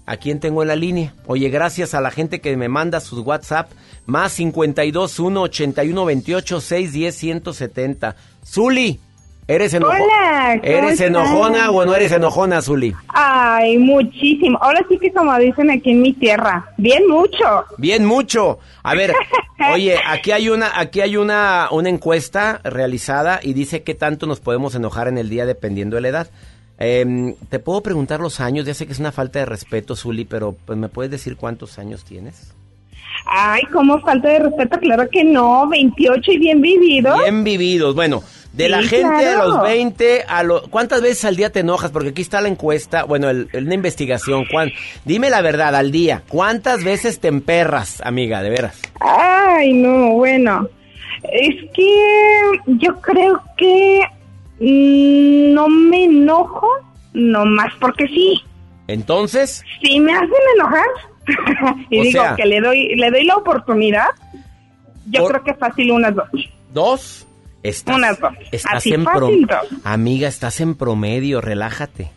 ¿A 0.07 0.19
quién 0.19 0.39
tengo 0.39 0.63
en 0.63 0.69
la 0.69 0.77
línea? 0.77 1.15
Oye, 1.27 1.49
gracias 1.49 1.93
a 1.93 2.01
la 2.01 2.13
gente 2.13 2.41
que 2.41 2.57
me 2.57 2.69
manda 2.69 3.01
sus 3.01 3.27
WhatsApp. 3.27 3.73
Más 4.07 4.33
52 4.35 5.19
1 5.19 5.43
81 5.43 6.05
28 6.05 6.61
610 6.61 7.15
170. 7.17 8.17
Zuli, 8.47 9.01
¿eres 9.49 9.75
enojona? 9.75 10.05
Hola, 10.05 10.61
¿cómo 10.61 10.73
¿Eres 10.73 11.01
enojona 11.01 11.71
o 11.71 11.85
no 11.85 11.95
eres 11.95 12.13
enojona, 12.13 12.63
Zuli? 12.63 12.95
Ay, 13.09 13.79
muchísimo. 13.79 14.59
Ahora 14.61 14.85
sí 14.89 14.99
que 14.99 15.13
como 15.13 15.37
dicen 15.39 15.71
aquí 15.71 15.91
en 15.91 16.03
mi 16.03 16.13
tierra, 16.13 16.73
bien 16.77 17.09
mucho. 17.09 17.65
Bien 17.79 18.05
mucho. 18.05 18.59
A 18.83 18.95
ver, 18.95 19.13
oye, 19.73 19.97
aquí 20.07 20.33
hay 20.33 20.49
una, 20.49 20.79
aquí 20.79 21.01
hay 21.01 21.17
una, 21.17 21.69
una 21.71 21.89
encuesta 21.89 22.61
realizada 22.65 23.41
y 23.43 23.53
dice 23.53 23.83
qué 23.83 23.95
tanto 23.95 24.27
nos 24.27 24.41
podemos 24.41 24.75
enojar 24.75 25.09
en 25.09 25.19
el 25.19 25.29
día 25.29 25.47
dependiendo 25.47 25.97
de 25.97 26.03
la 26.03 26.09
edad. 26.09 26.31
Em, 26.79 27.35
te 27.49 27.59
puedo 27.59 27.83
preguntar 27.83 28.21
los 28.21 28.41
años, 28.41 28.67
ya 28.67 28.75
sé 28.75 28.87
que 28.87 28.93
es 28.93 28.99
una 28.99 29.13
falta 29.13 29.39
de 29.39 29.47
respeto, 29.47 29.97
Zuli, 29.97 30.25
pero 30.25 30.55
pues 30.67 30.79
me 30.79 30.89
puedes 30.89 31.11
decir 31.11 31.37
cuántos 31.37 31.79
años 31.79 32.05
tienes. 32.05 32.53
Ay, 33.25 33.63
cómo 33.73 33.99
falta 34.01 34.29
de 34.29 34.41
respeto, 34.41 34.79
claro 34.79 35.09
que 35.11 35.25
no, 35.25 35.69
28 35.69 36.33
y 36.33 36.39
bien 36.39 36.61
vivido. 36.61 37.17
Bien 37.19 37.43
vividos. 37.45 37.95
Bueno, 37.95 38.23
de 38.57 38.69
la 38.71 38.81
Sí, 38.83 38.89
gente 38.89 39.25
de 39.25 39.37
los 39.37 39.61
20 39.63 40.25
a 40.27 40.43
los... 40.43 40.67
¿Cuántas 40.69 41.03
veces 41.03 41.25
al 41.27 41.37
día 41.37 41.51
te 41.53 41.61
enojas? 41.61 41.91
Porque 41.91 42.09
aquí 42.09 42.23
está 42.23 42.41
la 42.41 42.49
encuesta, 42.49 43.05
bueno, 43.05 43.29
el- 43.29 43.49
el- 43.53 43.65
una 43.67 43.75
investigación. 43.75 44.45
¿Cuán- 44.51 44.71
Dime 45.05 45.29
la 45.31 45.43
verdad, 45.43 45.75
al 45.75 45.91
día, 45.91 46.23
¿cuántas 46.29 46.83
veces 46.83 47.21
te 47.21 47.29
emperras, 47.29 48.01
amiga, 48.05 48.43
de 48.43 48.51
veras? 48.51 48.81
Ay, 49.01 49.73
no, 49.75 50.11
bueno. 50.15 50.69
Es 51.23 51.55
que 51.75 51.93
yo 52.67 53.01
creo 53.01 53.43
que 53.59 54.01
mm, 54.61 55.53
no 55.55 55.69
me 55.69 56.05
enojo, 56.05 56.69
nomás 57.13 57.73
porque 57.81 58.07
sí. 58.09 58.43
Entonces, 58.89 59.65
Si 59.83 59.99
me 60.01 60.13
hacen 60.15 60.31
enojar 60.55 60.87
y 61.91 61.99
O 61.99 62.03
digo 62.03 62.23
sea- 62.23 62.37
que 62.37 62.47
le 62.47 62.61
doy 62.61 62.95
le 62.95 63.11
doy 63.11 63.25
la 63.25 63.37
oportunidad, 63.37 64.07
yo 65.11 65.23
Por- 65.23 65.33
creo 65.33 65.45
que 65.45 65.55
fácil 65.55 65.91
unas 65.93 66.15
dos. 66.15 66.29
dos, 66.73 67.26
estás, 67.69 67.97
Unas 67.97 68.19
dos. 68.21 68.33
estás 68.53 68.75
Así 68.75 68.93
en 68.93 69.05
fácil. 69.05 69.47
Amiga, 69.85 70.29
estás 70.29 70.61
en 70.61 70.75
promedio, 70.75 71.41
relájate. 71.41 72.11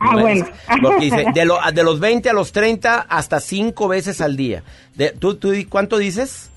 Ah, 0.00 0.12
No 0.14 0.20
bueno. 0.20 0.44
es- 0.44 0.78
Porque 0.80 1.04
dice, 1.06 1.24
de, 1.34 1.44
lo- 1.44 1.58
de 1.72 1.82
los 1.82 1.98
20 2.00 2.30
a 2.30 2.32
los 2.32 2.52
30, 2.52 3.00
hasta 3.08 3.40
cinco 3.40 3.88
veces 3.88 4.20
al 4.20 4.36
día. 4.36 4.62
De, 4.94 5.10
¿tú, 5.10 5.34
tú, 5.36 5.52
¿Cuánto 5.68 5.98
dices? 5.98 6.50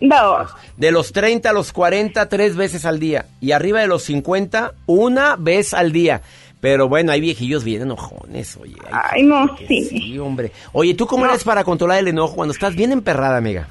Dos. 0.00 0.50
De 0.76 0.90
los 0.92 1.12
30 1.12 1.50
a 1.50 1.52
los 1.52 1.72
40, 1.72 2.28
tres 2.28 2.56
veces 2.56 2.84
al 2.84 2.98
día. 3.00 3.26
Y 3.40 3.52
arriba 3.52 3.80
de 3.80 3.86
los 3.88 4.02
50, 4.04 4.74
una 4.86 5.36
vez 5.36 5.74
al 5.74 5.92
día. 5.92 6.22
Pero 6.60 6.88
bueno, 6.88 7.12
hay 7.12 7.20
viejillos 7.20 7.62
bien 7.62 7.82
enojones, 7.82 8.56
oye. 8.56 8.74
Ay, 8.90 9.22
no, 9.22 9.56
sí. 9.68 9.84
Sí, 9.84 10.18
hombre. 10.18 10.50
Oye, 10.72 10.94
¿tú 10.94 11.06
cómo 11.06 11.24
eres 11.24 11.44
para 11.44 11.62
controlar 11.62 12.00
el 12.00 12.08
enojo 12.08 12.34
cuando 12.34 12.52
estás 12.52 12.74
bien 12.74 12.90
emperrada, 12.90 13.36
amiga? 13.36 13.68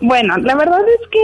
Bueno, 0.00 0.36
la 0.38 0.54
verdad 0.54 0.78
es 0.80 1.08
que 1.10 1.20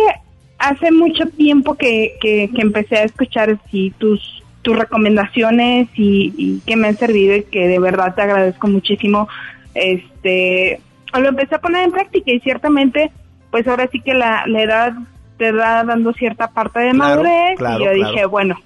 hace 0.69 0.91
mucho 0.91 1.27
tiempo 1.27 1.75
que, 1.75 2.15
que, 2.21 2.51
que 2.55 2.63
empecé 2.63 2.97
a 2.97 3.05
escuchar 3.05 3.59
sí, 3.71 3.93
tus, 3.99 4.43
tus 4.63 4.77
recomendaciones 4.77 5.89
y, 5.95 6.33
y 6.37 6.61
que 6.67 6.77
me 6.77 6.89
han 6.89 6.97
servido 6.97 7.37
y 7.37 7.45
que 7.45 7.69
de 7.69 7.79
verdad 7.79 8.15
te 8.15 8.23
agradezco 8.23 8.67
muchísimo. 8.69 9.29
Este, 9.75 10.81
lo 11.15 11.29
empecé 11.29 11.55
a 11.55 11.61
poner 11.61 11.85
en 11.85 11.93
práctica 11.93 12.31
y 12.33 12.41
ciertamente, 12.41 13.11
pues 13.51 13.67
ahora 13.69 13.89
sí 13.93 14.01
que 14.01 14.15
la, 14.15 14.45
la 14.47 14.63
edad 14.63 14.93
te 15.39 15.53
va 15.53 15.85
dando 15.85 16.13
cierta 16.15 16.49
parte 16.49 16.81
de 16.81 16.91
Claro, 16.93 16.99
madurez 17.23 17.59
claro, 17.59 17.77
y 17.77 17.85
yo 17.85 17.93
claro. 17.93 18.11
dije, 18.13 18.27
bueno, 18.27 18.59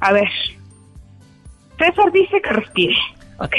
a 0.00 0.12
ver, 0.12 0.28
César 1.78 2.10
dice 2.12 2.40
que 2.42 2.50
respire. 2.50 2.96
Ok. 3.38 3.52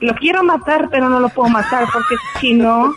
Lo 0.00 0.14
quiero 0.14 0.42
matar, 0.42 0.88
pero 0.90 1.08
no 1.08 1.20
lo 1.20 1.28
puedo 1.28 1.48
matar 1.48 1.84
porque 1.92 2.16
si 2.40 2.54
no, 2.54 2.92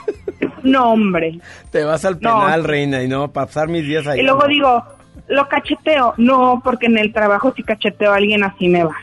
no, 0.63 0.93
hombre. 0.93 1.39
Te 1.71 1.83
vas 1.83 2.03
al 2.05 2.19
No. 2.21 2.39
penal, 2.41 2.63
reina, 2.63 3.03
y 3.03 3.07
no, 3.07 3.31
pasar 3.31 3.67
mis 3.67 3.85
días 3.85 4.07
ahí. 4.07 4.19
Y 4.19 4.23
luego 4.23 4.47
digo, 4.47 4.83
lo 5.27 5.47
cacheteo. 5.47 6.13
No, 6.17 6.61
porque 6.63 6.87
en 6.87 6.97
el 6.97 7.13
trabajo 7.13 7.53
si 7.55 7.63
cacheteo 7.63 8.11
a 8.11 8.15
alguien 8.15 8.43
así 8.43 8.67
me 8.67 8.83
va. 8.83 8.95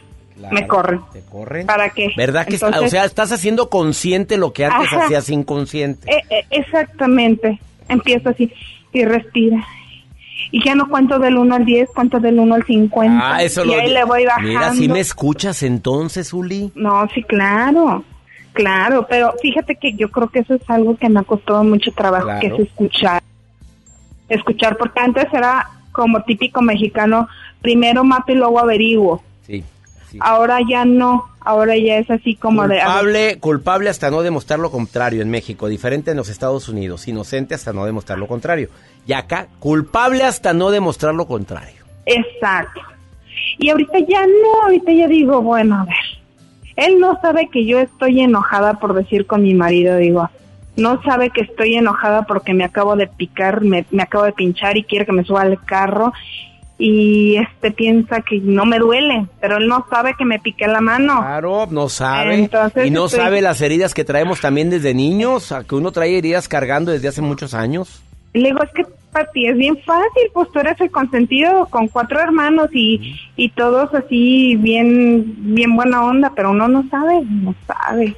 Me 0.51 0.67
corren. 0.67 1.01
¿Te 1.13 1.21
corren? 1.23 1.67
¿Para 1.67 1.91
qué? 1.91 2.09
¿Verdad 2.17 2.45
que, 2.47 2.55
está- 2.57 2.67
Entonces- 2.67 2.89
o 2.89 2.91
sea, 2.91 3.05
estás 3.05 3.31
haciendo 3.31 3.69
consciente 3.71 4.37
lo 4.37 4.53
que 4.53 4.65
antes 4.65 4.89
Ajá. 4.93 5.05
hacías 5.05 5.29
inconsciente? 5.31 6.11
Eh, 6.13 6.23
eh, 6.31 6.45
exactamente. 6.51 7.61
Empiezo 7.89 8.31
así 8.31 8.53
y 8.93 9.05
respira. 9.05 9.65
Y 10.51 10.65
ya 10.65 10.75
no 10.75 10.89
cuento 10.89 11.19
del 11.19 11.37
1 11.39 11.55
al 11.55 11.65
10, 11.65 11.91
cuento 11.95 12.21
del 12.21 12.39
1 12.39 12.55
al 12.55 12.65
50. 12.65 13.35
Ah, 13.37 13.43
eso 13.43 13.65
y 13.65 13.69
lo 13.69 13.75
ahí 13.75 13.91
le 13.91 14.05
voy 14.05 14.25
bajando. 14.25 14.49
Mira, 14.49 14.73
si 14.75 14.89
me 14.89 15.01
escuchas 15.01 15.63
entonces, 15.63 16.33
Uli. 16.33 16.71
No, 16.75 17.09
sí, 17.15 17.23
claro. 17.23 18.05
Claro, 18.53 19.07
pero 19.09 19.33
fíjate 19.41 19.77
que 19.77 19.95
yo 19.95 20.11
creo 20.11 20.29
que 20.29 20.41
eso 20.41 20.55
es 20.55 20.69
algo 20.69 20.97
que 20.97 21.09
me 21.09 21.21
ha 21.21 21.23
costado 21.23 21.65
mucho 21.65 21.91
trabajo, 21.93 22.27
Claro. 22.27 22.41
que 22.41 22.47
es 22.49 22.59
escuchar. 22.69 23.23
Escuchar, 24.29 24.77
porque 24.77 25.01
antes 25.01 25.27
era 25.33 25.69
como 25.91 26.23
típico 26.23 26.61
mexicano, 26.63 27.29
primero 27.61 28.05
mato 28.05 28.33
y 28.33 28.35
luego 28.35 28.59
averiguo. 28.59 29.23
Sí. 30.13 30.19
Ahora 30.21 30.59
ya 30.69 30.85
no, 30.85 31.25
ahora 31.41 31.77
ya 31.77 31.97
es 31.97 32.11
así 32.11 32.37
como 32.37 32.69
de... 32.69 33.39
culpable 33.41 33.89
hasta 33.89 34.11
no 34.11 34.23
demostrar 34.23 34.59
lo 34.59 34.71
contrario 34.71 35.23
en 35.23 35.31
México, 35.31 35.69
diferente 35.69 36.11
en 36.11 36.19
los 36.19 36.29
Estados 36.29 36.69
Unidos, 36.69 37.09
inocente 37.09 37.55
hasta 37.55 37.73
no 37.73 37.87
demostrar 37.87 38.19
lo 38.19 38.27
contrario. 38.27 38.69
Y 39.07 39.15
acá, 39.15 39.49
culpable 39.59 40.25
hasta 40.25 40.53
no 40.53 40.71
demostrar 40.71 41.15
lo 41.15 41.27
contrario. 41.27 41.83
Exacto. 42.05 42.81
Y 43.59 43.71
ahorita 43.71 43.99
ya 44.01 44.27
no, 44.27 44.63
ahorita 44.65 44.93
ya 44.93 45.09
digo, 45.09 45.41
bueno, 45.41 45.77
a 45.81 45.85
ver, 45.85 45.97
él 46.77 47.01
no 47.01 47.19
sabe 47.23 47.49
que 47.51 47.65
yo 47.65 47.81
estoy 47.81 48.21
enojada 48.21 48.75
por 48.75 48.93
decir 48.93 49.27
con 49.27 49.43
mi 49.43 49.55
marido, 49.55 49.97
digo, 49.97 50.29
no 50.77 51.03
sabe 51.03 51.31
que 51.31 51.43
estoy 51.43 51.75
enojada 51.75 52.23
porque 52.25 52.55
me 52.55 52.65
acabo 52.65 52.97
de 52.97 53.07
picar, 53.07 53.63
me, 53.63 53.87
me 53.91 54.03
acabo 54.03 54.25
de 54.25 54.33
pinchar 54.33 54.77
y 54.77 54.85
quiere 54.85 55.07
que 55.07 55.13
me 55.13 55.25
suba 55.25 55.43
al 55.43 55.63
carro 55.65 56.13
y 56.85 57.37
este 57.37 57.71
piensa 57.71 58.23
que 58.23 58.41
no 58.41 58.65
me 58.67 58.79
duele, 58.81 59.27
pero 59.41 59.59
él 59.59 59.69
no 59.69 59.87
sabe 59.89 60.15
que 60.19 60.25
me 60.25 60.41
piqué 60.41 60.67
la 60.67 60.81
mano. 60.81 61.21
Claro, 61.21 61.69
no 61.71 61.89
sabe. 61.89 62.35
Entonces 62.35 62.87
y 62.87 62.91
no 62.91 63.07
estoy- 63.07 63.21
sabe 63.21 63.41
las 63.41 63.61
heridas 63.61 63.95
que 63.95 64.05
traemos 64.05 64.41
también 64.41 64.69
desde 64.69 64.93
niños, 64.93 65.53
a 65.53 65.63
que 65.63 65.77
uno 65.77 65.93
trae 65.93 66.19
heridas 66.19 66.49
cargando 66.49 66.91
desde 66.91 67.07
hace 67.07 67.23
muchos 67.23 67.55
años. 67.55 68.03
Y 68.35 68.41
Le 68.41 68.49
digo, 68.49 68.63
es 68.65 68.71
que 68.73 68.85
para 69.13 69.31
ti 69.31 69.47
es 69.47 69.57
bien 69.57 69.77
fácil, 69.85 70.23
pues 70.33 70.51
tú 70.51 70.59
eres 70.59 70.81
el 70.81 70.91
consentido 70.91 71.67
con 71.67 71.87
cuatro 71.87 72.19
hermanos 72.19 72.69
y, 72.73 73.15
y 73.37 73.51
todos 73.51 73.95
así 73.95 74.57
bien 74.57 75.35
bien 75.55 75.77
buena 75.77 76.03
onda, 76.05 76.33
pero 76.35 76.51
uno 76.51 76.67
no 76.67 76.83
sabe, 76.91 77.23
no 77.31 77.55
sabe. 77.67 78.17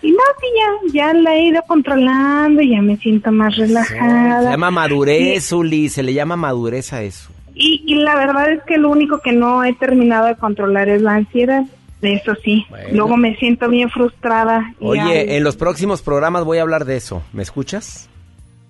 Y 0.00 0.12
no, 0.12 0.18
sí, 0.40 0.46
ya, 0.92 0.92
ya 1.08 1.12
la 1.12 1.34
he 1.34 1.42
ido 1.48 1.60
controlando, 1.66 2.62
ya 2.62 2.80
me 2.80 2.96
siento 2.98 3.30
más 3.32 3.54
Se 3.54 3.62
relajada. 3.66 4.50
llama 4.52 4.70
madurez, 4.70 5.52
Uli, 5.52 5.88
se 5.90 6.02
le 6.04 6.14
llama 6.14 6.36
madurez 6.36 6.92
a 6.92 7.02
eso. 7.02 7.30
Y, 7.60 7.82
y 7.86 7.96
la 7.96 8.14
verdad 8.14 8.50
es 8.52 8.62
que 8.62 8.76
lo 8.78 8.88
único 8.90 9.18
que 9.20 9.32
no 9.32 9.64
he 9.64 9.74
terminado 9.74 10.26
de 10.26 10.36
controlar 10.36 10.88
es 10.88 11.02
la 11.02 11.14
ansiedad. 11.16 11.64
Eso 12.00 12.36
sí, 12.44 12.64
luego 12.92 13.16
me 13.16 13.34
siento 13.36 13.68
bien 13.68 13.90
frustrada. 13.90 14.72
Oye, 14.80 15.36
en 15.36 15.42
los 15.42 15.56
próximos 15.56 16.00
programas 16.00 16.44
voy 16.44 16.58
a 16.58 16.62
hablar 16.62 16.84
de 16.84 16.96
eso. 16.96 17.22
¿Me 17.32 17.42
escuchas? 17.42 18.08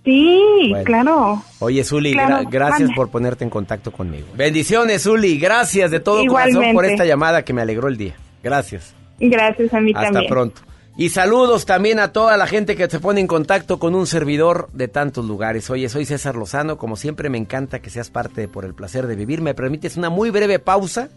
sí, 0.05 0.41
Bueno. 0.71 0.85
claro. 0.85 1.43
Oye, 1.59 1.85
Zuli, 1.85 2.13
Claro, 2.15 2.37
gra- 2.45 2.51
gracias 2.51 2.91
por 2.97 3.11
ponerte 3.11 3.45
en 3.45 3.51
contacto 3.51 3.91
conmigo. 3.93 4.27
Bendiciones, 4.35 5.03
Zuli. 5.03 5.39
Gracias 5.39 5.91
de 5.91 6.01
todo 6.01 6.25
corazón 6.25 6.65
por 6.73 6.87
esta 6.87 7.05
llamada 7.05 7.45
que 7.45 7.53
me 7.53 7.61
alegró 7.61 7.89
el 7.89 7.99
día. 7.99 8.15
Gracias. 8.43 8.95
Gracias 9.21 9.75
a 9.75 9.81
mí 9.81 9.93
Hasta 9.95 10.13
también. 10.13 10.31
pronto. 10.33 10.63
Y 10.99 11.11
saludos 11.11 11.65
también 11.65 12.01
a 12.01 12.13
toda 12.13 12.37
la 12.37 12.49
gente 12.49 12.75
que 12.75 12.91
se 12.91 12.99
pone 12.99 13.21
en 13.21 13.29
contacto 13.29 13.79
con 13.79 13.95
un 13.95 14.09
servidor 14.09 14.69
de 14.73 14.89
tantos 14.89 15.25
lugares. 15.25 15.71
Oye, 15.71 15.89
soy 15.89 16.05
César 16.05 16.35
Lozano, 16.35 16.77
como 16.77 16.97
siempre 16.97 17.31
me 17.31 17.39
encanta 17.39 17.79
que 17.79 17.89
seas 17.89 18.11
parte 18.11 18.41
de 18.41 18.49
Por 18.49 18.65
el 18.65 18.75
Placer 18.75 19.07
de 19.07 19.15
Vivir. 19.15 19.41
¿Me 19.41 19.55
permites 19.55 19.97
una 19.97 20.11
muy 20.11 20.31
breve 20.31 20.59
pausa? 20.59 21.09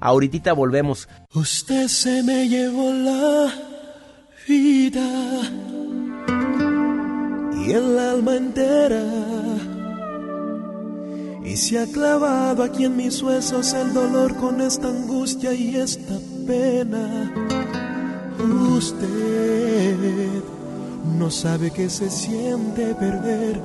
Ahorita 0.00 0.54
volvemos. 0.54 1.10
Usted 1.34 1.88
se 1.88 2.22
me 2.22 2.48
llevó 2.48 2.90
la 2.90 3.52
vida 4.48 5.42
y 7.66 7.70
el 7.70 7.98
alma 7.98 8.36
entera. 8.36 9.04
Y 11.44 11.54
se 11.58 11.80
ha 11.80 11.86
clavado 11.86 12.62
aquí 12.62 12.86
en 12.86 12.96
mis 12.96 13.22
huesos 13.22 13.74
el 13.74 13.92
dolor 13.92 14.34
con 14.36 14.62
esta 14.62 14.88
angustia 14.88 15.52
y 15.52 15.76
esta 15.76 16.14
pena. 16.46 17.91
Usted 18.42 20.42
no 21.16 21.30
sabe 21.30 21.70
que 21.70 21.88
se 21.88 22.10
siente 22.10 22.92
perder, 22.96 23.60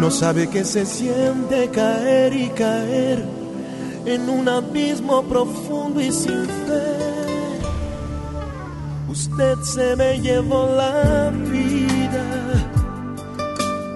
no 0.00 0.10
sabe 0.10 0.48
que 0.48 0.64
se 0.64 0.84
siente 0.84 1.70
caer 1.70 2.34
y 2.34 2.48
caer 2.48 3.24
en 4.04 4.28
un 4.28 4.48
abismo 4.48 5.22
profundo 5.22 6.00
y 6.00 6.10
sin 6.10 6.44
fe. 6.44 6.96
Usted 9.08 9.58
se 9.62 9.94
me 9.94 10.20
llevó 10.20 10.68
la 10.74 11.30
vida 11.30 12.24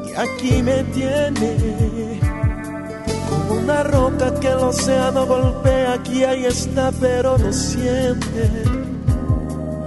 y 0.07 0.15
aquí 0.15 0.63
me 0.63 0.85
tiene 0.85 2.21
como 3.29 3.61
una 3.61 3.83
roca 3.83 4.33
que 4.35 4.49
el 4.49 4.59
océano 4.59 5.27
golpea. 5.27 5.95
Aquí 5.95 6.23
ahí 6.23 6.45
está, 6.45 6.93
pero 6.93 7.37
no 7.37 7.53
siente. 7.53 8.82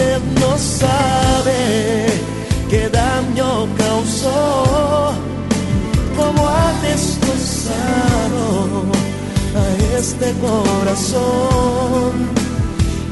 usted 0.00 0.20
no 0.40 0.56
sabe 0.58 2.06
qué 2.70 2.88
daño 2.88 3.68
causó, 3.76 5.12
cómo 6.16 6.48
ha 6.48 6.72
destrozado 6.82 8.42
a 9.56 9.98
este 9.98 10.32
corazón 10.40 12.12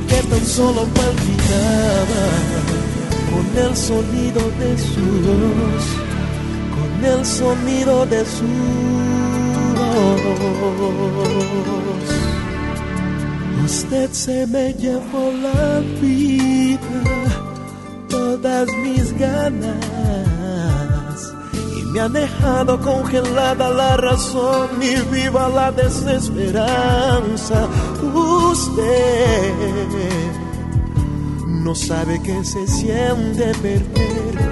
que 0.09 0.23
tan 0.29 0.47
solo 0.47 0.87
palpitaba 0.99 2.25
con 3.31 3.47
el 3.65 3.73
sonido 3.77 4.43
de 4.61 4.71
su 4.79 5.05
voz, 5.27 5.85
con 6.77 6.91
el 7.05 7.21
sonido 7.27 8.07
de 8.07 8.25
su 8.25 8.47
voz. 9.77 12.28
Usted 13.69 14.11
se 14.13 14.47
me 14.47 14.73
llevó 14.73 15.31
la 15.43 15.81
vida, 16.01 16.79
todas 18.09 18.67
mis 18.83 19.13
ganas, 19.19 19.77
y 21.77 21.83
me 21.93 22.01
ha 22.01 22.09
dejado 22.09 22.81
congelada 22.81 23.69
la 23.69 23.99
razón 23.99 24.71
y 24.81 24.95
viva 25.15 25.51
la 25.51 25.71
desesperanza. 25.71 27.69
Usted 28.15 29.53
no 31.47 31.75
sabe 31.75 32.23
que 32.23 32.43
se 32.47 32.67
siente 32.69 33.53
perder. 33.61 34.49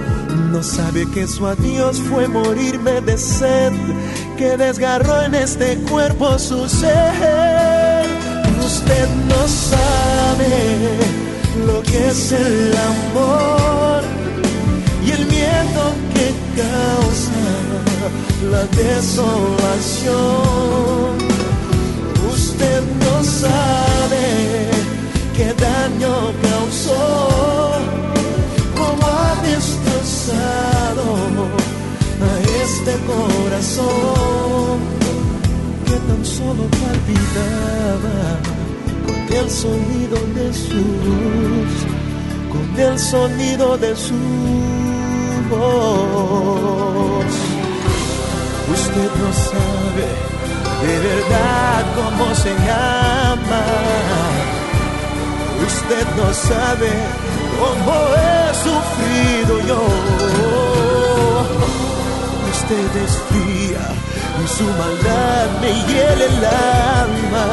No 0.50 0.62
sabe 0.62 1.10
que 1.10 1.26
su 1.26 1.46
adiós 1.46 2.02
fue 2.02 2.28
morirme 2.28 3.00
de 3.00 3.16
sed, 3.16 3.72
que 4.36 4.58
desgarró 4.58 5.22
en 5.22 5.36
este 5.36 5.78
cuerpo 5.88 6.38
su 6.38 6.68
ser 6.68 7.65
usted 8.87 9.09
no 9.28 9.49
sabe 9.49 10.55
lo 11.66 11.82
que 11.82 12.09
es 12.09 12.32
el 12.32 12.72
amor 12.76 14.03
y 15.05 15.11
el 15.11 15.26
miedo 15.26 15.82
que 16.14 16.26
causa 16.62 17.43
la 18.53 18.64
desolación. 18.82 20.16
Usted 22.32 22.82
no 23.05 23.24
sabe 23.24 24.24
qué 25.37 25.53
daño 25.55 26.14
causó, 26.49 27.72
cómo 28.76 29.07
ha 29.07 29.34
destrozado 29.43 31.07
a 32.28 32.32
este 32.64 32.93
corazón 33.11 34.78
que 35.87 35.97
tan 36.09 36.24
solo 36.24 36.62
palpitaba 36.82 38.55
con 39.07 39.36
el 39.36 39.50
sonido 39.50 40.18
de 40.34 40.52
su 40.52 40.82
voz, 41.02 41.72
con 42.52 42.80
el 42.80 42.98
sonido 42.98 43.76
de 43.78 43.96
su 43.96 44.14
voz. 45.50 47.32
Usted 48.72 49.11
no 49.22 49.32
sabe 49.32 50.09
de 50.82 50.98
verdad 50.98 51.84
cómo 51.94 52.34
se 52.34 52.52
llama. 52.66 53.62
Usted 55.66 56.07
no 56.16 56.32
sabe 56.34 56.90
cómo 57.59 57.92
he 58.16 58.54
sufrido 58.66 59.54
yo. 59.66 59.82
Usted 62.52 62.96
es 63.04 63.12
fría 63.28 63.84
y 64.42 64.48
su 64.48 64.64
maldad 64.64 65.46
me 65.61 65.72
hiela 65.86 66.24
el 66.24 66.44
alma. 66.44 67.46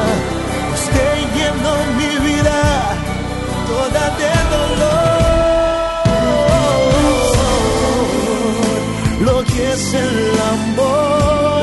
Llenó 1.36 1.76
mi 1.98 2.12
vida 2.28 2.60
toda 3.68 4.04
de 4.20 4.32
dolor. 4.56 4.94
Lo 9.26 9.38
que 9.44 9.64
es 9.72 9.94
el 9.94 10.18
amor. 10.54 11.63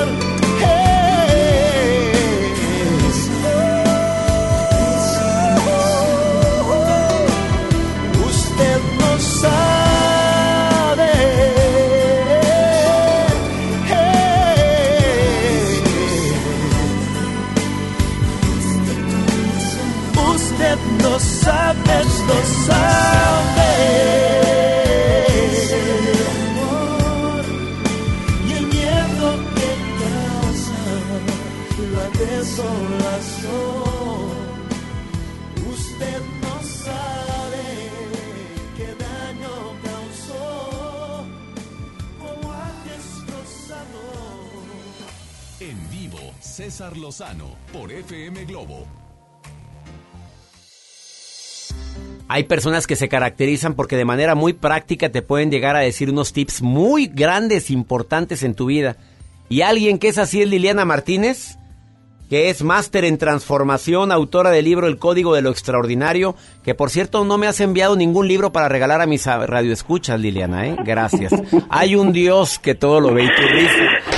Lozano 47.11 47.57
por 47.73 47.91
FM 47.91 48.45
Globo. 48.45 48.90
Hay 52.33 52.45
personas 52.45 52.87
que 52.87 52.95
se 52.95 53.09
caracterizan 53.09 53.75
porque 53.75 53.97
de 53.97 54.05
manera 54.05 54.37
muy 54.37 54.53
práctica 54.53 55.09
te 55.09 55.21
pueden 55.21 55.51
llegar 55.51 55.75
a 55.75 55.81
decir 55.81 56.09
unos 56.11 56.33
tips 56.33 56.63
muy 56.63 57.09
grandes, 57.09 57.73
importantes 57.73 58.45
en 58.45 58.55
tu 58.55 58.67
vida. 58.67 58.97
Y 59.49 59.63
alguien 59.63 59.99
que 59.99 60.07
es 60.07 60.17
así 60.17 60.41
es 60.41 60.49
Liliana 60.49 60.85
Martínez. 60.85 61.59
Que 62.31 62.49
es 62.49 62.63
máster 62.63 63.05
en 63.05 63.19
transformación, 63.19 64.13
autora 64.13 64.51
del 64.51 64.65
libro 64.65 64.87
El 64.87 64.99
Código 64.99 65.35
de 65.35 65.43
lo 65.43 65.51
Extraordinario, 65.51 66.37
que 66.63 66.77
por 66.77 66.89
cierto 66.91 67.25
no 67.25 67.37
me 67.39 67.49
has 67.49 67.61
enviado 67.61 67.97
ningún 67.97 68.29
libro 68.29 68.53
para 68.53 68.69
regalar 68.69 69.01
a 69.01 69.07
mis 69.07 69.27
radioescuchas, 69.27 70.19
Liliana, 70.21 70.69
¿eh? 70.69 70.77
Gracias. 70.85 71.33
Hay 71.69 71.97
un 71.97 72.13
Dios 72.13 72.61
que 72.61 72.77
todo 72.77 73.01
lo 73.01 73.13
ve 73.13 73.25
y 73.25 73.27
tú 73.27 73.43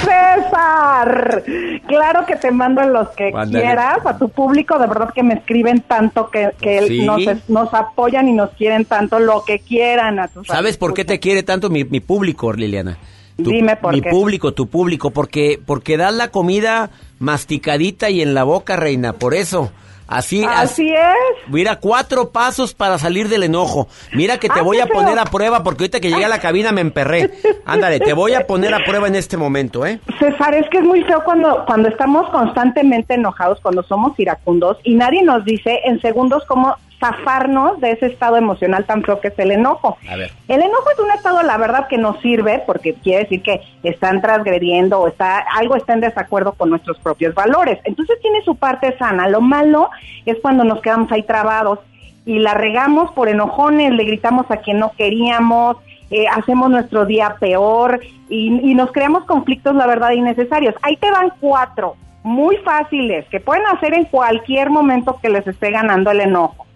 César, 0.02 1.42
claro 1.88 2.26
que 2.26 2.36
te 2.36 2.50
mando 2.50 2.82
los 2.82 3.08
que 3.10 3.32
Mándale. 3.32 3.64
quieras, 3.64 3.98
a 4.04 4.18
tu 4.18 4.28
público, 4.28 4.78
de 4.78 4.86
verdad 4.86 5.10
que 5.14 5.22
me 5.22 5.34
escriben 5.34 5.80
tanto, 5.80 6.28
que, 6.30 6.50
que 6.60 6.86
Sí. 6.86 7.06
nos, 7.06 7.22
nos 7.48 7.72
apoyan 7.72 8.28
y 8.28 8.32
nos 8.32 8.50
quieren 8.50 8.84
tanto, 8.84 9.18
lo 9.18 9.44
que 9.44 9.60
quieran 9.60 10.18
a 10.18 10.28
tus 10.28 10.46
¿Sabes 10.46 10.76
por 10.76 10.92
qué 10.94 11.04
te 11.04 11.18
quiere 11.18 11.42
tanto 11.42 11.70
mi, 11.70 11.84
mi 11.84 12.00
público, 12.00 12.52
Liliana? 12.52 12.98
Tu- 13.36 13.50
Dime 13.50 13.76
por 13.76 13.94
mi 13.94 14.00
qué. 14.02 14.10
público, 14.10 14.52
tu 14.52 14.66
público, 14.68 15.10
porque 15.10 15.58
porque 15.64 15.96
das 15.96 16.12
la 16.14 16.28
comida 16.28 16.90
masticadita 17.18 18.10
y 18.10 18.20
en 18.20 18.34
la 18.34 18.44
boca, 18.44 18.76
reina, 18.76 19.14
por 19.14 19.34
eso. 19.34 19.72
Así, 20.08 20.44
Así 20.44 20.92
es. 20.92 21.48
Mira, 21.48 21.76
cuatro 21.76 22.30
pasos 22.32 22.74
para 22.74 22.98
salir 22.98 23.28
del 23.30 23.44
enojo. 23.44 23.88
Mira 24.12 24.36
que 24.36 24.48
te 24.50 24.60
Ah, 24.60 24.62
voy 24.62 24.78
a 24.78 24.86
poner 24.86 25.14
feo. 25.14 25.22
a 25.22 25.24
prueba 25.24 25.62
porque 25.62 25.84
ahorita 25.84 26.00
que 26.00 26.10
llegué 26.10 26.26
a 26.26 26.28
la 26.28 26.38
cabina 26.38 26.70
me 26.70 26.82
emperré. 26.82 27.30
Ándale, 27.64 27.98
te 27.98 28.12
voy 28.12 28.34
a 28.34 28.46
poner 28.46 28.74
a 28.74 28.84
prueba 28.84 29.08
en 29.08 29.14
este 29.14 29.38
momento, 29.38 29.86
¿eh? 29.86 30.00
César, 30.18 30.54
es 30.54 30.68
que 30.68 30.78
es 30.78 30.84
muy 30.84 31.02
feo 31.04 31.22
cuando, 31.24 31.64
cuando 31.66 31.88
estamos 31.88 32.28
constantemente 32.30 33.14
enojados, 33.14 33.58
cuando 33.62 33.82
somos 33.84 34.12
iracundos 34.20 34.76
y 34.84 34.96
nadie 34.96 35.22
nos 35.22 35.46
dice 35.46 35.80
en 35.86 35.98
segundos 36.02 36.42
cómo 36.46 36.76
zafarnos 37.02 37.80
de 37.80 37.90
ese 37.90 38.06
estado 38.06 38.36
emocional 38.36 38.84
tan 38.84 39.02
feo 39.02 39.20
que 39.20 39.28
es 39.28 39.38
el 39.38 39.50
enojo. 39.50 39.98
A 40.08 40.16
ver. 40.16 40.30
El 40.46 40.62
enojo 40.62 40.84
es 40.92 40.98
un 41.00 41.10
estado, 41.10 41.42
la 41.42 41.58
verdad, 41.58 41.88
que 41.88 41.98
nos 41.98 42.20
sirve 42.20 42.62
porque 42.64 42.94
quiere 42.94 43.24
decir 43.24 43.42
que 43.42 43.60
están 43.82 44.22
transgrediendo 44.22 45.00
o 45.00 45.08
está, 45.08 45.38
algo 45.38 45.74
está 45.74 45.94
en 45.94 46.00
desacuerdo 46.00 46.52
con 46.52 46.70
nuestros 46.70 46.98
propios 47.00 47.34
valores. 47.34 47.80
Entonces 47.84 48.20
tiene 48.22 48.40
su 48.44 48.54
parte 48.54 48.96
sana. 48.98 49.28
Lo 49.28 49.40
malo 49.40 49.90
es 50.26 50.36
cuando 50.40 50.62
nos 50.62 50.80
quedamos 50.80 51.10
ahí 51.10 51.24
trabados 51.24 51.80
y 52.24 52.38
la 52.38 52.54
regamos 52.54 53.10
por 53.10 53.28
enojones, 53.28 53.92
le 53.92 54.04
gritamos 54.04 54.48
a 54.50 54.58
quien 54.58 54.78
no 54.78 54.92
queríamos, 54.96 55.78
eh, 56.12 56.26
hacemos 56.28 56.70
nuestro 56.70 57.04
día 57.04 57.34
peor 57.40 58.00
y, 58.28 58.70
y 58.70 58.74
nos 58.76 58.92
creamos 58.92 59.24
conflictos, 59.24 59.74
la 59.74 59.88
verdad, 59.88 60.12
innecesarios. 60.12 60.76
Ahí 60.82 60.96
te 60.98 61.10
van 61.10 61.32
cuatro 61.40 61.96
muy 62.22 62.56
fáciles 62.58 63.26
que 63.28 63.40
pueden 63.40 63.66
hacer 63.66 63.94
en 63.94 64.04
cualquier 64.04 64.70
momento 64.70 65.18
que 65.20 65.28
les 65.28 65.44
esté 65.48 65.72
ganando 65.72 66.12
el 66.12 66.20
enojo. 66.20 66.66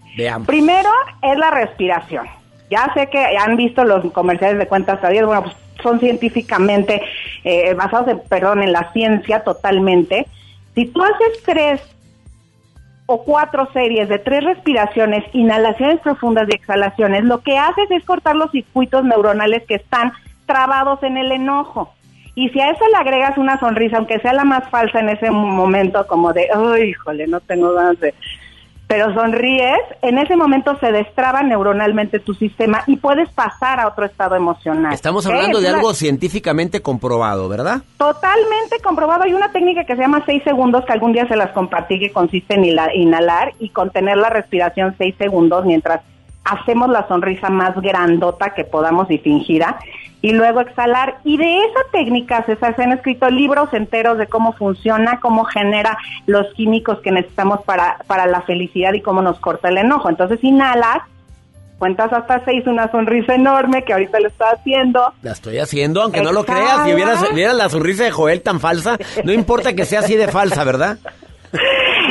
Primero 0.47 0.91
es 1.23 1.39
la 1.39 1.51
respiración. 1.51 2.27
Ya 2.71 2.93
sé 2.95 3.09
que 3.09 3.19
han 3.19 3.57
visto 3.57 3.85
los 3.85 4.11
comerciales 4.13 4.59
de 4.59 4.67
cuentas 4.67 5.03
a 5.05 5.09
10, 5.09 5.27
bueno, 5.27 5.43
pues 5.43 5.57
son 5.83 6.01
científicamente 6.01 7.03
eh, 7.45 7.75
basados, 7.75 8.09
en, 8.09 8.21
perdón, 8.29 8.63
en 8.63 8.73
la 8.73 8.93
ciencia 8.93 9.45
totalmente. 9.45 10.27
Si 10.75 10.87
tú 10.87 11.03
haces 11.03 11.43
tres 11.45 11.81
o 13.07 13.23
cuatro 13.23 13.69
series 13.73 14.09
de 14.09 14.19
tres 14.19 14.43
respiraciones, 14.43 15.25
inhalaciones 15.33 16.01
profundas 16.01 16.49
y 16.49 16.55
exhalaciones, 16.55 17.25
lo 17.25 17.41
que 17.41 17.57
haces 17.57 17.89
es 17.91 18.05
cortar 18.05 18.35
los 18.35 18.51
circuitos 18.51 19.05
neuronales 19.05 19.63
que 19.69 19.77
están 19.77 20.13
trabados 20.45 21.03
en 21.03 21.17
el 21.17 21.31
enojo. 21.31 21.93
Y 22.35 22.51
si 22.51 22.61
a 22.61 22.71
eso 22.71 22.85
le 22.89 22.97
agregas 22.97 23.39
una 23.39 23.59
sonrisa, 23.59 23.97
aunque 23.97 24.19
sea 24.19 24.33
la 24.33 24.45
más 24.45 24.69
falsa 24.69 25.01
en 25.01 25.09
ese 25.09 25.31
momento, 25.31 26.07
como 26.07 26.33
de, 26.33 26.49
ay, 26.55 26.91
híjole, 26.91 27.27
no 27.27 27.41
tengo 27.41 27.73
ganas 27.73 27.99
de... 28.01 28.13
Pero 28.87 29.13
sonríes, 29.15 29.81
en 30.03 30.19
ese 30.19 30.37
momento 30.37 30.79
se 30.79 30.93
destraba 30.93 31.43
neuronalmente 31.43 32.21
tu 32.21 32.35
sistema 32.35 32.85
y 32.87 32.97
puedes 32.97 33.29
pasar 33.31 33.81
a 33.81 33.89
otro 33.89 34.05
estado 34.05 34.37
emocional. 34.37 34.93
Estamos 34.93 35.27
hablando 35.27 35.61
de 35.61 35.69
algo 35.69 35.93
científicamente 35.93 36.81
comprobado, 36.83 37.49
¿verdad? 37.49 37.83
Totalmente 37.97 38.79
comprobado. 38.83 39.25
Hay 39.25 39.35
una 39.35 39.51
técnica 39.51 39.85
que 39.85 39.97
se 39.97 40.03
llama 40.03 40.23
seis 40.25 40.43
segundos 40.45 40.85
que 40.85 40.93
algún 40.93 41.13
día 41.13 41.27
se 41.27 41.37
las 41.37 41.51
compartí 41.51 41.99
que 41.99 42.13
consiste 42.13 42.55
en 42.55 42.65
inhalar 42.95 43.55
y 43.59 43.71
contener 43.71 44.19
la 44.19 44.31
respiración 44.31 44.95
seis 44.97 45.17
segundos 45.19 45.65
mientras 45.65 46.03
hacemos 46.45 46.89
la 46.89 47.09
sonrisa 47.09 47.51
más 47.51 47.75
grandota 47.81 48.55
que 48.55 48.65
podamos 48.65 49.11
y 49.11 49.19
fingida 49.19 49.79
y 50.27 50.33
luego 50.33 50.61
exhalar. 50.61 51.19
Y 51.23 51.37
de 51.37 51.59
esa 51.59 51.81
técnica 51.93 52.45
César, 52.47 52.75
se 52.75 52.83
han 52.83 52.91
escrito 52.91 53.31
libros 53.31 53.73
enteros 53.73 54.19
de 54.19 54.27
cómo 54.27 54.55
funciona, 54.55 55.21
cómo 55.21 55.45
genera 55.45 55.97
los 56.27 56.53
químicos 56.55 56.99
que 56.99 57.13
necesitamos 57.13 57.61
para, 57.63 57.99
para 58.09 58.27
la 58.27 58.41
felicidad 58.41 58.93
y 58.95 59.03
cómo 59.03 59.23
nos 59.23 59.39
corta 59.39 59.69
el 59.69 59.79
enojo. 59.79 60.09
Entonces 60.09 60.43
inhalas, 60.43 61.03
cuentas 61.79 62.13
hasta 62.13 62.45
seis, 62.45 62.67
una 62.67 62.91
sonrisa 62.91 63.37
enorme 63.37 63.85
que 63.85 63.93
ahorita 63.93 64.19
lo 64.19 64.27
está 64.27 64.47
haciendo. 64.47 65.15
La 65.23 65.31
estoy 65.31 65.59
haciendo, 65.59 66.03
aunque 66.03 66.23
no 66.23 66.33
lo 66.33 66.45
creas. 66.45 66.85
Si 66.85 66.93
vieras, 66.93 67.33
vieras 67.33 67.55
la 67.55 67.69
sonrisa 67.69 68.03
de 68.03 68.11
Joel 68.11 68.43
tan 68.43 68.59
falsa, 68.59 68.99
no 69.23 69.33
importa 69.33 69.75
que 69.75 69.85
sea 69.85 70.01
así 70.01 70.17
de 70.17 70.27
falsa, 70.27 70.65
¿verdad? 70.65 70.99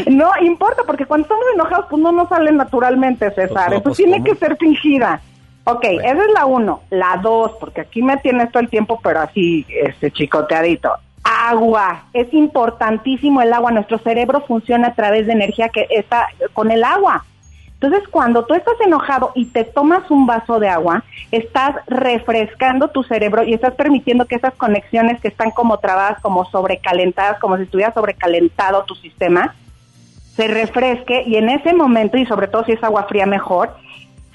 No 0.07 0.29
importa, 0.41 0.83
porque 0.85 1.05
cuando 1.05 1.23
estamos 1.23 1.45
enojados, 1.53 1.85
pues 1.89 2.01
no 2.01 2.11
nos 2.11 2.27
sale 2.27 2.51
naturalmente, 2.51 3.29
César. 3.31 3.47
Pues 3.47 3.55
no, 3.55 3.75
Entonces 3.77 3.81
pues, 3.83 3.97
tiene 3.97 4.17
¿cómo? 4.17 4.25
que 4.25 4.35
ser 4.35 4.57
fingida. 4.57 5.21
Ok, 5.67 5.83
esa 5.83 6.23
es 6.23 6.31
la 6.33 6.45
uno. 6.45 6.81
La 6.91 7.17
dos, 7.17 7.53
porque 7.59 7.81
aquí 7.81 8.01
me 8.01 8.17
tienes 8.17 8.51
todo 8.51 8.61
el 8.61 8.69
tiempo, 8.69 8.99
pero 9.03 9.19
así, 9.21 9.65
este 9.69 10.11
chicoteadito. 10.11 10.91
Agua. 11.23 12.03
Es 12.13 12.31
importantísimo 12.33 13.41
el 13.41 13.51
agua. 13.51 13.71
Nuestro 13.71 13.97
cerebro 13.97 14.41
funciona 14.41 14.89
a 14.89 14.93
través 14.93 15.25
de 15.25 15.33
energía 15.33 15.69
que 15.69 15.87
está 15.89 16.27
con 16.53 16.69
el 16.69 16.83
agua. 16.83 17.25
Entonces, 17.73 18.07
cuando 18.09 18.45
tú 18.45 18.53
estás 18.53 18.75
enojado 18.85 19.31
y 19.33 19.45
te 19.45 19.63
tomas 19.63 20.09
un 20.09 20.27
vaso 20.27 20.59
de 20.59 20.69
agua, 20.69 21.03
estás 21.31 21.75
refrescando 21.87 22.89
tu 22.89 23.03
cerebro 23.03 23.43
y 23.43 23.53
estás 23.53 23.73
permitiendo 23.73 24.25
que 24.25 24.35
esas 24.35 24.53
conexiones 24.53 25.19
que 25.19 25.27
están 25.27 25.51
como 25.51 25.79
trabadas, 25.79 26.21
como 26.21 26.45
sobrecalentadas, 26.45 27.39
como 27.39 27.57
si 27.57 27.63
estuviera 27.63 27.93
sobrecalentado 27.93 28.83
tu 28.85 28.95
sistema, 28.95 29.55
se 30.35 30.47
refresque 30.47 31.23
y 31.25 31.35
en 31.37 31.49
ese 31.49 31.73
momento, 31.73 32.17
y 32.17 32.25
sobre 32.25 32.47
todo 32.47 32.65
si 32.65 32.73
es 32.73 32.83
agua 32.83 33.03
fría 33.03 33.25
mejor, 33.25 33.75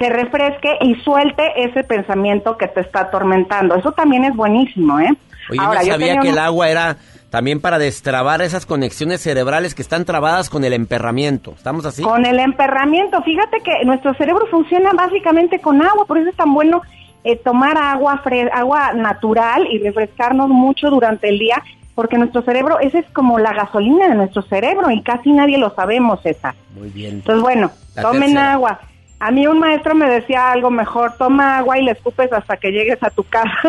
se 0.00 0.08
refresque 0.08 0.78
y 0.80 0.94
suelte 0.96 1.42
ese 1.62 1.84
pensamiento 1.84 2.56
que 2.56 2.66
te 2.66 2.80
está 2.80 3.02
atormentando. 3.02 3.74
Eso 3.76 3.92
también 3.92 4.24
es 4.24 4.34
buenísimo, 4.34 4.98
¿eh? 4.98 5.10
Oye, 5.50 5.58
yo 5.58 5.62
Ahora, 5.62 5.80
no 5.80 5.86
yo 5.86 5.92
sabía 5.92 6.14
que 6.14 6.28
un- 6.28 6.32
el 6.34 6.38
agua 6.38 6.68
era 6.70 6.96
también 7.28 7.60
para 7.60 7.78
destrabar 7.78 8.40
esas 8.42 8.66
conexiones 8.66 9.20
cerebrales 9.20 9.74
que 9.74 9.82
están 9.82 10.04
trabadas 10.04 10.48
con 10.50 10.64
el 10.64 10.72
emperramiento. 10.72 11.52
¿Estamos 11.56 11.84
así? 11.86 12.02
Con 12.02 12.24
el 12.26 12.40
emperramiento, 12.40 13.22
fíjate 13.22 13.58
que 13.60 13.84
nuestro 13.84 14.14
cerebro 14.14 14.46
funciona 14.50 14.90
básicamente 14.94 15.60
con 15.60 15.80
agua, 15.82 16.06
por 16.06 16.18
eso 16.18 16.30
es 16.30 16.36
tan 16.36 16.52
bueno 16.54 16.80
eh, 17.22 17.36
tomar 17.36 17.76
agua, 17.76 18.22
fre- 18.24 18.50
agua 18.52 18.94
natural 18.94 19.66
y 19.70 19.78
refrescarnos 19.78 20.48
mucho 20.48 20.88
durante 20.88 21.28
el 21.28 21.38
día, 21.38 21.62
porque 21.94 22.16
nuestro 22.16 22.40
cerebro, 22.40 22.80
esa 22.80 22.98
es 22.98 23.06
como 23.12 23.38
la 23.38 23.52
gasolina 23.52 24.08
de 24.08 24.14
nuestro 24.14 24.40
cerebro 24.40 24.90
y 24.90 25.02
casi 25.02 25.30
nadie 25.30 25.58
lo 25.58 25.74
sabemos 25.74 26.18
esa. 26.24 26.54
Muy 26.74 26.88
bien. 26.88 27.16
Entonces, 27.16 27.42
bueno, 27.42 27.70
La 27.94 28.00
tomen 28.02 28.20
tercera. 28.20 28.52
agua. 28.54 28.80
A 29.20 29.30
mí 29.30 29.46
un 29.46 29.58
maestro 29.58 29.94
me 29.94 30.08
decía 30.08 30.50
algo 30.50 30.70
mejor, 30.70 31.12
toma 31.18 31.58
agua 31.58 31.78
y 31.78 31.84
le 31.84 31.92
escupes 31.92 32.32
hasta 32.32 32.56
que 32.56 32.70
llegues 32.72 33.02
a 33.02 33.10
tu 33.10 33.22
casa. 33.24 33.52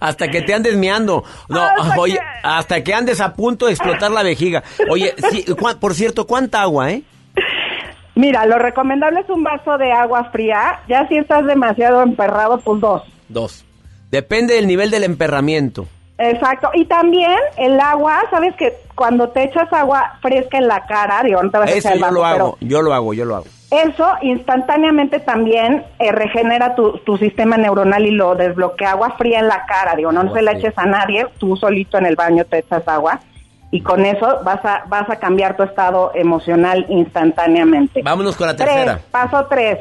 Hasta 0.00 0.28
que 0.28 0.42
te 0.42 0.54
andes 0.54 0.76
meando. 0.76 1.24
No, 1.48 1.60
Hasta 1.62 2.00
oye, 2.00 2.14
que- 2.14 2.20
hasta 2.42 2.82
que 2.84 2.94
andes 2.94 3.20
a 3.20 3.34
punto 3.34 3.66
de 3.66 3.72
explotar 3.72 4.10
la 4.10 4.22
vejiga. 4.22 4.62
Oye, 4.90 5.14
sí, 5.30 5.44
por 5.80 5.94
cierto, 5.94 6.26
¿cuánta 6.26 6.62
agua, 6.62 6.90
eh? 6.90 7.02
Mira, 8.14 8.44
lo 8.46 8.58
recomendable 8.58 9.20
es 9.20 9.28
un 9.30 9.42
vaso 9.42 9.78
de 9.78 9.92
agua 9.92 10.30
fría, 10.30 10.80
ya 10.88 11.06
si 11.08 11.16
estás 11.16 11.46
demasiado 11.46 12.02
emperrado, 12.02 12.58
pues 12.60 12.80
dos. 12.80 13.02
Dos. 13.28 13.64
Depende 14.10 14.54
del 14.54 14.66
nivel 14.66 14.90
del 14.90 15.04
emperramiento. 15.04 15.86
Exacto, 16.30 16.70
y 16.74 16.84
también 16.84 17.36
el 17.56 17.78
agua, 17.80 18.20
sabes 18.30 18.54
que 18.56 18.72
cuando 18.94 19.28
te 19.30 19.44
echas 19.44 19.72
agua 19.72 20.14
fresca 20.20 20.58
en 20.58 20.68
la 20.68 20.84
cara, 20.86 21.22
digo, 21.24 21.42
no 21.42 21.50
te 21.50 21.58
vas 21.58 21.68
a 21.68 21.72
Eso 21.72 21.88
echar 21.88 21.92
el 21.94 22.00
yo 22.00 22.10
lo 22.10 22.24
hago, 22.24 22.56
yo 22.60 22.82
lo 22.82 22.92
hago, 22.94 23.14
yo 23.14 23.24
lo 23.24 23.36
hago. 23.36 23.46
eso 23.70 24.06
instantáneamente 24.20 25.18
también 25.20 25.84
eh, 25.98 26.12
regenera 26.12 26.74
tu, 26.74 26.98
tu 26.98 27.16
sistema 27.16 27.56
neuronal 27.56 28.04
y 28.06 28.10
lo 28.10 28.34
desbloquea 28.34 28.90
agua 28.92 29.14
fría 29.18 29.38
en 29.40 29.48
la 29.48 29.64
cara, 29.66 29.94
digo, 29.96 30.12
no, 30.12 30.20
Agua 30.20 30.34
se 30.34 30.42
la 30.42 30.50
fría. 30.52 30.68
eches 30.68 30.78
a 30.78 30.86
nadie, 30.86 31.26
tú 31.38 31.56
solito 31.56 31.96
en 31.98 32.06
el 32.06 32.16
baño 32.16 32.44
te 32.44 32.58
echas 32.58 32.86
agua 32.86 33.20
y 33.70 33.80
con 33.80 34.04
eso 34.04 34.40
vas 34.44 34.62
a, 34.64 34.84
vas 34.88 35.08
a 35.08 35.16
cambiar 35.16 35.56
tu 35.56 35.62
estado 35.62 36.12
emocional 36.14 36.84
instantáneamente. 36.90 38.02
Vámonos 38.02 38.36
con 38.36 38.46
la 38.46 38.54
Tres, 38.56 38.68
tercera. 38.68 39.00
paso 39.10 39.46
tres. 39.48 39.78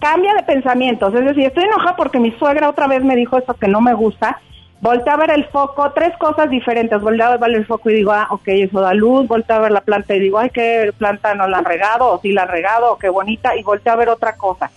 Cambia 0.00 0.34
de 0.34 0.42
pensamientos. 0.42 1.14
Es 1.14 1.24
decir, 1.24 1.44
estoy 1.46 1.64
enojada 1.64 1.96
porque 1.96 2.18
mi 2.18 2.30
suegra 2.32 2.68
otra 2.68 2.86
vez 2.86 3.02
me 3.02 3.16
dijo 3.16 3.36
eso 3.38 3.54
que 3.54 3.68
no 3.68 3.80
me 3.80 3.94
gusta. 3.94 4.38
Voltea 4.80 5.14
a 5.14 5.16
ver 5.16 5.30
el 5.30 5.46
foco, 5.46 5.90
tres 5.92 6.16
cosas 6.18 6.50
diferentes. 6.50 7.00
Voltea 7.00 7.28
a 7.28 7.36
ver 7.36 7.54
el 7.54 7.66
foco 7.66 7.90
y 7.90 7.94
digo, 7.94 8.12
ah, 8.12 8.28
ok, 8.30 8.48
eso 8.48 8.80
da 8.80 8.94
luz. 8.94 9.26
Voltea 9.26 9.56
a 9.56 9.60
ver 9.60 9.72
la 9.72 9.80
planta 9.80 10.14
y 10.14 10.20
digo, 10.20 10.38
ay, 10.38 10.50
qué 10.50 10.92
planta 10.96 11.34
no 11.34 11.48
la 11.48 11.58
han 11.58 11.64
regado, 11.64 12.12
o 12.12 12.20
sí 12.20 12.32
la 12.32 12.42
han 12.42 12.48
regado, 12.48 12.98
qué 12.98 13.08
bonita. 13.08 13.56
Y 13.56 13.62
voltea 13.62 13.94
a 13.94 13.96
ver 13.96 14.08
otra 14.08 14.36
cosa. 14.36 14.70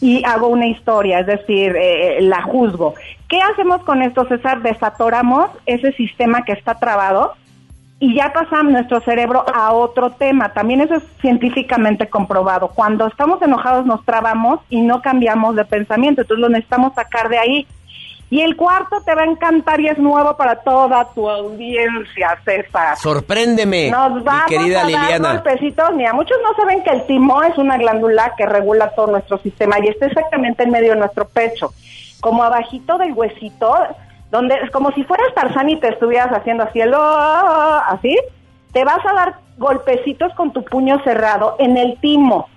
Y 0.00 0.24
hago 0.24 0.48
una 0.48 0.66
historia, 0.66 1.20
es 1.20 1.26
decir, 1.26 1.74
eh, 1.76 2.18
la 2.20 2.42
juzgo. 2.42 2.94
¿Qué 3.28 3.40
hacemos 3.40 3.82
con 3.84 4.02
esto, 4.02 4.26
César? 4.28 4.62
Desatoramos 4.62 5.50
ese 5.64 5.92
sistema 5.92 6.44
que 6.44 6.52
está 6.52 6.74
trabado 6.74 7.34
y 7.98 8.14
ya 8.14 8.32
pasamos 8.32 8.72
nuestro 8.72 9.00
cerebro 9.00 9.44
a 9.52 9.72
otro 9.72 10.10
tema. 10.10 10.52
También 10.52 10.80
eso 10.82 10.96
es 10.96 11.02
científicamente 11.20 12.08
comprobado. 12.08 12.68
Cuando 12.68 13.06
estamos 13.06 13.40
enojados 13.40 13.86
nos 13.86 14.04
trabamos 14.04 14.60
y 14.68 14.82
no 14.82 15.00
cambiamos 15.00 15.56
de 15.56 15.64
pensamiento, 15.64 16.20
entonces 16.22 16.42
lo 16.42 16.48
necesitamos 16.50 16.94
sacar 16.94 17.28
de 17.28 17.38
ahí. 17.38 17.66
Y 18.28 18.40
el 18.40 18.56
cuarto 18.56 19.00
te 19.02 19.14
va 19.14 19.22
a 19.22 19.26
encantar 19.26 19.80
y 19.80 19.86
es 19.86 19.98
nuevo 19.98 20.36
para 20.36 20.56
toda 20.56 21.04
tu 21.14 21.30
audiencia, 21.30 22.36
César. 22.44 22.96
Sorpréndeme, 22.96 23.88
Nos 23.90 24.14
mi 24.14 24.22
vamos 24.22 24.46
querida 24.48 24.78
a 24.80 24.82
dar 24.82 24.90
Liliana. 24.90 25.32
golpecitos. 25.34 25.94
Mira, 25.94 26.12
muchos 26.12 26.36
no 26.42 26.52
saben 26.56 26.82
que 26.82 26.90
el 26.90 27.06
timo 27.06 27.40
es 27.44 27.56
una 27.56 27.78
glándula 27.78 28.32
que 28.36 28.44
regula 28.44 28.90
todo 28.96 29.06
nuestro 29.08 29.38
sistema 29.38 29.76
y 29.80 29.88
está 29.88 30.06
exactamente 30.06 30.64
en 30.64 30.70
medio 30.72 30.94
de 30.94 30.98
nuestro 30.98 31.28
pecho, 31.28 31.72
como 32.20 32.42
abajito 32.42 32.98
del 32.98 33.12
huesito, 33.12 33.72
donde 34.32 34.56
es 34.56 34.70
como 34.72 34.90
si 34.90 35.04
fueras 35.04 35.32
Tarzán 35.34 35.70
y 35.70 35.78
te 35.78 35.88
estuvieras 35.88 36.32
haciendo 36.32 36.64
así 36.64 36.80
el 36.80 36.92
"Oh", 36.94 37.80
así. 37.86 38.18
Te 38.72 38.84
vas 38.84 39.06
a 39.06 39.12
dar 39.14 39.34
golpecitos 39.56 40.34
con 40.34 40.52
tu 40.52 40.64
puño 40.64 41.00
cerrado 41.04 41.54
en 41.60 41.76
el 41.76 41.96
timo. 42.00 42.48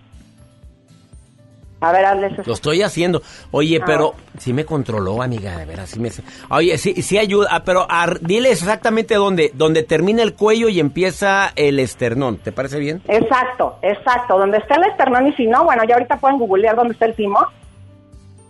A 1.82 1.91
ver, 1.93 2.03
hazle 2.05 2.27
eso. 2.27 2.41
Lo 2.45 2.53
estoy 2.53 2.82
haciendo. 2.82 3.21
Oye, 3.51 3.80
Ah. 3.82 3.86
pero 3.86 4.13
sí 4.38 4.51
me 4.51 4.65
controló, 4.65 5.21
amiga, 5.21 5.55
de 5.57 5.65
veras, 5.65 5.89
sí 5.89 5.99
me... 5.99 6.09
Oye, 6.49 6.77
sí, 6.77 7.01
sí 7.01 7.17
ayuda, 7.17 7.47
ah, 7.51 7.63
pero 7.63 7.86
ar- 7.89 8.19
dile 8.19 8.51
exactamente 8.51 9.15
dónde, 9.15 9.51
donde 9.53 9.84
termina 9.84 10.21
el 10.21 10.34
cuello 10.34 10.67
y 10.67 10.80
empieza 10.82 11.53
el 11.55 11.80
esternón. 11.80 12.38
¿Te 12.38 12.51
parece 12.51 12.80
bien? 12.80 13.01
Exacto, 13.07 13.77
exacto. 13.82 14.38
Donde 14.38 14.57
está 14.57 14.75
el 14.75 14.84
esternón 14.84 15.27
y 15.27 15.34
si 15.34 15.47
no, 15.47 15.63
bueno, 15.63 15.84
ya 15.86 15.95
ahorita 15.95 16.17
pueden 16.17 16.38
googlear 16.38 16.75
dónde 16.75 16.93
está 16.93 17.05
el 17.05 17.15
timo. 17.15 17.39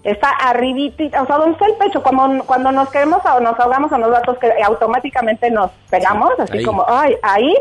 Está 0.04 0.30
arribita, 0.30 1.22
o 1.22 1.28
sea, 1.28 1.36
donde 1.36 1.52
está 1.52 1.66
el 1.66 1.76
pecho. 1.76 2.02
Cuando, 2.02 2.44
cuando 2.46 2.72
nos 2.72 2.90
queremos 2.90 3.20
o 3.26 3.40
nos 3.42 3.60
ahogamos 3.60 3.92
en 3.92 4.00
los 4.02 4.10
datos 4.12 4.38
que 4.40 4.50
automáticamente 4.66 5.52
nos 5.52 5.72
pegamos, 5.90 6.32
así 6.40 6.60
ahí. 6.60 6.64
como, 6.64 6.86
ay, 6.88 7.16
ahí, 7.22 7.54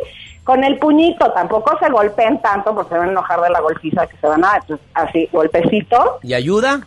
con 0.48 0.64
el 0.64 0.78
puñito. 0.78 1.30
Tampoco 1.32 1.78
se 1.78 1.90
golpeen 1.90 2.40
tanto 2.40 2.74
porque 2.74 2.94
se 2.94 2.98
van 2.98 3.08
a 3.08 3.12
enojar 3.12 3.38
de 3.42 3.50
la 3.50 3.60
golpiza 3.60 4.06
que 4.06 4.16
se 4.16 4.26
van 4.26 4.42
a 4.42 4.48
dar. 4.48 4.60
Entonces, 4.62 4.86
así, 4.94 5.28
golpecito. 5.30 6.20
¿Y 6.22 6.32
ayuda? 6.32 6.86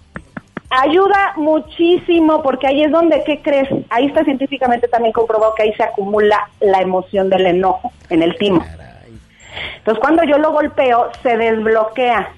Ayuda 0.72 1.34
muchísimo 1.36 2.41
porque 2.41 2.66
ahí 2.66 2.84
es 2.84 2.91
donde, 2.91 3.24
¿qué 3.24 3.39
crees? 3.39 3.70
Ahí 3.91 4.07
está 4.07 4.24
científicamente 4.24 4.88
también 4.88 5.14
comprobado 5.14 5.53
que 5.53 5.62
ahí 5.62 5.74
se 5.76 5.84
acumula 5.84 6.49
la 6.59 6.82
emoción 6.82 7.30
del 7.30 7.45
enojo 7.45 7.91
en 8.09 8.24
el 8.24 8.36
timo. 8.39 8.66
Entonces 9.78 10.01
cuando 10.01 10.24
yo 10.24 10.39
lo 10.39 10.53
golpeo 10.53 11.12
se 11.22 11.38
desbloquea. 11.38 12.34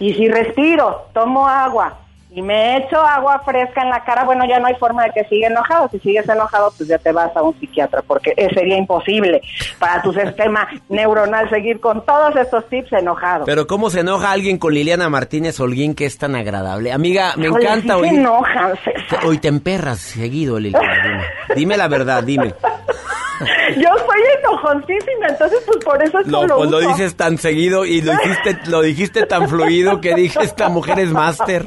Y 0.00 0.12
si 0.12 0.28
respiro, 0.28 1.06
tomo 1.14 1.48
agua 1.48 1.96
y 2.30 2.42
me 2.42 2.76
echo 2.76 3.00
agua 3.00 3.40
fresca 3.44 3.82
en 3.82 3.88
la 3.88 4.04
cara, 4.04 4.24
bueno, 4.24 4.44
ya 4.46 4.58
no 4.58 4.66
hay 4.66 4.74
forma 4.74 5.04
de 5.04 5.12
que 5.12 5.24
siga 5.24 5.48
enojado. 5.48 5.88
Si 5.88 5.98
sigues 6.00 6.28
enojado, 6.28 6.72
pues 6.76 6.88
ya 6.88 6.98
te 6.98 7.10
vas 7.10 7.34
a 7.34 7.42
un 7.42 7.58
psiquiatra 7.58 8.02
porque 8.02 8.34
eh, 8.36 8.48
sería 8.52 8.76
imposible 8.76 9.40
para 9.78 10.02
tu 10.02 10.12
sistema 10.12 10.68
neuronal 10.88 11.48
seguir 11.48 11.80
con 11.80 12.04
todos 12.04 12.36
estos 12.36 12.68
tips 12.68 12.92
enojado. 12.92 13.46
Pero 13.46 13.66
¿cómo 13.66 13.88
se 13.88 14.00
enoja 14.00 14.30
alguien 14.30 14.58
con 14.58 14.74
Liliana 14.74 15.08
Martínez 15.08 15.58
Holguín 15.58 15.94
que 15.94 16.04
es 16.04 16.18
tan 16.18 16.36
agradable? 16.36 16.92
Amiga, 16.92 17.32
me 17.36 17.46
Híjole, 17.46 17.64
encanta 17.64 17.94
sí 17.94 18.00
oír... 18.00 18.12
enojan, 18.12 18.76
César. 18.84 19.24
Hoy 19.24 19.38
te 19.38 19.48
emperras 19.48 19.98
seguido, 19.98 20.58
Liliana. 20.58 21.02
Dime, 21.02 21.24
Dime 21.56 21.76
la 21.78 21.88
verdad, 21.88 22.22
dime. 22.22 22.54
Yo 23.76 23.88
soy 23.88 24.20
enojoncísima, 24.40 25.28
entonces 25.28 25.62
pues 25.64 25.84
por 25.84 26.02
eso 26.02 26.18
es 26.18 26.26
Lo, 26.26 26.46
lo 26.46 26.56
pues 26.56 26.70
lo 26.70 26.80
dices 26.80 27.16
tan 27.16 27.38
seguido 27.38 27.84
y 27.84 28.00
lo 28.00 28.12
dijiste, 28.12 28.58
lo 28.66 28.82
dijiste 28.82 29.26
tan 29.26 29.48
fluido 29.48 30.00
que 30.00 30.14
dije, 30.14 30.40
esta 30.42 30.68
mujer 30.68 30.98
es 30.98 31.12
máster. 31.12 31.62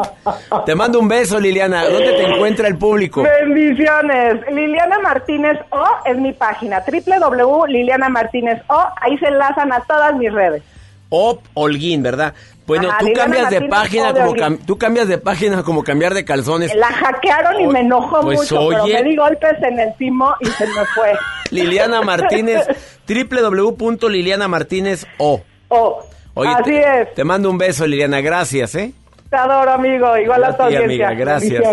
Te 0.66 0.76
mando 0.76 1.00
un 1.00 1.08
beso, 1.08 1.40
Liliana. 1.40 1.86
¿Dónde 1.86 2.12
te 2.14 2.24
encuentra 2.24 2.68
el 2.68 2.78
público? 2.78 3.24
Bendiciones. 3.24 4.42
Liliana 4.52 5.00
Martínez 5.00 5.58
O 5.70 5.84
es 6.06 6.18
mi 6.18 6.34
página, 6.34 6.84
www.liliana 6.86 8.10
Martínez 8.10 8.62
O. 8.68 8.84
Ahí 9.02 9.18
se 9.18 9.28
enlazan 9.28 9.72
a 9.74 9.82
todas 9.82 10.16
mis 10.16 10.32
redes. 10.32 10.62
O 11.10 11.40
Holguín, 11.54 12.04
¿verdad? 12.04 12.34
Bueno, 12.66 12.90
Ajá, 12.90 13.00
tú 13.00 13.08
Liliana 13.08 13.24
cambias 13.36 13.50
de 13.50 13.68
página 13.68 14.14
de 14.14 14.22
como 14.22 14.36
cam- 14.36 14.60
tú 14.66 14.78
cambias 14.78 15.08
de 15.10 15.18
página 15.18 15.64
como 15.64 15.84
cambiar 15.84 16.14
de 16.14 16.24
calzones. 16.24 16.74
La 16.76 16.88
hackearon 16.88 17.60
y 17.60 17.68
me 17.68 17.82
enojó 17.82 18.22
pues, 18.22 18.40
mucho, 18.40 18.70
pero 18.70 18.84
oye. 18.84 18.94
me 18.94 19.04
di 19.10 19.16
golpes 19.18 19.62
en 19.62 19.80
el 19.80 19.94
timo 19.98 20.34
y 20.40 20.46
se 20.46 20.66
me 20.68 20.86
fue. 20.96 21.12
Liliana 21.52 22.02
Martínez, 22.02 22.66
www.liliana 23.10 24.48
Martínez 24.48 25.06
O. 25.18 25.42
O. 25.70 26.04
Oye, 26.34 26.50
Así 26.50 26.64
te, 26.64 27.02
es. 27.02 27.14
te 27.14 27.24
mando 27.26 27.50
un 27.50 27.58
beso, 27.58 27.86
Liliana, 27.86 28.22
gracias, 28.22 28.76
¿eh? 28.76 28.94
Te 29.32 29.38
adoro, 29.38 29.72
amigo. 29.72 30.18
Igual 30.18 30.44
a 30.44 30.58
tu 30.58 30.64
audiencia. 30.64 31.08
amiga, 31.08 31.14
gracias. 31.14 31.64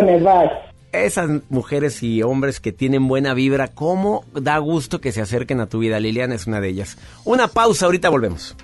Esas 0.92 1.28
mujeres 1.50 2.02
y 2.04 2.22
hombres 2.22 2.60
que 2.60 2.70
tienen 2.70 3.08
buena 3.08 3.34
vibra, 3.34 3.66
¿cómo 3.66 4.24
da 4.32 4.58
gusto 4.58 5.00
que 5.00 5.10
se 5.10 5.20
acerquen 5.20 5.60
a 5.60 5.66
tu 5.66 5.80
vida? 5.80 5.98
Liliana 5.98 6.36
es 6.36 6.46
una 6.46 6.60
de 6.60 6.68
ellas. 6.68 6.96
Una 7.24 7.48
pausa, 7.48 7.86
ahorita 7.86 8.10
volvemos. 8.10 8.56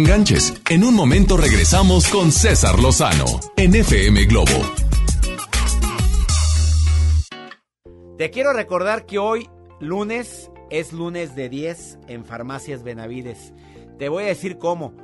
Enganches. 0.00 0.54
En 0.70 0.82
un 0.82 0.94
momento 0.94 1.36
regresamos 1.36 2.08
con 2.08 2.32
César 2.32 2.78
Lozano 2.78 3.26
en 3.56 3.74
FM 3.74 4.24
Globo. 4.24 4.50
Te 8.16 8.30
quiero 8.30 8.52
recordar 8.52 9.04
que 9.04 9.18
hoy, 9.18 9.48
lunes, 9.78 10.50
es 10.70 10.92
lunes 10.92 11.34
de 11.34 11.48
10 11.48 11.98
en 12.08 12.24
Farmacias 12.24 12.82
Benavides. 12.82 13.52
Te 13.98 14.08
voy 14.08 14.24
a 14.24 14.28
decir 14.28 14.56
cómo. 14.56 14.94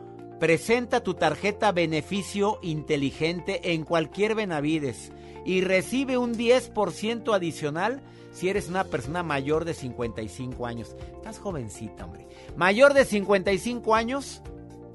Presenta 0.41 1.03
tu 1.03 1.15
tarjeta 1.15 1.73
beneficio 1.73 2.59
inteligente 2.63 3.73
en 3.73 3.85
cualquier 3.85 4.35
Benavides 4.35 5.13
y 5.45 5.61
recibe 5.61 6.19
un 6.19 6.35
10% 6.35 7.35
adicional 7.35 8.03
si 8.33 8.49
eres 8.51 8.69
una 8.69 8.85
persona 8.85 9.23
mayor 9.23 9.65
de 9.65 9.73
55 9.75 10.67
años. 10.67 10.95
Estás 11.15 11.39
jovencita, 11.39 12.05
hombre. 12.05 12.29
Mayor 12.55 12.93
de 12.93 13.07
55 13.07 13.95
años, 13.95 14.43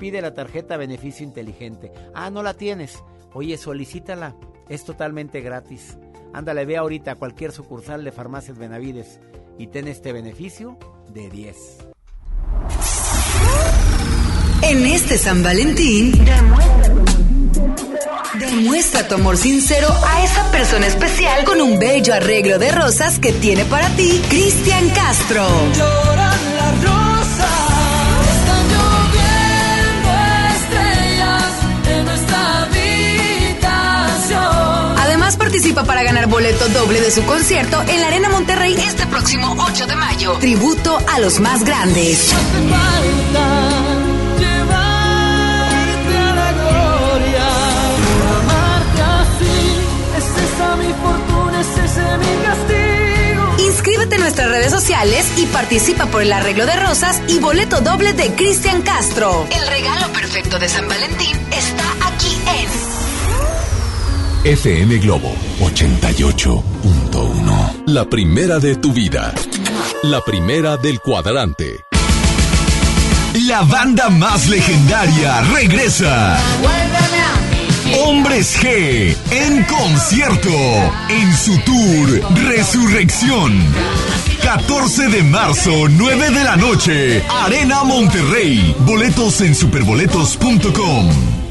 pide 0.01 0.19
la 0.19 0.33
tarjeta 0.33 0.77
beneficio 0.77 1.23
inteligente. 1.23 1.91
Ah, 2.15 2.31
no 2.31 2.41
la 2.41 2.55
tienes. 2.55 3.03
Oye, 3.35 3.55
solicítala. 3.55 4.35
Es 4.67 4.83
totalmente 4.83 5.41
gratis. 5.41 5.95
Ándale, 6.33 6.65
ve 6.65 6.75
ahorita 6.75 7.11
a 7.11 7.15
cualquier 7.15 7.51
sucursal 7.51 8.03
de 8.03 8.11
Farmacias 8.11 8.57
Benavides 8.57 9.19
y 9.59 9.67
ten 9.67 9.87
este 9.87 10.11
beneficio 10.11 10.79
de 11.13 11.29
10. 11.29 11.55
En 14.63 14.85
este 14.87 15.19
San 15.19 15.43
Valentín, 15.43 16.13
demuestra 18.39 19.07
tu 19.07 19.15
amor 19.15 19.37
sincero 19.37 19.87
a 20.03 20.23
esa 20.23 20.49
persona 20.51 20.87
especial 20.87 21.43
con 21.43 21.61
un 21.61 21.77
bello 21.77 22.15
arreglo 22.15 22.57
de 22.57 22.71
rosas 22.71 23.19
que 23.19 23.33
tiene 23.33 23.65
para 23.65 23.87
ti 23.89 24.19
Cristian 24.29 24.89
Castro. 24.89 25.45
Participa 35.51 35.83
para 35.83 36.01
ganar 36.01 36.27
boleto 36.27 36.65
doble 36.69 37.01
de 37.01 37.11
su 37.11 37.25
concierto 37.25 37.83
en 37.89 37.99
la 37.99 38.07
Arena 38.07 38.29
Monterrey 38.29 38.73
este 38.73 39.05
próximo 39.05 39.53
8 39.59 39.85
de 39.85 39.97
mayo. 39.97 40.37
Tributo 40.39 40.97
a 41.11 41.19
los 41.19 41.41
más 41.41 41.65
grandes. 41.65 42.31
Hace 42.31 42.69
falta 42.69 43.67
llevarte 44.39 46.17
a 46.17 46.35
la 46.35 46.51
gloria, 46.53 47.47
amarte 48.39 49.01
así, 49.01 49.75
es 50.17 50.23
esa 50.23 50.75
mi 50.77 50.93
fortuna, 50.93 51.59
es 51.59 51.77
ese 51.83 52.17
mi 52.17 52.45
castigo. 52.45 53.71
Inscríbete 53.73 54.15
en 54.15 54.21
nuestras 54.21 54.47
redes 54.47 54.71
sociales 54.71 55.33
y 55.35 55.47
participa 55.47 56.05
por 56.05 56.21
el 56.21 56.31
arreglo 56.31 56.65
de 56.65 56.77
rosas 56.77 57.21
y 57.27 57.39
boleto 57.39 57.81
doble 57.81 58.13
de 58.13 58.33
Cristian 58.35 58.83
Castro. 58.83 59.45
El 59.51 59.67
regalo 59.67 60.13
perfecto 60.13 60.59
de 60.59 60.69
San 60.69 60.87
Valentín 60.87 61.40
FM 64.43 64.97
Globo 64.97 65.31
88.1. 65.59 67.83
La 67.85 68.05
primera 68.05 68.57
de 68.57 68.75
tu 68.75 68.91
vida. 68.91 69.35
La 70.01 70.19
primera 70.21 70.77
del 70.77 70.99
cuadrante. 70.99 71.85
La 73.45 73.61
banda 73.61 74.09
más 74.09 74.49
legendaria 74.49 75.41
regresa. 75.41 76.39
Hombres 78.03 78.57
G 78.59 79.15
en 79.29 79.63
concierto 79.65 80.49
en 81.09 81.37
su 81.37 81.55
tour 81.59 82.09
Resurrección. 82.47 83.63
14 84.41 85.09
de 85.09 85.21
marzo, 85.21 85.87
9 85.87 86.31
de 86.31 86.43
la 86.43 86.55
noche, 86.55 87.23
Arena 87.29 87.83
Monterrey. 87.83 88.75
Boletos 88.79 89.39
en 89.41 89.53
superboletos.com. 89.53 91.50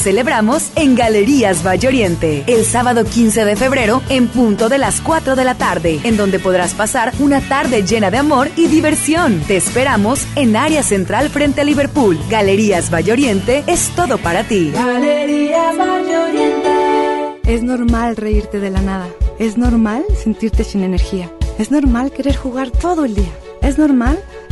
celebramos 0.01 0.71
en 0.75 0.95
Galerías 0.95 1.65
Valle 1.65 1.87
Oriente, 1.87 2.43
el 2.47 2.65
sábado 2.65 3.05
15 3.05 3.45
de 3.45 3.55
febrero 3.55 4.01
en 4.09 4.27
punto 4.27 4.67
de 4.67 4.79
las 4.79 4.99
4 4.99 5.35
de 5.35 5.43
la 5.43 5.55
tarde, 5.55 5.99
en 6.03 6.17
donde 6.17 6.39
podrás 6.39 6.73
pasar 6.73 7.13
una 7.19 7.39
tarde 7.41 7.83
llena 7.83 8.09
de 8.09 8.17
amor 8.17 8.49
y 8.55 8.67
diversión. 8.67 9.39
Te 9.41 9.57
esperamos 9.57 10.25
en 10.35 10.55
área 10.55 10.81
central 10.81 11.29
frente 11.29 11.61
a 11.61 11.63
Liverpool. 11.63 12.19
Galerías 12.29 12.91
Valle 12.91 13.11
Oriente 13.11 13.63
es 13.67 13.89
todo 13.95 14.17
para 14.17 14.43
ti. 14.43 14.71
Galerías 14.71 15.77
Valle 15.77 16.17
Oriente. 16.17 17.41
Es 17.45 17.61
normal 17.61 18.15
reírte 18.15 18.59
de 18.59 18.71
la 18.71 18.81
nada. 18.81 19.07
Es 19.37 19.57
normal 19.57 20.03
sentirte 20.21 20.63
sin 20.63 20.83
energía. 20.83 21.31
Es 21.59 21.69
normal 21.69 22.11
querer 22.11 22.35
jugar 22.35 22.71
todo 22.71 23.05
el 23.05 23.13
día. 23.13 23.31
Es 23.61 23.77
normal 23.77 24.19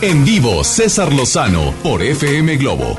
En 0.00 0.24
vivo, 0.24 0.62
César 0.62 1.12
Lozano 1.12 1.74
por 1.82 2.04
FM 2.04 2.56
Globo. 2.56 2.96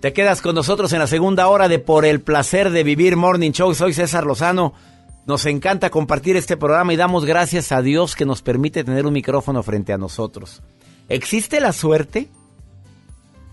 Te 0.00 0.14
quedas 0.14 0.40
con 0.40 0.54
nosotros 0.54 0.90
en 0.94 1.00
la 1.00 1.06
segunda 1.06 1.48
hora 1.48 1.68
de 1.68 1.78
Por 1.78 2.06
el 2.06 2.22
placer 2.22 2.70
de 2.70 2.82
vivir 2.82 3.14
Morning 3.14 3.50
Show. 3.50 3.74
Soy 3.74 3.92
César 3.92 4.24
Lozano. 4.24 4.72
Nos 5.26 5.44
encanta 5.44 5.90
compartir 5.90 6.36
este 6.36 6.56
programa 6.56 6.94
y 6.94 6.96
damos 6.96 7.26
gracias 7.26 7.72
a 7.72 7.82
Dios 7.82 8.16
que 8.16 8.24
nos 8.24 8.40
permite 8.40 8.84
tener 8.84 9.04
un 9.04 9.12
micrófono 9.12 9.62
frente 9.62 9.92
a 9.92 9.98
nosotros. 9.98 10.62
¿Existe 11.10 11.60
la 11.60 11.74
suerte? 11.74 12.30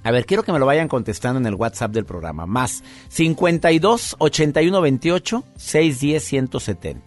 A 0.04 0.12
ver, 0.12 0.26
quiero 0.26 0.44
que 0.44 0.54
me 0.54 0.60
lo 0.60 0.66
vayan 0.66 0.88
contestando 0.88 1.42
en 1.42 1.46
el 1.46 1.56
WhatsApp 1.56 1.92
del 1.92 2.06
programa. 2.06 2.46
Más 2.46 2.86
52 3.10 4.16
81 4.18 4.80
28 4.82 5.44
610 5.58 6.24
170. 6.24 7.02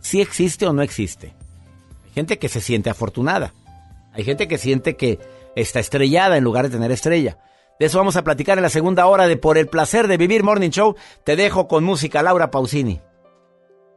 ¿Sí 0.00 0.22
existe 0.22 0.66
o 0.66 0.72
no 0.72 0.80
existe? 0.80 1.37
Gente 2.18 2.40
que 2.40 2.48
se 2.48 2.60
siente 2.60 2.90
afortunada. 2.90 3.54
Hay 4.12 4.24
gente 4.24 4.48
que 4.48 4.58
siente 4.58 4.96
que 4.96 5.20
está 5.54 5.78
estrellada 5.78 6.36
en 6.36 6.42
lugar 6.42 6.64
de 6.64 6.70
tener 6.70 6.90
estrella. 6.90 7.38
De 7.78 7.86
eso 7.86 7.98
vamos 7.98 8.16
a 8.16 8.24
platicar 8.24 8.58
en 8.58 8.64
la 8.64 8.70
segunda 8.70 9.06
hora 9.06 9.28
de 9.28 9.36
Por 9.36 9.56
el 9.56 9.68
placer 9.68 10.08
de 10.08 10.16
vivir 10.16 10.42
Morning 10.42 10.70
Show. 10.70 10.96
Te 11.22 11.36
dejo 11.36 11.68
con 11.68 11.84
música 11.84 12.20
Laura 12.20 12.50
Pausini. 12.50 13.00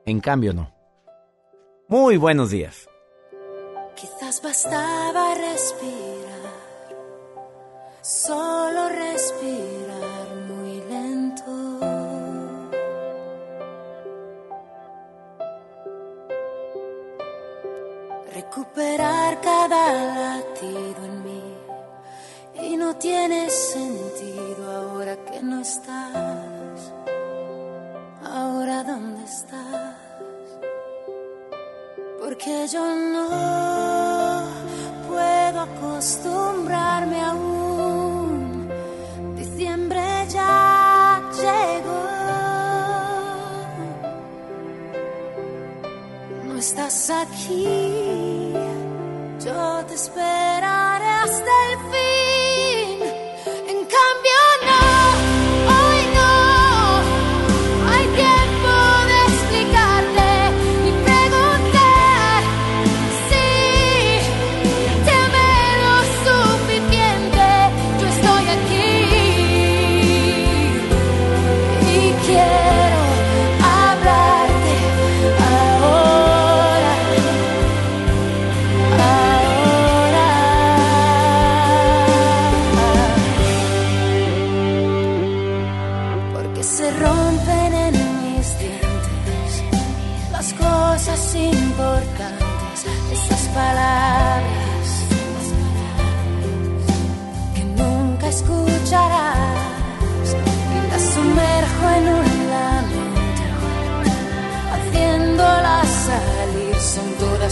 En 0.06 0.20
cambio, 0.20 0.54
no. 0.54 0.72
Muy 1.88 2.18
buenos 2.18 2.52
días. 2.52 2.88
Quizás 3.96 4.40
bastaba 4.44 5.34
respirar, 5.34 6.52
solo 8.04 8.88
respirar 8.90 9.91
Recuperar 18.34 19.42
cada 19.42 19.94
latido 19.94 21.06
en 21.06 21.24
mí 21.24 21.58
y 22.62 22.78
no 22.78 22.96
tiene 22.96 23.50
sentido 23.50 24.72
ahora 24.72 25.18
que 25.26 25.42
no 25.42 25.60
estás. 25.60 26.94
Ahora 28.24 28.84
dónde 28.84 29.24
estás 29.24 30.02
porque 32.22 32.66
yo 32.68 32.96
no 32.96 34.48
puedo 35.08 35.60
acostumbrarme 35.60 37.20
aún. 37.20 37.71
Estás 46.62 47.10
aquí, 47.10 48.54
yo 49.44 49.84
te 49.88 49.96
esperaré 49.96 50.91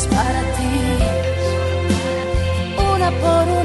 para 0.07 0.41
ti, 0.55 0.73
una 2.93 3.11
por 3.11 3.47
una 3.49 3.58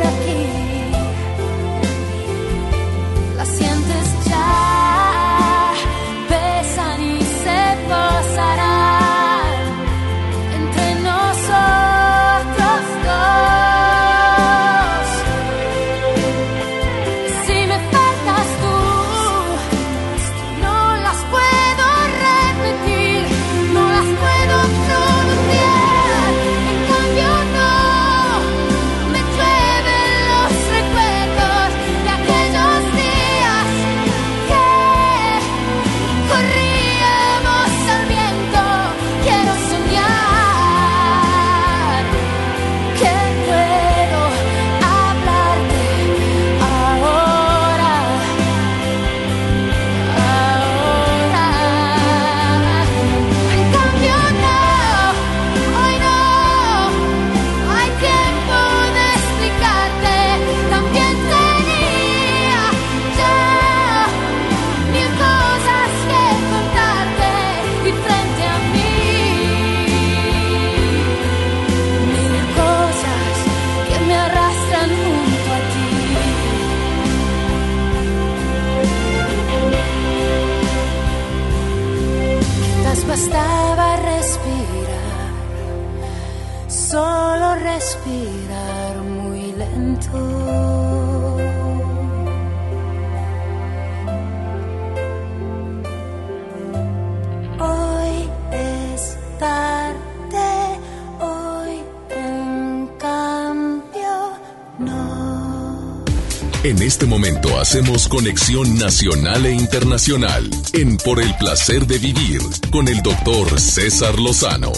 hacemos 107.74 108.06
conexión 108.06 108.78
nacional 108.78 109.46
e 109.46 109.52
internacional 109.52 110.48
en 110.74 110.96
Por 110.96 111.20
el 111.20 111.34
placer 111.38 111.88
de 111.88 111.98
vivir 111.98 112.40
con 112.70 112.86
el 112.86 113.02
doctor 113.02 113.58
César 113.58 114.16
Lozano. 114.16 114.70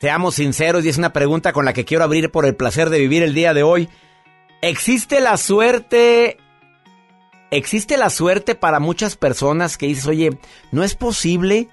Seamos 0.00 0.36
sinceros 0.36 0.84
y 0.84 0.88
es 0.88 0.98
una 0.98 1.12
pregunta 1.12 1.52
con 1.52 1.64
la 1.64 1.72
que 1.72 1.84
quiero 1.84 2.04
abrir 2.04 2.30
por 2.30 2.46
el 2.46 2.54
placer 2.54 2.90
de 2.90 3.00
vivir 3.00 3.24
el 3.24 3.34
día 3.34 3.54
de 3.54 3.64
hoy. 3.64 3.88
¿Existe 4.62 5.20
la 5.20 5.36
suerte? 5.36 6.36
¿Existe 7.50 7.96
la 7.96 8.08
suerte 8.08 8.54
para 8.54 8.78
muchas 8.78 9.16
personas 9.16 9.76
que 9.78 9.86
dices, 9.86 10.06
oye, 10.06 10.38
no 10.70 10.84
es 10.84 10.94
posible 10.94 11.70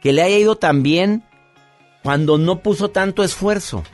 que 0.00 0.14
le 0.14 0.22
haya 0.22 0.38
ido 0.38 0.56
tan 0.56 0.82
bien 0.82 1.24
cuando 2.02 2.38
no 2.38 2.60
puso 2.60 2.88
tanto 2.88 3.22
esfuerzo? 3.22 3.84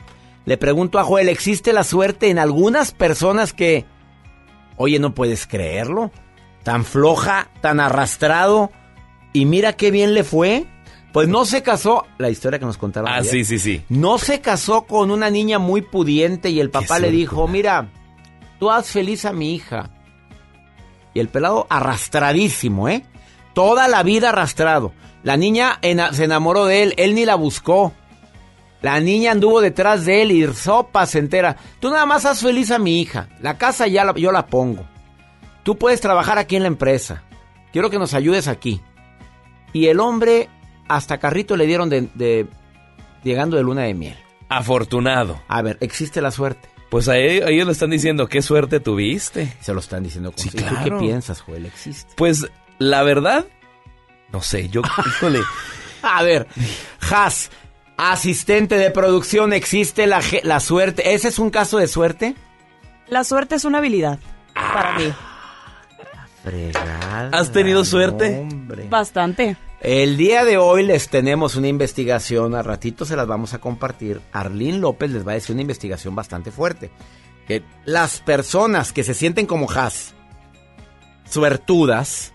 Le 0.45 0.57
pregunto 0.57 0.99
a 0.99 1.03
Joel, 1.03 1.27
¿existe 1.27 1.73
la 1.73 1.83
suerte 1.83 2.29
en 2.29 2.39
algunas 2.39 2.93
personas 2.93 3.51
que, 3.51 3.85
oye, 4.79 4.97
no 4.97 5.13
puedes 5.13 5.45
creerlo? 5.45 6.09
Tan 6.63 6.85
floja, 6.85 7.49
tan 7.61 7.79
arrastrado, 7.79 8.71
y 9.33 9.45
mira 9.45 9.73
qué 9.73 9.91
bien 9.91 10.13
le 10.13 10.23
fue. 10.23 10.65
Pues 11.11 11.27
no 11.27 11.43
se 11.45 11.63
casó, 11.63 12.05
la 12.17 12.29
historia 12.29 12.59
que 12.59 12.65
nos 12.65 12.77
contaron. 12.77 13.09
Ah, 13.09 13.17
ayer. 13.17 13.31
sí, 13.31 13.43
sí, 13.43 13.59
sí. 13.59 13.83
No 13.89 14.17
se 14.17 14.41
casó 14.41 14.83
con 14.83 15.11
una 15.11 15.29
niña 15.29 15.59
muy 15.59 15.81
pudiente 15.81 16.49
y 16.49 16.59
el 16.59 16.69
papá 16.69 16.95
le 16.99 17.07
suerte. 17.07 17.11
dijo, 17.17 17.47
mira, 17.47 17.89
tú 18.59 18.69
haz 18.71 18.91
feliz 18.91 19.25
a 19.25 19.33
mi 19.33 19.53
hija. 19.53 19.89
Y 21.13 21.19
el 21.19 21.27
pelado 21.27 21.65
arrastradísimo, 21.69 22.87
¿eh? 22.87 23.03
Toda 23.53 23.87
la 23.87 24.03
vida 24.03 24.29
arrastrado. 24.29 24.93
La 25.23 25.35
niña 25.35 25.79
se 26.11 26.23
enamoró 26.23 26.65
de 26.65 26.83
él, 26.83 26.93
él 26.97 27.15
ni 27.15 27.25
la 27.25 27.35
buscó. 27.35 27.91
La 28.81 28.99
niña 28.99 29.31
anduvo 29.31 29.59
detrás 29.61 30.05
de 30.05 30.21
él 30.21 30.31
y 30.31 30.53
sopa 30.53 31.05
se 31.05 31.19
entera. 31.19 31.57
Tú 31.79 31.89
nada 31.89 32.05
más 32.05 32.25
haz 32.25 32.41
feliz 32.41 32.71
a 32.71 32.79
mi 32.79 33.01
hija. 33.01 33.27
La 33.41 33.57
casa 33.57 33.87
ya 33.87 34.05
la- 34.05 34.13
yo 34.15 34.31
la 34.31 34.47
pongo. 34.47 34.85
Tú 35.63 35.77
puedes 35.77 35.99
trabajar 36.01 36.37
aquí 36.37 36.55
en 36.55 36.61
la 36.63 36.69
empresa. 36.69 37.23
Quiero 37.73 37.89
que 37.89 37.99
nos 37.99 38.13
ayudes 38.13 38.47
aquí. 38.47 38.81
Y 39.73 39.87
el 39.87 39.99
hombre, 39.99 40.49
hasta 40.87 41.17
carrito 41.19 41.57
le 41.57 41.65
dieron 41.67 41.89
de, 41.89 42.07
de- 42.15 42.47
llegando 43.23 43.57
de 43.57 43.63
luna 43.63 43.83
de 43.83 43.93
miel. 43.93 44.17
Afortunado. 44.47 45.41
A 45.47 45.61
ver, 45.61 45.77
existe 45.81 46.21
la 46.21 46.31
suerte. 46.31 46.69
Pues 46.89 47.07
a 47.07 47.17
ellos, 47.17 47.67
le 47.67 47.71
están 47.71 47.91
diciendo, 47.91 48.27
qué 48.27 48.41
suerte 48.41 48.79
tuviste. 48.79 49.55
Se 49.61 49.73
lo 49.73 49.79
están 49.79 50.01
diciendo. 50.03 50.31
Con... 50.31 50.39
Sí, 50.39 50.49
¿Y 50.51 50.57
tú 50.57 50.63
qué 50.63 50.69
claro. 50.69 50.99
piensas, 50.99 51.41
Joel? 51.41 51.67
¿Existe? 51.67 52.13
Pues 52.15 52.47
la 52.79 53.03
verdad, 53.03 53.45
no 54.31 54.41
sé, 54.41 54.69
yo, 54.69 54.81
híjole. 55.07 55.41
A 56.01 56.23
ver, 56.23 56.47
Has, 57.11 57.51
asistente 57.99 58.77
de 58.77 58.91
producción, 58.91 59.51
¿existe 59.51 60.07
la, 60.07 60.21
la 60.43 60.59
suerte? 60.61 61.13
¿Ese 61.13 61.27
es 61.27 61.37
un 61.37 61.49
caso 61.49 61.77
de 61.77 61.87
suerte? 61.87 62.33
La 63.07 63.25
suerte 63.25 63.55
es 63.55 63.65
una 63.65 63.79
habilidad 63.79 64.19
para 64.53 64.97
mí. 64.97 65.13
Fregada. 66.43 67.29
¿Has 67.37 67.51
tenido 67.51 67.83
suerte? 67.83 68.39
Hombre. 68.39 68.87
Bastante. 68.89 69.57
El 69.81 70.15
día 70.15 70.45
de 70.45 70.57
hoy 70.57 70.85
les 70.85 71.09
tenemos 71.09 71.55
una 71.55 71.67
investigación, 71.67 72.55
a 72.55 72.61
ratito 72.61 73.03
se 73.05 73.15
las 73.15 73.27
vamos 73.27 73.53
a 73.53 73.59
compartir. 73.59 74.21
Arlín 74.31 74.79
López 74.79 75.11
les 75.11 75.27
va 75.27 75.31
a 75.31 75.35
decir 75.35 75.53
una 75.53 75.61
investigación 75.61 76.15
bastante 76.15 76.51
fuerte. 76.51 76.91
Que 77.47 77.63
las 77.85 78.19
personas 78.21 78.93
que 78.93 79.03
se 79.03 79.13
sienten 79.13 79.45
como 79.45 79.69
Has, 79.69 80.13
suertudas, 81.29 82.33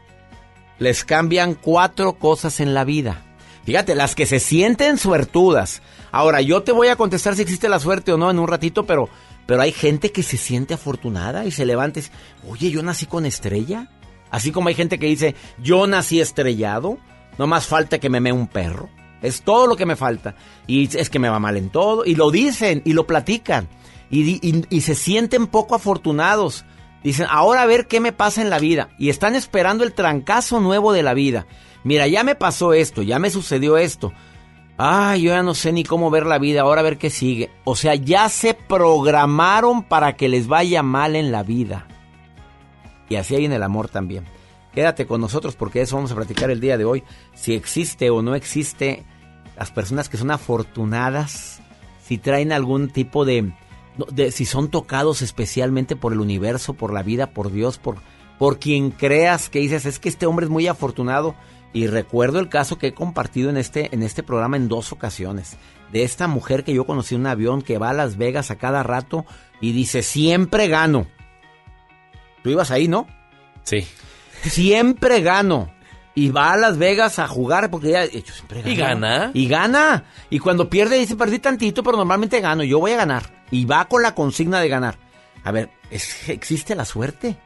les 0.78 1.04
cambian 1.04 1.54
cuatro 1.54 2.14
cosas 2.14 2.60
en 2.60 2.74
la 2.74 2.84
vida. 2.84 3.22
Fíjate, 3.64 3.94
las 3.94 4.14
que 4.14 4.26
se 4.26 4.40
sienten 4.40 4.98
suertudas. 4.98 5.80
Ahora, 6.12 6.40
yo 6.40 6.62
te 6.62 6.72
voy 6.72 6.88
a 6.88 6.96
contestar 6.96 7.34
si 7.34 7.42
existe 7.42 7.68
la 7.68 7.80
suerte 7.80 8.12
o 8.12 8.18
no 8.18 8.30
en 8.30 8.38
un 8.38 8.46
ratito, 8.46 8.84
pero, 8.84 9.08
pero 9.46 9.62
hay 9.62 9.72
gente 9.72 10.12
que 10.12 10.22
se 10.22 10.36
siente 10.36 10.74
afortunada 10.74 11.46
y 11.46 11.50
se 11.50 11.64
levanta 11.64 11.98
y 11.98 12.02
dice, 12.02 12.14
oye, 12.48 12.70
yo 12.70 12.82
nací 12.82 13.06
con 13.06 13.24
estrella. 13.24 13.88
Así 14.30 14.52
como 14.52 14.68
hay 14.68 14.74
gente 14.74 14.98
que 14.98 15.06
dice, 15.06 15.34
yo 15.62 15.86
nací 15.86 16.20
estrellado, 16.20 16.98
no 17.38 17.46
más 17.46 17.66
falta 17.66 17.98
que 17.98 18.10
me 18.10 18.20
mee 18.20 18.32
un 18.32 18.48
perro. 18.48 18.90
Es 19.22 19.40
todo 19.40 19.66
lo 19.66 19.76
que 19.76 19.86
me 19.86 19.96
falta. 19.96 20.34
Y 20.66 20.94
es 20.96 21.08
que 21.08 21.18
me 21.18 21.30
va 21.30 21.38
mal 21.38 21.56
en 21.56 21.70
todo. 21.70 22.04
Y 22.04 22.14
lo 22.14 22.30
dicen 22.30 22.82
y 22.84 22.92
lo 22.92 23.06
platican. 23.06 23.68
Y, 24.10 24.66
y 24.68 24.80
se 24.82 24.94
sienten 24.94 25.46
poco 25.46 25.74
afortunados. 25.74 26.66
Dicen, 27.02 27.26
ahora 27.30 27.62
a 27.62 27.66
ver 27.66 27.86
qué 27.86 28.00
me 28.00 28.12
pasa 28.12 28.42
en 28.42 28.50
la 28.50 28.58
vida. 28.58 28.90
Y 28.98 29.08
están 29.08 29.34
esperando 29.34 29.82
el 29.82 29.94
trancazo 29.94 30.60
nuevo 30.60 30.92
de 30.92 31.02
la 31.02 31.14
vida. 31.14 31.46
Mira, 31.84 32.06
ya 32.08 32.24
me 32.24 32.34
pasó 32.34 32.72
esto, 32.72 33.02
ya 33.02 33.18
me 33.18 33.30
sucedió 33.30 33.76
esto. 33.76 34.12
Ay, 34.76 35.22
yo 35.22 35.30
ya 35.30 35.42
no 35.42 35.54
sé 35.54 35.72
ni 35.72 35.84
cómo 35.84 36.10
ver 36.10 36.26
la 36.26 36.38
vida, 36.38 36.62
ahora 36.62 36.80
a 36.80 36.84
ver 36.84 36.98
qué 36.98 37.10
sigue. 37.10 37.50
O 37.64 37.76
sea, 37.76 37.94
ya 37.94 38.28
se 38.28 38.54
programaron 38.54 39.84
para 39.84 40.16
que 40.16 40.28
les 40.28 40.48
vaya 40.48 40.82
mal 40.82 41.14
en 41.14 41.30
la 41.30 41.42
vida. 41.44 41.86
Y 43.08 43.16
así 43.16 43.36
hay 43.36 43.44
en 43.44 43.52
el 43.52 43.62
amor 43.62 43.88
también. 43.88 44.24
Quédate 44.72 45.06
con 45.06 45.20
nosotros 45.20 45.54
porque 45.54 45.78
de 45.78 45.84
eso 45.84 45.94
vamos 45.96 46.10
a 46.10 46.16
platicar 46.16 46.50
el 46.50 46.58
día 46.60 46.76
de 46.76 46.84
hoy. 46.84 47.04
Si 47.34 47.54
existe 47.54 48.10
o 48.10 48.22
no 48.22 48.34
existe 48.34 49.04
las 49.56 49.70
personas 49.70 50.08
que 50.08 50.16
son 50.16 50.32
afortunadas, 50.32 51.60
si 52.02 52.18
traen 52.18 52.50
algún 52.50 52.88
tipo 52.88 53.24
de, 53.24 53.52
de- 54.10 54.32
si 54.32 54.44
son 54.46 54.68
tocados 54.70 55.22
especialmente 55.22 55.94
por 55.94 56.12
el 56.12 56.18
universo, 56.20 56.74
por 56.74 56.92
la 56.92 57.04
vida, 57.04 57.28
por 57.30 57.52
Dios, 57.52 57.78
por, 57.78 57.98
por 58.40 58.58
quien 58.58 58.90
creas 58.90 59.48
que 59.48 59.60
dices, 59.60 59.86
es 59.86 60.00
que 60.00 60.08
este 60.08 60.26
hombre 60.26 60.46
es 60.46 60.50
muy 60.50 60.66
afortunado. 60.66 61.36
Y 61.74 61.88
recuerdo 61.88 62.38
el 62.38 62.48
caso 62.48 62.78
que 62.78 62.86
he 62.88 62.94
compartido 62.94 63.50
en 63.50 63.56
este, 63.58 63.92
en 63.94 64.02
este 64.02 64.22
programa 64.22 64.56
en 64.56 64.68
dos 64.68 64.92
ocasiones. 64.92 65.56
De 65.92 66.02
esta 66.04 66.26
mujer 66.28 66.64
que 66.64 66.72
yo 66.72 66.86
conocí 66.86 67.14
en 67.16 67.20
un 67.22 67.26
avión 67.26 67.60
que 67.62 67.76
va 67.78 67.90
a 67.90 67.94
Las 67.94 68.16
Vegas 68.16 68.50
a 68.50 68.56
cada 68.56 68.82
rato 68.82 69.26
y 69.60 69.72
dice, 69.72 70.02
siempre 70.02 70.68
gano. 70.68 71.06
Tú 72.42 72.50
ibas 72.50 72.70
ahí, 72.70 72.88
¿no? 72.88 73.06
Sí. 73.64 73.86
Siempre 74.42 75.20
gano. 75.20 75.70
Y 76.14 76.30
va 76.30 76.52
a 76.52 76.56
Las 76.56 76.78
Vegas 76.78 77.18
a 77.18 77.26
jugar 77.26 77.70
porque 77.70 77.88
ella, 77.88 78.04
yo 78.06 78.32
siempre 78.32 78.60
gano. 78.62 78.70
¿Y 78.72 78.76
gana? 78.76 79.30
Y 79.34 79.48
gana. 79.48 80.04
Y 80.30 80.38
cuando 80.38 80.70
pierde 80.70 80.96
dice, 80.98 81.16
perdí 81.16 81.38
tantito, 81.40 81.82
pero 81.82 81.96
normalmente 81.96 82.40
gano. 82.40 82.62
Yo 82.62 82.78
voy 82.78 82.92
a 82.92 82.96
ganar. 82.96 83.44
Y 83.50 83.64
va 83.64 83.86
con 83.88 84.02
la 84.02 84.14
consigna 84.14 84.60
de 84.60 84.68
ganar. 84.68 84.96
A 85.42 85.50
ver, 85.50 85.70
¿es- 85.90 86.28
¿existe 86.28 86.74
la 86.76 86.84
suerte? 86.84 87.36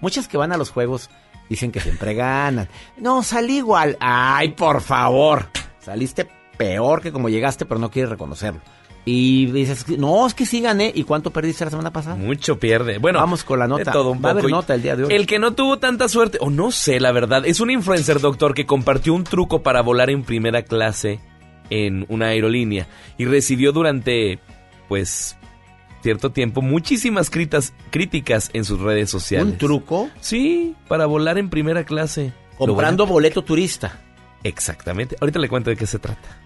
Muchas 0.00 0.26
que 0.28 0.36
van 0.36 0.52
a 0.52 0.56
los 0.56 0.70
juegos 0.70 1.10
dicen 1.48 1.72
que 1.72 1.80
siempre 1.80 2.14
ganan. 2.14 2.68
No, 2.98 3.22
salí 3.22 3.58
igual. 3.58 3.96
Ay, 4.00 4.50
por 4.50 4.80
favor. 4.80 5.48
Saliste 5.80 6.26
peor 6.56 7.00
que 7.02 7.12
como 7.12 7.28
llegaste, 7.28 7.64
pero 7.66 7.78
no 7.80 7.90
quieres 7.90 8.10
reconocerlo. 8.10 8.60
Y 9.08 9.46
dices, 9.52 9.86
no, 9.98 10.26
es 10.26 10.34
que 10.34 10.44
sí 10.46 10.60
gané. 10.60 10.90
¿Y 10.92 11.04
cuánto 11.04 11.30
perdiste 11.30 11.64
la 11.64 11.70
semana 11.70 11.92
pasada? 11.92 12.16
Mucho 12.16 12.58
pierde. 12.58 12.98
Bueno, 12.98 13.20
Vamos 13.20 13.44
con 13.44 13.60
la 13.60 13.68
nota. 13.68 13.84
de 13.84 13.92
todo 13.92 14.10
un 14.10 14.20
Va 14.20 14.30
a 14.30 14.32
haber 14.32 14.42
poco. 14.44 14.56
nota 14.56 14.74
el 14.74 14.82
día 14.82 14.96
de 14.96 15.04
hoy. 15.04 15.12
El 15.14 15.26
que 15.28 15.38
no 15.38 15.52
tuvo 15.52 15.78
tanta 15.78 16.08
suerte, 16.08 16.38
o 16.40 16.50
no 16.50 16.72
sé, 16.72 16.98
la 16.98 17.12
verdad, 17.12 17.46
es 17.46 17.60
un 17.60 17.70
influencer 17.70 18.18
doctor 18.20 18.52
que 18.52 18.66
compartió 18.66 19.14
un 19.14 19.22
truco 19.22 19.62
para 19.62 19.80
volar 19.82 20.10
en 20.10 20.24
primera 20.24 20.62
clase 20.62 21.20
en 21.70 22.04
una 22.08 22.26
aerolínea 22.28 22.88
y 23.16 23.26
recibió 23.26 23.70
durante, 23.70 24.40
pues, 24.88 25.36
cierto 26.02 26.30
tiempo 26.30 26.62
muchísimas 26.62 27.30
critas- 27.30 27.72
críticas 27.90 28.50
en 28.52 28.64
sus 28.64 28.80
redes 28.80 29.10
sociales. 29.10 29.46
¿Un 29.52 29.58
truco? 29.58 30.08
Sí, 30.20 30.74
para 30.88 31.06
volar 31.06 31.38
en 31.38 31.50
primera 31.50 31.84
clase. 31.84 32.32
Comprando 32.58 33.06
boleto 33.06 33.42
turista. 33.42 34.00
Exactamente. 34.44 35.16
Ahorita 35.20 35.38
le 35.38 35.48
cuento 35.48 35.70
de 35.70 35.76
qué 35.76 35.86
se 35.86 35.98
trata. 35.98 36.40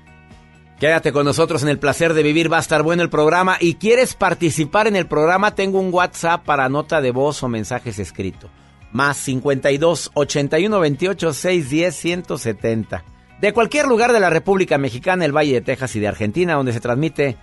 Quédate 0.79 1.13
con 1.13 1.27
nosotros 1.27 1.63
en 1.63 1.69
el 1.69 1.79
placer 1.79 2.15
de 2.15 2.23
vivir, 2.23 2.51
va 2.51 2.57
a 2.57 2.61
estar 2.61 2.83
bueno 2.83 3.03
el 3.03 3.11
programa. 3.11 3.59
Y 3.61 3.75
quieres 3.75 4.15
participar 4.15 4.87
en 4.87 4.97
el 4.97 5.07
programa, 5.07 5.55
tengo 5.55 5.79
un 5.79 5.93
WhatsApp 5.93 6.43
para 6.45 6.71
nota 6.71 7.03
de 7.03 7.11
voz 7.11 7.43
o 7.43 7.49
mensajes 7.49 7.99
escritos. 7.99 8.51
Más 8.91 9.19
52 9.19 10.11
81 10.15 10.81
28 10.81 11.33
610 11.35 11.95
170. 11.95 13.05
De 13.43 13.53
cualquier 13.53 13.87
lugar 13.87 14.13
de 14.13 14.21
la 14.21 14.31
República 14.31 14.79
Mexicana, 14.79 15.25
el 15.27 15.37
Valle 15.37 15.53
de 15.53 15.61
Texas 15.61 15.95
y 15.97 16.01
de 16.01 16.09
Argentina, 16.09 16.55
donde 16.55 16.73
se 16.73 16.81
transmite 16.81 17.37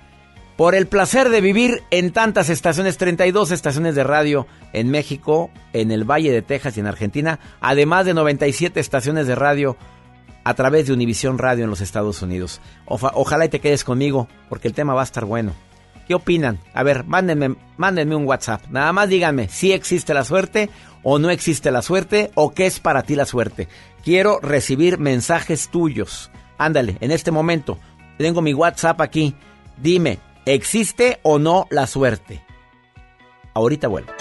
por 0.57 0.73
el 0.73 0.87
placer 0.87 1.29
de 1.29 1.39
vivir 1.39 1.83
en 1.91 2.11
tantas 2.11 2.49
estaciones, 2.49 2.97
32 2.97 3.51
estaciones 3.51 3.93
de 3.95 4.03
radio 4.03 4.47
en 4.73 4.89
México, 4.89 5.51
en 5.71 5.91
el 5.91 6.03
Valle 6.03 6.31
de 6.31 6.41
Texas 6.41 6.75
y 6.75 6.79
en 6.79 6.87
Argentina, 6.87 7.39
además 7.61 8.07
de 8.07 8.15
97 8.15 8.79
estaciones 8.79 9.27
de 9.27 9.35
radio 9.35 9.77
a 10.43 10.55
través 10.55 10.87
de 10.87 10.93
Univisión 10.93 11.37
Radio 11.37 11.63
en 11.63 11.69
los 11.69 11.81
Estados 11.81 12.21
Unidos. 12.23 12.59
Ojalá 12.85 13.45
y 13.45 13.49
te 13.49 13.59
quedes 13.59 13.83
conmigo, 13.83 14.27
porque 14.49 14.67
el 14.67 14.73
tema 14.73 14.95
va 14.95 15.01
a 15.01 15.03
estar 15.03 15.25
bueno. 15.25 15.53
¿Qué 16.07 16.15
opinan? 16.15 16.57
A 16.73 16.83
ver, 16.83 17.03
mándenme, 17.03 17.55
mándenme 17.75 18.15
un 18.15 18.25
WhatsApp. 18.25 18.61
Nada 18.69 18.93
más 18.93 19.09
díganme 19.09 19.49
si 19.49 19.73
existe 19.73 20.13
la 20.13 20.23
suerte 20.23 20.69
o 21.03 21.19
no 21.19 21.29
existe 21.29 21.69
la 21.69 21.81
suerte 21.81 22.31
o 22.33 22.53
qué 22.53 22.65
es 22.65 22.79
para 22.79 23.03
ti 23.03 23.15
la 23.15 23.25
suerte. 23.25 23.67
Quiero 24.03 24.39
recibir 24.39 24.99
mensajes 24.99 25.69
tuyos. 25.69 26.31
Ándale, 26.57 26.97
en 27.01 27.11
este 27.11 27.29
momento 27.29 27.77
tengo 28.17 28.41
mi 28.41 28.53
WhatsApp 28.53 29.01
aquí. 29.01 29.35
Dime, 29.75 30.19
¿existe 30.53 31.19
o 31.23 31.39
no 31.39 31.67
la 31.69 31.87
suerte? 31.87 32.43
Ahorita 33.53 33.87
vuelvo. 33.87 34.11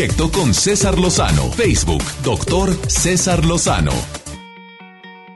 Directo 0.00 0.32
con 0.32 0.54
César 0.54 0.98
Lozano. 0.98 1.52
Facebook, 1.52 2.02
doctor 2.24 2.74
César 2.88 3.44
Lozano. 3.44 3.92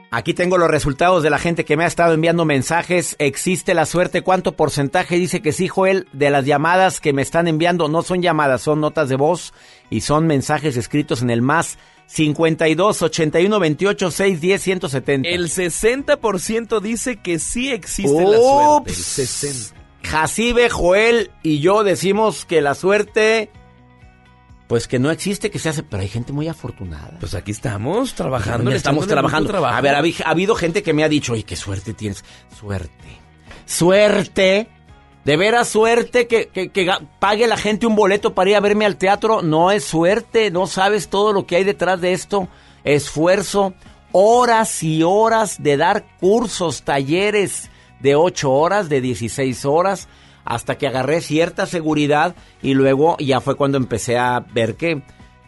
Aquí 0.09 0.33
tengo 0.33 0.57
los 0.57 0.71
resultados 0.71 1.21
de 1.21 1.29
la 1.29 1.37
gente 1.37 1.65
que 1.65 1.77
me 1.77 1.83
ha 1.83 1.87
estado 1.87 2.15
enviando 2.15 2.45
mensajes. 2.45 3.15
¿Existe 3.19 3.75
la 3.75 3.85
suerte? 3.85 4.23
¿Cuánto 4.23 4.53
porcentaje 4.55 5.17
dice 5.17 5.43
que 5.43 5.51
sí, 5.51 5.67
Joel? 5.67 6.07
De 6.13 6.31
las 6.31 6.45
llamadas 6.45 6.99
que 6.99 7.13
me 7.13 7.21
están 7.21 7.47
enviando, 7.47 7.89
no 7.89 8.01
son 8.01 8.23
llamadas, 8.23 8.63
son 8.63 8.81
notas 8.81 9.07
de 9.07 9.17
voz 9.17 9.53
y 9.91 10.01
son 10.01 10.25
mensajes 10.25 10.77
escritos 10.77 11.21
en 11.21 11.29
el 11.29 11.43
más 11.43 11.77
52 12.07 13.03
81 13.03 13.59
28 13.59 14.09
6 14.09 14.41
10 14.41 14.61
170. 14.63 15.29
El 15.29 15.49
60% 15.49 16.81
dice 16.81 17.17
que 17.17 17.37
sí 17.37 17.71
existe 17.71 18.19
la 18.19 18.39
suerte. 18.39 18.89
El 18.89 18.95
Ups. 18.95 18.95
60. 18.95 19.75
Jacibe, 20.01 20.71
Joel 20.71 21.29
y 21.43 21.59
yo 21.59 21.83
decimos 21.83 22.45
que 22.45 22.61
la 22.61 22.73
suerte, 22.73 23.51
pues 24.67 24.87
que 24.87 24.97
no 24.99 25.11
existe, 25.11 25.51
que 25.51 25.59
se 25.59 25.69
hace, 25.69 25.83
pero 25.83 26.01
hay 26.01 26.09
gente 26.09 26.33
muy 26.33 26.47
afortunada. 26.47 27.17
Pues 27.19 27.35
aquí 27.35 27.51
estamos 27.51 28.13
trabajando. 28.13 28.71
estamos 28.71 29.07
trabajando. 29.07 29.65
A 29.65 29.81
ver, 29.81 29.95
ha, 29.95 29.99
habi- 30.01 30.23
ha 30.25 30.29
habido 30.31 30.55
gente 30.55 30.81
que 30.83 30.93
me 30.93 31.03
ha 31.03 31.09
dicho, 31.09 31.33
oye, 31.33 31.43
qué 31.43 31.55
suerte 31.55 31.93
tienes. 31.93 32.23
Suerte. 32.57 33.19
Suerte. 33.65 34.67
De 35.23 35.37
veras 35.37 35.67
suerte 35.69 36.27
que, 36.27 36.47
que- 36.49 36.69
que 36.69 36.87
pague 37.19 37.47
la 37.47 37.57
gente 37.57 37.87
un 37.87 37.95
boleto 37.95 38.33
para 38.35 38.49
ir 38.51 38.55
a 38.55 38.59
verme 38.59 38.85
al 38.85 38.97
teatro. 38.97 39.41
No 39.41 39.71
es 39.71 39.83
suerte. 39.83 40.51
No 40.51 40.67
sabes 40.67 41.09
todo 41.09 41.33
lo 41.33 41.45
que 41.45 41.55
hay 41.57 41.63
detrás 41.63 41.99
de 42.01 42.13
esto. 42.13 42.47
Esfuerzo, 42.83 43.73
horas 44.11 44.83
y 44.83 45.01
horas 45.03 45.61
de 45.61 45.77
dar 45.77 46.05
cursos, 46.19 46.83
talleres 46.83 47.69
de 47.99 48.15
8 48.15 48.51
horas, 48.51 48.87
de 48.89 49.01
16 49.01 49.65
horas, 49.65 50.07
hasta 50.45 50.77
que 50.77 50.87
agarré 50.87 51.21
cierta 51.21 51.65
seguridad 51.65 52.35
y 52.61 52.75
luego 52.75 53.17
ya 53.19 53.41
fue 53.41 53.55
cuando 53.55 53.77
empecé 53.77 54.17
a 54.17 54.45
ver 54.53 54.75
que, 54.75 55.01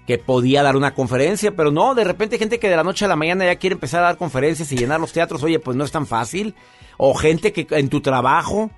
que 0.07 0.17
podía 0.17 0.63
dar 0.63 0.75
una 0.75 0.93
conferencia, 0.93 1.55
pero 1.55 1.71
no, 1.71 1.95
de 1.95 2.03
repente 2.03 2.35
hay 2.35 2.39
gente 2.39 2.59
que 2.59 2.69
de 2.69 2.75
la 2.75 2.83
noche 2.83 3.05
a 3.05 3.07
la 3.07 3.15
mañana 3.15 3.45
ya 3.45 3.55
quiere 3.57 3.75
empezar 3.75 4.01
a 4.01 4.07
dar 4.07 4.17
conferencias 4.17 4.71
y 4.71 4.77
llenar 4.77 4.99
los 4.99 5.13
teatros, 5.13 5.43
oye, 5.43 5.59
pues 5.59 5.77
no 5.77 5.83
es 5.85 5.91
tan 5.91 6.07
fácil, 6.07 6.55
o 6.97 7.13
gente 7.13 7.53
que 7.53 7.67
en 7.69 7.89
tu 7.89 8.01
trabajo, 8.01 8.71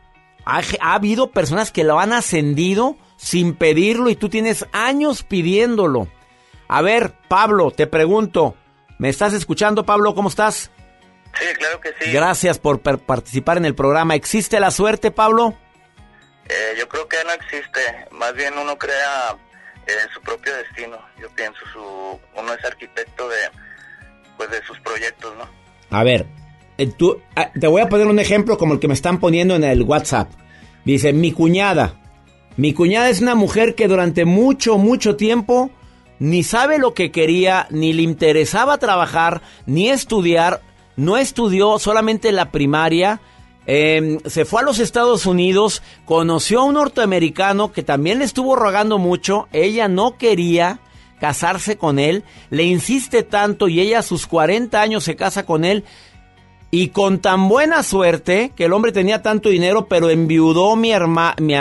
ha, 0.46 0.62
ha 0.82 0.94
habido 0.94 1.32
personas 1.32 1.72
que 1.72 1.84
lo 1.84 2.00
han 2.00 2.12
ascendido 2.12 2.98
sin 3.16 3.54
pedirlo 3.54 4.10
y 4.10 4.16
tú 4.16 4.30
tienes 4.30 4.66
años 4.72 5.24
pidiéndolo. 5.24 6.08
A 6.68 6.82
ver, 6.82 7.14
Pablo, 7.28 7.72
te 7.72 7.88
pregunto, 7.88 8.56
¿me 8.98 9.10
estás 9.10 9.34
escuchando, 9.34 9.86
Pablo? 9.86 10.14
¿Cómo 10.16 10.30
estás? 10.30 10.72
Sí, 11.40 11.46
claro 11.58 11.80
que 11.80 11.90
sí. 12.00 12.12
Gracias 12.12 12.60
por 12.60 12.80
participar 12.82 13.58
en 13.58 13.66
el 13.66 13.76
programa. 13.76 14.16
¿Existe 14.16 14.60
la 14.60 14.72
suerte, 14.72 15.12
Pablo? 15.12 15.56
Eh, 16.50 16.76
yo 16.78 16.90
creo 16.90 17.08
que 17.08 17.18
no 17.24 17.32
existe. 17.32 17.80
Más 18.12 18.34
bien 18.34 18.54
uno 18.58 18.78
crea 18.78 19.38
eh, 19.88 19.92
su 20.14 20.22
propio 20.22 20.54
destino. 20.56 20.98
Yo 21.22 21.30
pienso 21.36 21.60
uno 22.36 22.54
es 22.54 22.66
arquitecto 22.66 23.30
de 23.30 23.38
pues 24.38 24.50
de 24.52 24.64
sus 24.66 24.80
proyectos, 24.80 25.34
¿no? 25.38 25.46
A 25.96 26.04
ver, 26.04 26.26
eh, 26.78 26.88
tú, 26.88 27.22
ah, 27.36 27.52
te 27.60 27.68
voy 27.68 27.82
a 27.82 27.90
poner 27.90 28.08
un 28.08 28.20
ejemplo 28.20 28.58
como 28.58 28.74
el 28.74 28.80
que 28.80 28.88
me 28.88 28.94
están 28.94 29.20
poniendo 29.20 29.56
en 29.56 29.64
el 29.64 29.84
WhatsApp. 29.84 30.32
Dice, 30.86 31.14
mi 31.14 31.32
cuñada. 31.32 31.96
Mi 32.56 32.74
cuñada 32.74 33.10
es 33.10 33.22
una 33.22 33.36
mujer 33.36 33.76
que 33.76 33.88
durante 33.88 34.26
mucho, 34.26 34.78
mucho 34.78 35.16
tiempo 35.16 35.72
ni 36.20 36.44
sabe 36.44 36.78
lo 36.78 36.94
que 36.94 37.12
quería, 37.12 37.68
ni 37.70 37.94
le 37.94 38.02
interesaba 38.02 38.78
trabajar, 38.78 39.42
ni 39.66 39.90
estudiar. 39.90 40.62
No 40.96 41.18
estudió 41.18 41.80
solamente 41.80 42.32
la 42.32 42.52
primaria. 42.52 43.22
Eh, 43.72 44.18
se 44.26 44.46
fue 44.46 44.62
a 44.62 44.66
los 44.66 44.80
Estados 44.80 45.28
Unidos, 45.28 45.84
conoció 46.06 46.62
a 46.62 46.64
un 46.64 46.74
norteamericano 46.74 47.72
que 47.72 47.84
también 47.84 48.18
le 48.18 48.26
estuvo 48.26 48.56
rogando 48.56 48.98
mucho. 48.98 49.48
Ella 49.52 49.88
no 49.88 50.18
quería 50.18 50.80
casarse 51.20 51.78
con 51.78 52.00
él, 52.00 52.24
le 52.50 52.64
insiste 52.64 53.22
tanto 53.22 53.68
y 53.68 53.80
ella 53.80 54.00
a 54.00 54.02
sus 54.02 54.26
40 54.26 54.82
años 54.82 55.04
se 55.04 55.16
casa 55.16 55.46
con 55.46 55.66
él 55.66 55.84
y 56.72 56.88
con 56.88 57.20
tan 57.20 57.48
buena 57.48 57.84
suerte 57.84 58.54
que 58.56 58.66
el 58.66 58.74
hombre 58.74 58.92
tenía 58.92 59.22
tanto 59.22 59.50
dinero, 59.50 59.86
pero 59.88 60.10
enviudó 60.10 60.76
mi, 60.76 60.92
herma, 60.92 61.36
mi, 61.40 61.54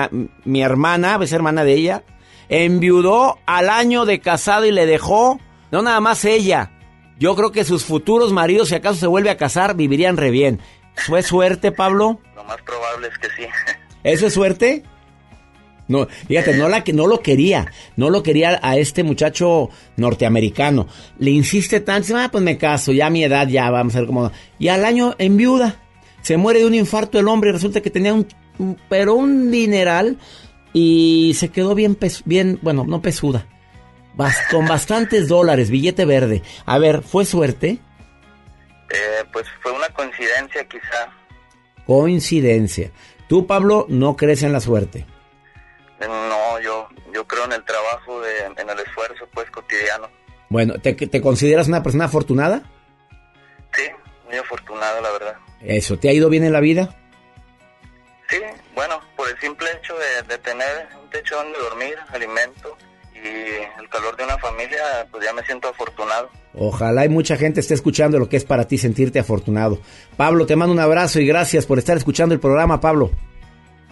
mi 0.46 0.62
hermana, 0.62 1.18
es 1.20 1.32
hermana 1.32 1.62
de 1.62 1.74
ella, 1.74 2.04
enviudó 2.48 3.36
al 3.44 3.68
año 3.68 4.06
de 4.06 4.20
casado 4.20 4.64
y 4.64 4.72
le 4.72 4.86
dejó, 4.86 5.40
no 5.70 5.82
nada 5.82 6.00
más 6.00 6.24
ella. 6.24 6.72
Yo 7.18 7.34
creo 7.34 7.50
que 7.50 7.64
sus 7.64 7.84
futuros 7.84 8.32
maridos, 8.32 8.68
si 8.68 8.76
acaso 8.76 9.00
se 9.00 9.06
vuelve 9.08 9.28
a 9.28 9.36
casar, 9.36 9.74
vivirían 9.74 10.16
re 10.16 10.30
bien. 10.30 10.60
¿Fue 11.06 11.22
suerte, 11.22 11.72
Pablo? 11.72 12.20
Lo 12.34 12.44
más 12.44 12.60
probable 12.62 13.08
es 13.08 13.18
que 13.18 13.28
sí. 13.28 13.48
¿Eso 14.04 14.26
es 14.26 14.34
suerte? 14.34 14.82
No, 15.88 16.06
fíjate, 16.06 16.54
no, 16.54 16.68
la, 16.68 16.84
no 16.92 17.06
lo 17.06 17.20
quería, 17.22 17.72
no 17.96 18.10
lo 18.10 18.22
quería 18.22 18.60
a 18.62 18.76
este 18.76 19.02
muchacho 19.04 19.70
norteamericano. 19.96 20.86
Le 21.18 21.30
insiste 21.30 21.80
tanto, 21.80 22.14
ah, 22.16 22.28
pues 22.30 22.44
me 22.44 22.58
caso, 22.58 22.92
ya 22.92 23.06
a 23.06 23.10
mi 23.10 23.24
edad, 23.24 23.48
ya 23.48 23.70
vamos 23.70 23.96
a 23.96 24.00
ver 24.00 24.06
cómo... 24.06 24.30
Y 24.58 24.68
al 24.68 24.84
año 24.84 25.14
en 25.18 25.38
viuda, 25.38 25.76
se 26.20 26.36
muere 26.36 26.60
de 26.60 26.66
un 26.66 26.74
infarto 26.74 27.18
el 27.18 27.26
hombre 27.28 27.50
y 27.50 27.52
resulta 27.54 27.80
que 27.80 27.88
tenía 27.90 28.12
un, 28.12 28.26
un- 28.58 28.78
pero 28.90 29.14
un 29.14 29.50
dineral 29.50 30.18
y 30.74 31.32
se 31.38 31.48
quedó 31.48 31.74
bien, 31.74 31.94
pes- 31.94 32.22
bien, 32.26 32.58
bueno, 32.60 32.84
no 32.86 33.00
pesuda, 33.00 33.46
bas- 34.14 34.46
con 34.50 34.66
bastantes 34.66 35.26
dólares, 35.26 35.70
billete 35.70 36.04
verde. 36.04 36.42
A 36.66 36.76
ver, 36.78 37.00
¿fue 37.00 37.24
suerte? 37.24 37.78
Eh, 38.90 39.24
pues 39.32 39.46
fue 39.62 39.72
una 39.72 39.88
coincidencia 39.90 40.66
quizá. 40.66 41.12
Coincidencia. 41.86 42.90
Tú, 43.28 43.46
Pablo, 43.46 43.86
no 43.88 44.16
crees 44.16 44.42
en 44.42 44.52
la 44.52 44.60
suerte. 44.60 45.06
No, 46.00 46.60
yo 46.60 46.88
yo 47.12 47.26
creo 47.26 47.44
en 47.44 47.52
el 47.52 47.64
trabajo, 47.64 48.20
de, 48.20 48.44
en 48.44 48.70
el 48.70 48.78
esfuerzo 48.78 49.28
pues 49.32 49.50
cotidiano. 49.50 50.08
Bueno, 50.48 50.74
¿te, 50.78 50.94
te 50.94 51.20
consideras 51.20 51.68
una 51.68 51.82
persona 51.82 52.06
afortunada? 52.06 52.62
Sí, 53.74 53.84
muy 54.26 54.36
afortunado 54.36 55.00
la 55.00 55.10
verdad. 55.10 55.36
Eso, 55.60 55.98
¿te 55.98 56.08
ha 56.08 56.12
ido 56.12 56.28
bien 56.28 56.44
en 56.44 56.52
la 56.52 56.60
vida? 56.60 56.94
Sí, 58.28 58.40
bueno, 58.74 59.00
por 59.16 59.28
el 59.28 59.38
simple 59.40 59.66
hecho 59.72 59.94
de, 59.98 60.22
de 60.28 60.38
tener 60.38 60.88
un 61.02 61.10
techo 61.10 61.36
donde 61.36 61.58
dormir, 61.58 61.96
alimento 62.08 62.76
y 63.28 63.80
el 63.80 63.88
calor 63.88 64.16
de 64.16 64.24
una 64.24 64.38
familia, 64.38 65.06
pues 65.10 65.24
ya 65.24 65.32
me 65.32 65.42
siento 65.44 65.68
afortunado. 65.68 66.30
Ojalá 66.54 67.04
y 67.04 67.08
mucha 67.08 67.36
gente 67.36 67.60
esté 67.60 67.74
escuchando 67.74 68.18
lo 68.18 68.28
que 68.28 68.36
es 68.36 68.44
para 68.44 68.66
ti 68.66 68.78
sentirte 68.78 69.18
afortunado. 69.18 69.80
Pablo, 70.16 70.46
te 70.46 70.56
mando 70.56 70.72
un 70.72 70.80
abrazo 70.80 71.20
y 71.20 71.26
gracias 71.26 71.66
por 71.66 71.78
estar 71.78 71.96
escuchando 71.96 72.34
el 72.34 72.40
programa, 72.40 72.80
Pablo. 72.80 73.10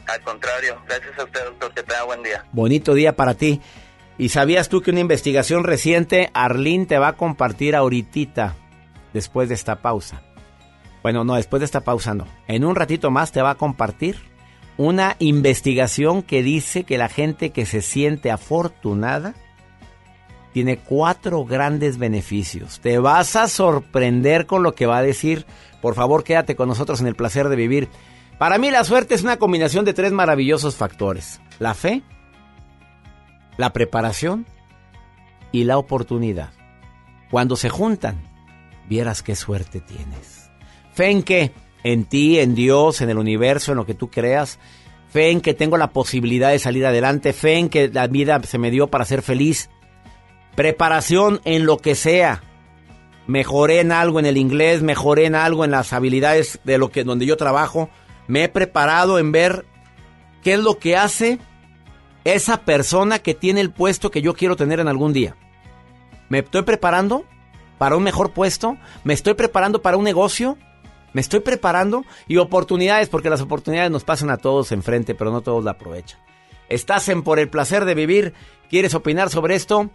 Al 0.06 0.20
contrario, 0.22 0.80
gracias 0.86 1.18
a 1.18 1.24
usted, 1.24 1.44
doctor, 1.44 1.74
que 1.74 1.82
tenga 1.82 2.04
buen 2.04 2.22
día. 2.22 2.44
Bonito 2.52 2.94
día 2.94 3.16
para 3.16 3.34
ti. 3.34 3.60
¿Y 4.18 4.30
sabías 4.30 4.68
tú 4.68 4.80
que 4.80 4.90
una 4.90 5.00
investigación 5.00 5.64
reciente, 5.64 6.30
Arlín 6.32 6.86
te 6.86 6.98
va 6.98 7.08
a 7.08 7.16
compartir 7.16 7.76
ahorita, 7.76 8.54
después 9.12 9.48
de 9.48 9.54
esta 9.54 9.82
pausa? 9.82 10.22
Bueno, 11.02 11.22
no, 11.24 11.34
después 11.34 11.60
de 11.60 11.66
esta 11.66 11.82
pausa 11.82 12.14
no. 12.14 12.26
En 12.48 12.64
un 12.64 12.74
ratito 12.74 13.10
más 13.10 13.30
te 13.30 13.42
va 13.42 13.50
a 13.50 13.54
compartir 13.56 14.16
una 14.77 15.16
investigación 15.19 16.23
que 16.23 16.43
dice 16.43 16.85
que 16.85 16.98
la 16.98 17.09
gente 17.09 17.51
que 17.51 17.66
se 17.66 17.82
siente 17.82 18.31
afortunada 18.31 19.35
tiene 20.53 20.78
cuatro 20.78 21.44
grandes 21.44 21.98
beneficios. 21.98 22.81
Te 22.81 22.98
vas 22.98 23.36
a 23.36 23.48
sorprender 23.48 24.47
con 24.47 24.62
lo 24.62 24.74
que 24.74 24.86
va 24.86 24.98
a 24.98 25.03
decir. 25.03 25.44
Por 25.82 25.94
favor, 25.94 26.24
quédate 26.24 26.57
con 26.57 26.69
nosotros 26.69 27.01
en 27.01 27.07
el 27.07 27.15
placer 27.15 27.48
de 27.48 27.57
vivir. 27.57 27.89
Para 28.39 28.59
mí 28.59 28.70
la 28.70 28.85
suerte 28.85 29.15
es 29.15 29.23
una 29.23 29.39
combinación 29.39 29.85
de 29.85 29.94
tres 29.94 30.12
maravillosos 30.12 30.77
factores. 30.77 31.40
La 31.59 31.74
fe, 31.74 32.03
la 33.57 33.73
preparación 33.73 34.47
y 35.53 35.65
la 35.65 35.78
oportunidad. 35.78 36.53
Cuando 37.31 37.57
se 37.57 37.69
juntan, 37.69 38.23
vieras 38.89 39.23
qué 39.23 39.36
suerte 39.36 39.81
tienes. 39.81 40.51
Fe 40.93 41.11
en 41.11 41.23
qué? 41.23 41.53
En 41.86 42.04
ti, 42.04 42.40
en 42.40 42.56
Dios, 42.56 43.00
en 43.00 43.10
el 43.10 43.16
universo, 43.16 43.70
en 43.70 43.76
lo 43.76 43.86
que 43.86 43.94
tú 43.94 44.10
creas. 44.10 44.58
Fe 45.08 45.30
en 45.30 45.40
que 45.40 45.54
tengo 45.54 45.76
la 45.76 45.92
posibilidad 45.92 46.50
de 46.50 46.58
salir 46.58 46.84
adelante. 46.84 47.32
Fe 47.32 47.58
en 47.58 47.68
que 47.68 47.86
la 47.86 48.08
vida 48.08 48.42
se 48.42 48.58
me 48.58 48.72
dio 48.72 48.88
para 48.88 49.04
ser 49.04 49.22
feliz. 49.22 49.70
Preparación 50.56 51.40
en 51.44 51.64
lo 51.64 51.76
que 51.76 51.94
sea. 51.94 52.42
Mejoré 53.28 53.78
en 53.78 53.92
algo 53.92 54.18
en 54.18 54.26
el 54.26 54.36
inglés, 54.36 54.82
mejoré 54.82 55.26
en 55.26 55.36
algo 55.36 55.64
en 55.64 55.70
las 55.70 55.92
habilidades 55.92 56.58
de 56.64 56.76
lo 56.76 56.90
que 56.90 57.04
donde 57.04 57.24
yo 57.24 57.36
trabajo. 57.36 57.88
Me 58.26 58.42
he 58.42 58.48
preparado 58.48 59.20
en 59.20 59.30
ver 59.30 59.64
qué 60.42 60.54
es 60.54 60.58
lo 60.58 60.80
que 60.80 60.96
hace 60.96 61.38
esa 62.24 62.64
persona 62.64 63.20
que 63.20 63.34
tiene 63.34 63.60
el 63.60 63.70
puesto 63.70 64.10
que 64.10 64.22
yo 64.22 64.34
quiero 64.34 64.56
tener 64.56 64.80
en 64.80 64.88
algún 64.88 65.12
día. 65.12 65.36
¿Me 66.30 66.40
estoy 66.40 66.62
preparando 66.62 67.24
para 67.78 67.94
un 67.94 68.02
mejor 68.02 68.32
puesto? 68.32 68.76
¿Me 69.04 69.14
estoy 69.14 69.34
preparando 69.34 69.82
para 69.82 69.96
un 69.96 70.02
negocio? 70.02 70.58
¿Me 71.16 71.22
estoy 71.22 71.40
preparando? 71.40 72.05
Y 72.28 72.36
oportunidades, 72.36 73.09
porque 73.09 73.30
las 73.30 73.40
oportunidades 73.40 73.90
nos 73.90 74.05
pasan 74.05 74.28
a 74.28 74.36
todos 74.36 74.70
enfrente, 74.70 75.14
pero 75.14 75.30
no 75.30 75.40
todos 75.40 75.64
la 75.64 75.70
aprovechan. 75.70 76.20
¿Estás 76.68 77.09
en 77.09 77.22
por 77.22 77.38
el 77.38 77.48
placer 77.48 77.86
de 77.86 77.94
vivir? 77.94 78.34
¿Quieres 78.68 78.93
opinar 78.94 79.30
sobre 79.30 79.55
esto? 79.55 79.88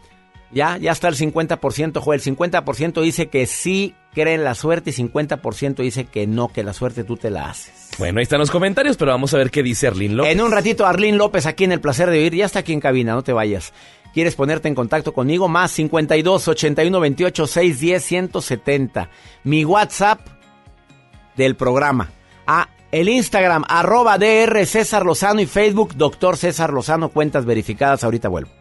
Ya, 0.51 0.77
ya 0.77 0.91
está 0.91 1.09
el 1.09 1.15
50%, 1.15 1.99
Joel. 1.99 2.21
El 2.25 2.35
50% 2.35 3.01
dice 3.03 3.27
que 3.27 3.45
sí 3.45 3.93
cree 4.15 4.33
en 4.33 4.43
la 4.43 4.55
suerte 4.55 4.89
y 4.89 4.93
50% 4.93 5.75
dice 5.75 6.05
que 6.05 6.25
no, 6.25 6.47
que 6.47 6.63
la 6.63 6.73
suerte 6.73 7.03
tú 7.03 7.17
te 7.17 7.29
la 7.29 7.51
haces. 7.51 7.91
Bueno, 7.99 8.17
ahí 8.17 8.23
están 8.23 8.39
los 8.39 8.49
comentarios, 8.49 8.97
pero 8.97 9.11
vamos 9.11 9.31
a 9.35 9.37
ver 9.37 9.51
qué 9.51 9.61
dice 9.61 9.85
Arlene 9.85 10.15
López. 10.15 10.31
En 10.31 10.41
un 10.41 10.51
ratito, 10.51 10.87
Arlín 10.87 11.19
López 11.19 11.45
aquí 11.45 11.65
en 11.65 11.71
El 11.71 11.81
Placer 11.81 12.09
de 12.09 12.17
Vivir. 12.17 12.33
Ya 12.33 12.45
está 12.47 12.57
aquí 12.57 12.73
en 12.73 12.79
cabina, 12.79 13.13
no 13.13 13.21
te 13.21 13.31
vayas. 13.31 13.73
¿Quieres 14.11 14.33
ponerte 14.33 14.69
en 14.69 14.73
contacto 14.73 15.13
conmigo? 15.13 15.47
Más 15.47 15.69
52 15.69 16.47
81 16.47 16.99
28 16.99 17.45
610 17.45 18.03
170. 18.03 19.09
Mi 19.43 19.63
WhatsApp 19.63 20.40
del 21.35 21.55
programa. 21.55 22.09
A 22.47 22.69
el 22.91 23.07
Instagram, 23.07 23.63
arroba 23.69 24.17
DR 24.17 24.65
César 24.65 25.05
Lozano 25.05 25.41
y 25.41 25.45
Facebook, 25.45 25.95
Doctor 25.95 26.37
César 26.37 26.73
Lozano, 26.73 27.09
cuentas 27.09 27.45
verificadas. 27.45 28.03
Ahorita 28.03 28.27
vuelvo. 28.27 28.60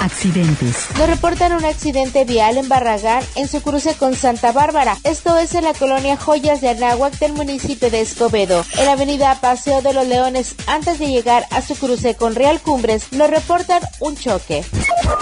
Accidentes. 0.00 0.88
Nos 0.98 1.08
reportan 1.08 1.52
un 1.52 1.64
accidente 1.64 2.24
vial 2.24 2.56
en 2.56 2.68
Barragán 2.68 3.22
en 3.36 3.48
su 3.48 3.60
cruce 3.60 3.94
con 3.94 4.14
Santa 4.14 4.50
Bárbara. 4.50 4.96
Esto 5.04 5.36
es 5.36 5.54
en 5.54 5.64
la 5.64 5.74
colonia 5.74 6.16
Joyas 6.16 6.60
de 6.60 6.70
Anáhuac 6.70 7.18
del 7.18 7.34
municipio 7.34 7.90
de 7.90 8.00
Escobedo. 8.00 8.64
En 8.78 8.86
la 8.86 8.92
avenida 8.92 9.38
Paseo 9.40 9.82
de 9.82 9.92
los 9.92 10.06
Leones, 10.06 10.54
antes 10.66 10.98
de 10.98 11.08
llegar 11.08 11.46
a 11.50 11.62
su 11.62 11.74
cruce 11.76 12.14
con 12.14 12.34
Real 12.34 12.60
Cumbres, 12.60 13.12
nos 13.12 13.30
reportan 13.30 13.82
un 14.00 14.16
choque. 14.16 14.64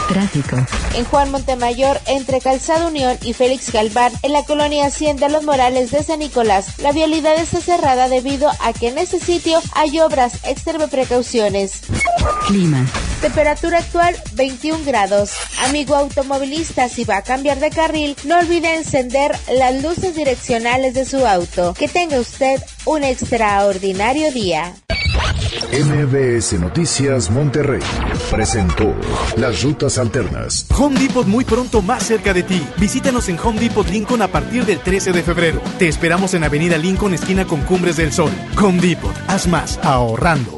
Tráfico. 0.08 0.56
En 0.94 1.04
Juan 1.04 1.30
Montemayor, 1.30 2.00
entre 2.06 2.40
Calzado 2.40 2.88
Unión 2.88 3.18
y 3.22 3.32
Félix 3.32 3.72
Galván, 3.72 4.12
en 4.22 4.32
la 4.32 4.44
colonia 4.44 4.86
Hacienda 4.86 5.28
Los 5.28 5.44
Morales 5.44 5.90
de 5.90 6.02
San 6.02 6.20
Nicolás, 6.20 6.78
la 6.78 6.92
vialidad 6.92 7.36
está 7.36 7.60
cerrada 7.60 8.08
debido 8.08 8.50
a 8.60 8.72
que 8.72 8.88
en 8.88 8.98
este 8.98 9.18
sitio 9.18 9.60
hay 9.74 10.00
obras. 10.00 10.34
Extreme 10.44 10.88
precauciones. 10.88 11.80
Clima. 12.46 12.86
Temperatura 13.20 13.78
actual 13.78 14.14
21 14.34 14.84
grados. 14.84 15.32
Amigo 15.66 15.96
automovilista, 15.96 16.88
si 16.88 17.04
va 17.04 17.16
a 17.16 17.22
cambiar 17.22 17.58
de 17.58 17.70
carril, 17.70 18.16
no 18.24 18.38
olvide 18.38 18.76
encender 18.76 19.36
las 19.52 19.82
luces 19.82 20.14
direccionales 20.14 20.94
de 20.94 21.04
su 21.04 21.26
auto. 21.26 21.74
Que 21.74 21.88
tenga 21.88 22.20
usted 22.20 22.62
un 22.84 23.02
extraordinario 23.02 24.32
día. 24.32 24.74
MBS 25.72 26.54
Noticias 26.60 27.30
Monterrey 27.30 27.82
presentó 28.30 28.94
Las 29.36 29.62
Rutas 29.62 29.98
Alternas. 29.98 30.66
Home 30.78 30.98
Depot 30.98 31.26
muy 31.26 31.44
pronto 31.44 31.82
más 31.82 32.04
cerca 32.04 32.32
de 32.32 32.44
ti. 32.44 32.64
Visítanos 32.78 33.28
en 33.28 33.38
Home 33.40 33.60
Depot 33.60 33.86
Lincoln 33.88 34.22
a 34.22 34.28
partir 34.28 34.64
del 34.64 34.78
13 34.78 35.12
de 35.12 35.22
febrero. 35.22 35.60
Te 35.78 35.88
esperamos 35.88 36.34
en 36.34 36.44
Avenida 36.44 36.78
Lincoln, 36.78 37.14
esquina 37.14 37.44
con 37.46 37.62
Cumbres 37.62 37.96
del 37.96 38.12
Sol. 38.12 38.30
Home 38.56 38.80
Depot, 38.80 39.14
haz 39.26 39.46
más 39.46 39.78
ahorrando. 39.82 40.57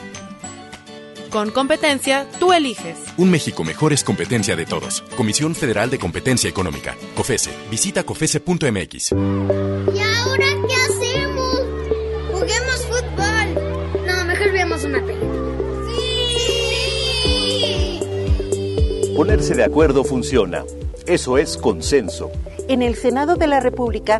Con 1.31 1.49
competencia, 1.49 2.27
tú 2.39 2.51
eliges. 2.51 2.97
Un 3.15 3.31
México 3.31 3.63
mejor 3.63 3.93
es 3.93 4.03
competencia 4.03 4.57
de 4.57 4.65
todos. 4.65 5.01
Comisión 5.15 5.55
Federal 5.55 5.89
de 5.89 5.97
Competencia 5.97 6.49
Económica. 6.49 6.97
COFESE. 7.15 7.51
Visita 7.69 8.03
COFESE.mx. 8.03 9.11
¿Y 9.13 9.15
ahora 9.15 10.45
qué 10.67 10.75
hacemos? 10.75 11.61
Juguemos 12.33 12.85
fútbol. 12.85 14.05
No, 14.05 14.25
mejor 14.25 14.51
veamos 14.51 14.83
una 14.83 15.01
película. 15.05 15.31
Ponerse 19.15 19.55
de 19.55 19.63
acuerdo 19.63 20.03
funciona. 20.03 20.65
Eso 21.05 21.37
es 21.37 21.55
consenso. 21.55 22.29
En 22.67 22.81
el 22.81 22.95
Senado 22.95 23.37
de 23.37 23.47
la 23.47 23.61
República, 23.61 24.19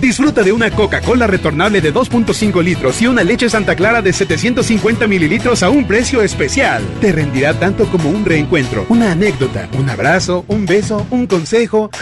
Disfruta 0.00 0.42
de 0.42 0.50
una 0.50 0.70
Coca-Cola 0.70 1.26
retornable 1.26 1.82
de 1.82 1.92
2.5 1.92 2.64
litros 2.64 3.02
y 3.02 3.06
una 3.06 3.22
leche 3.22 3.50
Santa 3.50 3.76
Clara 3.76 4.00
de 4.00 4.14
750 4.14 5.06
mililitros 5.06 5.62
a 5.62 5.68
un 5.68 5.86
precio 5.86 6.22
especial. 6.22 6.82
Te 7.02 7.12
rendirá 7.12 7.52
tanto 7.52 7.84
como 7.84 8.08
un 8.08 8.24
reencuentro, 8.24 8.86
una 8.88 9.12
anécdota, 9.12 9.68
un 9.78 9.90
abrazo, 9.90 10.46
un 10.48 10.64
beso, 10.64 11.06
un 11.10 11.26
consejo. 11.26 11.90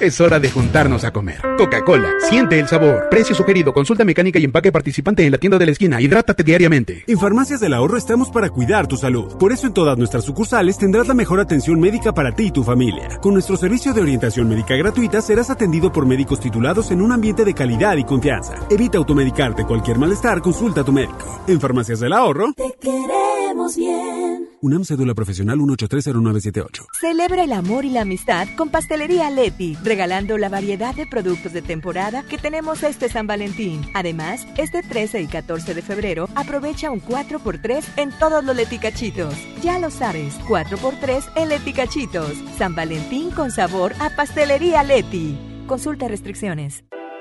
Es 0.00 0.20
hora 0.20 0.40
de 0.40 0.50
juntarnos 0.50 1.04
a 1.04 1.12
comer. 1.12 1.40
Coca-Cola, 1.56 2.10
siente 2.28 2.58
el 2.58 2.66
sabor. 2.66 3.06
Precio 3.08 3.36
sugerido, 3.36 3.72
consulta 3.72 4.04
mecánica 4.04 4.40
y 4.40 4.44
empaque 4.44 4.72
participante 4.72 5.24
en 5.24 5.30
la 5.30 5.38
tienda 5.38 5.58
de 5.58 5.66
la 5.66 5.70
esquina. 5.70 6.00
Hidrátate 6.00 6.42
diariamente. 6.42 7.04
En 7.06 7.20
Farmacias 7.20 7.60
del 7.60 7.72
Ahorro 7.72 7.96
estamos 7.96 8.28
para 8.28 8.50
cuidar 8.50 8.88
tu 8.88 8.96
salud. 8.96 9.36
Por 9.38 9.52
eso 9.52 9.68
en 9.68 9.74
todas 9.74 9.96
nuestras 9.96 10.24
sucursales 10.24 10.76
tendrás 10.76 11.06
la 11.06 11.14
mejor 11.14 11.38
atención 11.38 11.78
médica 11.78 12.12
para 12.12 12.34
ti 12.34 12.46
y 12.46 12.50
tu 12.50 12.64
familia. 12.64 13.10
Con 13.20 13.34
nuestro 13.34 13.56
servicio 13.56 13.92
de 13.92 14.00
orientación 14.00 14.48
médica 14.48 14.74
gratuita 14.74 15.22
serás 15.22 15.50
atendido 15.50 15.92
por 15.92 16.04
médicos 16.04 16.40
titulados 16.40 16.90
en 16.90 17.00
un 17.00 17.12
ambiente 17.12 17.31
de 17.36 17.54
calidad 17.54 17.96
y 17.96 18.04
confianza. 18.04 18.54
Evita 18.70 18.98
automedicarte 18.98 19.64
cualquier 19.64 19.98
malestar, 19.98 20.42
consulta 20.42 20.82
a 20.82 20.84
tu 20.84 20.92
médico. 20.92 21.42
En 21.46 21.60
Farmacias 21.60 22.00
del 22.00 22.12
Ahorro, 22.12 22.52
Te 22.52 22.74
queremos 22.80 23.76
bien. 23.76 24.48
UNAM 24.60 24.84
Cédula 24.84 25.12
Profesional 25.14 25.58
1830978. 25.58 26.86
Celebra 27.00 27.42
el 27.42 27.52
amor 27.52 27.84
y 27.84 27.90
la 27.90 28.02
amistad 28.02 28.46
con 28.56 28.68
Pastelería 28.68 29.28
Leti, 29.28 29.76
regalando 29.82 30.38
la 30.38 30.48
variedad 30.48 30.94
de 30.94 31.06
productos 31.06 31.52
de 31.52 31.62
temporada 31.62 32.22
que 32.22 32.38
tenemos 32.38 32.84
este 32.84 33.08
San 33.08 33.26
Valentín. 33.26 33.80
Además, 33.94 34.46
este 34.56 34.82
13 34.82 35.22
y 35.22 35.26
14 35.26 35.74
de 35.74 35.82
febrero 35.82 36.28
aprovecha 36.36 36.92
un 36.92 37.00
4x3 37.00 37.84
en 37.96 38.10
todos 38.20 38.44
los 38.44 38.54
leticachitos. 38.54 39.34
Ya 39.62 39.80
lo 39.80 39.90
sabes, 39.90 40.38
4x3 40.42 41.24
en 41.34 41.48
leticachitos. 41.48 42.32
San 42.56 42.76
Valentín 42.76 43.30
con 43.32 43.50
sabor 43.50 43.94
a 43.98 44.10
Pastelería 44.14 44.84
Leti. 44.84 45.36
Consulta 45.66 46.06
restricciones. 46.06 46.84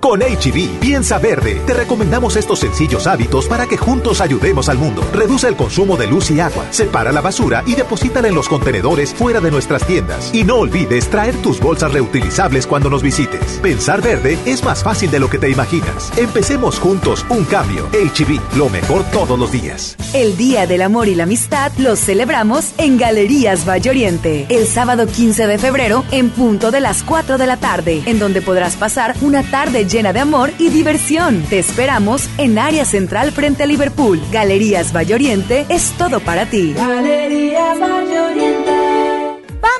Con 0.00 0.20
HB, 0.20 0.78
piensa 0.78 1.18
verde. 1.18 1.60
Te 1.66 1.74
recomendamos 1.74 2.36
estos 2.36 2.60
sencillos 2.60 3.06
hábitos 3.06 3.46
para 3.46 3.66
que 3.66 3.76
juntos 3.76 4.20
ayudemos 4.20 4.68
al 4.68 4.78
mundo. 4.78 5.02
Reduce 5.12 5.48
el 5.48 5.56
consumo 5.56 5.96
de 5.96 6.06
luz 6.06 6.30
y 6.30 6.40
agua, 6.40 6.66
separa 6.70 7.12
la 7.12 7.20
basura 7.20 7.64
y 7.66 7.74
deposítala 7.74 8.28
en 8.28 8.34
los 8.34 8.48
contenedores 8.48 9.14
fuera 9.14 9.40
de 9.40 9.50
nuestras 9.50 9.86
tiendas. 9.86 10.32
Y 10.32 10.44
no 10.44 10.56
olvides 10.56 11.08
traer 11.08 11.34
tus 11.36 11.60
bolsas 11.60 11.92
reutilizables 11.92 12.66
cuando 12.66 12.90
nos 12.90 13.02
visites. 13.02 13.58
Pensar 13.62 14.02
verde 14.02 14.38
es 14.44 14.62
más 14.62 14.82
fácil 14.82 15.10
de 15.10 15.18
lo 15.18 15.28
que 15.28 15.38
te 15.38 15.50
imaginas. 15.50 16.12
Empecemos 16.16 16.78
juntos 16.78 17.24
un 17.28 17.44
cambio. 17.44 17.88
HB, 17.92 18.56
lo 18.56 18.68
mejor 18.68 19.02
todos 19.10 19.38
los 19.38 19.50
días. 19.50 19.96
El 20.12 20.36
Día 20.36 20.66
del 20.66 20.82
Amor 20.82 21.08
y 21.08 21.14
la 21.14 21.24
Amistad 21.24 21.72
los 21.78 21.98
celebramos 21.98 22.72
en 22.78 22.96
Galerías 22.96 23.66
Valle 23.68 23.90
Oriente, 23.90 24.46
el 24.50 24.66
sábado 24.66 25.06
15 25.06 25.46
de 25.46 25.58
febrero 25.58 26.04
en 26.10 26.30
punto 26.30 26.70
de 26.70 26.80
las 26.80 27.02
4 27.02 27.38
de 27.38 27.46
la 27.46 27.56
tarde, 27.56 28.02
en 28.06 28.18
donde 28.18 28.42
podrás 28.42 28.76
pasar 28.76 29.14
una 29.20 29.42
tarde 29.42 29.85
llena 29.88 30.12
de 30.12 30.20
amor 30.20 30.50
y 30.58 30.68
diversión. 30.70 31.42
Te 31.48 31.58
esperamos 31.58 32.28
en 32.38 32.58
área 32.58 32.84
central 32.84 33.32
frente 33.32 33.62
a 33.62 33.66
Liverpool. 33.66 34.20
Galerías 34.30 34.94
Valle 34.94 35.14
Oriente 35.14 35.66
es 35.68 35.92
todo 35.98 36.20
para 36.20 36.46
ti. 36.46 36.74
Galerías. 36.74 37.76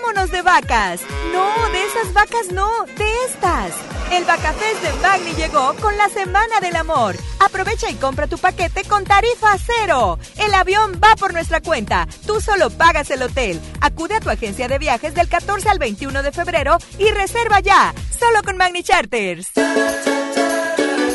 ¡Vámonos 0.07 0.31
de 0.31 0.43
vacas! 0.43 1.01
No, 1.33 1.69
de 1.73 1.85
esas 1.85 2.13
vacas 2.13 2.53
no, 2.53 2.71
de 2.97 3.25
estas. 3.25 3.73
El 4.13 4.25
Vacafest 4.25 4.81
de 4.81 4.93
Magni 5.03 5.33
llegó 5.33 5.75
con 5.81 5.97
la 5.97 6.09
Semana 6.09 6.61
del 6.61 6.77
Amor. 6.77 7.17
Aprovecha 7.41 7.91
y 7.91 7.95
compra 7.95 8.29
tu 8.29 8.39
paquete 8.39 8.85
con 8.85 9.03
tarifa 9.03 9.57
cero. 9.59 10.21
El 10.37 10.55
avión 10.55 11.01
va 11.03 11.17
por 11.17 11.33
nuestra 11.33 11.61
cuenta. 11.61 12.07
Tú 12.25 12.41
solo 12.41 12.71
pagas 12.71 13.11
el 13.11 13.23
hotel. 13.23 13.61
Acude 13.81 14.15
a 14.15 14.21
tu 14.21 14.31
agencia 14.31 14.69
de 14.69 14.79
viajes 14.79 15.13
del 15.13 15.29
14 15.29 15.69
al 15.71 15.81
21 15.81 16.23
de 16.23 16.31
febrero 16.31 16.79
y 16.99 17.11
reserva 17.11 17.59
ya. 17.59 17.93
Solo 18.17 18.45
con 18.45 18.57
Magni 18.57 18.85
Charters. 18.85 19.49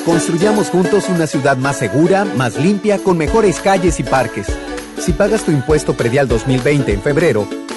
Construyamos 0.03 0.69
juntos 0.69 1.07
una 1.07 1.27
ciudad 1.27 1.55
más 1.55 1.77
segura, 1.77 2.25
más 2.25 2.57
limpia, 2.57 2.97
con 2.97 3.17
mejores 3.17 3.61
calles 3.61 4.01
y 4.01 4.03
parques. 4.03 4.47
Si 4.99 5.13
pagas 5.13 5.43
tu 5.43 5.51
impuesto 5.51 5.95
predial 5.95 6.27
2020 6.27 6.91
en 6.91 7.01
febrero, 7.01 7.47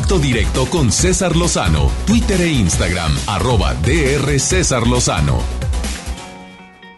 Contacto 0.00 0.18
directo 0.18 0.66
con 0.66 0.90
César 0.90 1.36
Lozano, 1.36 1.90
Twitter 2.06 2.40
e 2.40 2.48
Instagram, 2.48 3.12
arroba 3.26 3.74
DR 3.74 4.38
César 4.38 4.86
Lozano. 4.86 5.38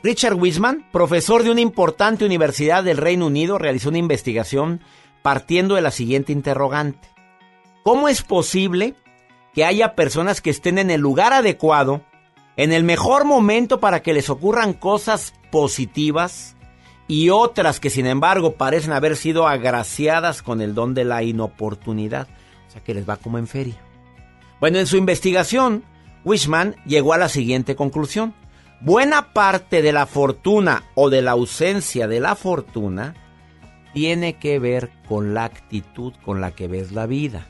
Richard 0.05 0.35
Wiseman, 0.35 0.87
profesor 0.93 1.43
de 1.43 1.51
una 1.51 1.61
importante 1.61 2.25
universidad 2.25 2.85
del 2.85 2.99
Reino 2.99 3.27
Unido, 3.27 3.59
realizó 3.59 3.89
una 3.89 3.99
investigación 3.99 4.83
partiendo 5.21 5.75
de 5.75 5.81
la 5.81 5.91
siguiente 5.91 6.33
interrogante. 6.33 7.09
¿Cómo 7.83 8.09
es 8.09 8.23
posible 8.23 8.95
que 9.53 9.65
haya 9.65 9.97
personas 9.97 10.41
que 10.41 10.51
estén 10.51 10.79
en 10.79 10.91
el 10.91 11.01
lugar 11.01 11.33
adecuado, 11.33 12.03
en 12.57 12.73
el 12.73 12.85
mejor 12.85 13.25
momento 13.25 13.81
para 13.81 14.01
que 14.01 14.13
les 14.13 14.31
ocurran 14.31 14.75
cosas 14.75 15.35
positivas 15.51 16.57
y 17.09 17.31
otras 17.31 17.81
que 17.81 17.91
sin 17.91 18.07
embargo 18.07 18.55
parecen 18.55 18.93
haber 18.93 19.17
sido 19.17 19.49
agraciadas 19.49 20.43
con 20.43 20.61
el 20.61 20.75
don 20.75 20.95
de 20.95 21.05
la 21.05 21.25
inoportunidad? 21.25 22.29
O 22.73 22.77
sea 22.77 22.83
que 22.83 22.95
les 22.95 23.07
va 23.07 23.19
como 23.19 23.37
en 23.37 23.47
feria. 23.47 23.77
Bueno, 24.59 24.79
en 24.79 24.87
su 24.87 24.97
investigación, 24.97 25.85
Wishman 26.25 26.75
llegó 26.87 27.13
a 27.13 27.19
la 27.19 27.29
siguiente 27.29 27.77
conclusión. 27.77 28.33
Buena 28.81 29.35
parte 29.35 29.83
de 29.83 29.93
la 29.93 30.07
fortuna 30.07 30.85
o 30.95 31.11
de 31.11 31.21
la 31.21 31.33
ausencia 31.33 32.09
de 32.09 32.21
la 32.21 32.35
fortuna 32.35 33.15
tiene 33.93 34.39
que 34.39 34.59
ver 34.59 34.91
con 35.07 35.35
la 35.35 35.45
actitud 35.45 36.15
con 36.25 36.41
la 36.41 36.53
que 36.53 36.67
ves 36.67 36.93
la 36.93 37.05
vida, 37.05 37.47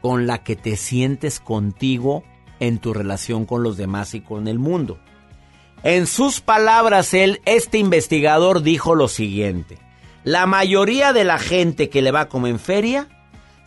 con 0.00 0.26
la 0.26 0.42
que 0.42 0.56
te 0.56 0.76
sientes 0.76 1.40
contigo 1.40 2.24
en 2.58 2.78
tu 2.78 2.94
relación 2.94 3.44
con 3.44 3.62
los 3.62 3.76
demás 3.76 4.14
y 4.14 4.22
con 4.22 4.48
el 4.48 4.58
mundo. 4.58 4.98
En 5.82 6.06
sus 6.06 6.40
palabras, 6.40 7.12
él, 7.12 7.42
este 7.44 7.76
investigador 7.76 8.62
dijo 8.62 8.94
lo 8.94 9.08
siguiente. 9.08 9.76
La 10.24 10.46
mayoría 10.46 11.12
de 11.12 11.24
la 11.24 11.38
gente 11.38 11.90
que 11.90 12.00
le 12.00 12.12
va 12.12 12.30
como 12.30 12.46
en 12.46 12.58
feria, 12.58 13.17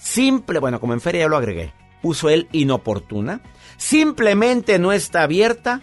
simple, 0.02 0.60
bueno, 0.60 0.80
como 0.80 0.94
en 0.94 1.02
feria 1.02 1.22
ya 1.22 1.28
lo 1.28 1.38
agregué, 1.38 1.74
puso 2.02 2.30
él 2.30 2.50
inoportuna, 2.52 3.42
simplemente 3.78 4.80
no 4.80 4.92
está 4.92 5.24
abierta 5.24 5.82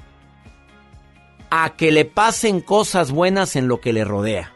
a 1.51 1.77
que 1.77 1.93
le 1.93 2.05
pasen 2.05 2.61
cosas 2.61 3.11
buenas 3.11 3.57
en 3.57 3.69
lo 3.69 3.81
que 3.81 3.93
le 3.93 4.05
rodea. 4.05 4.53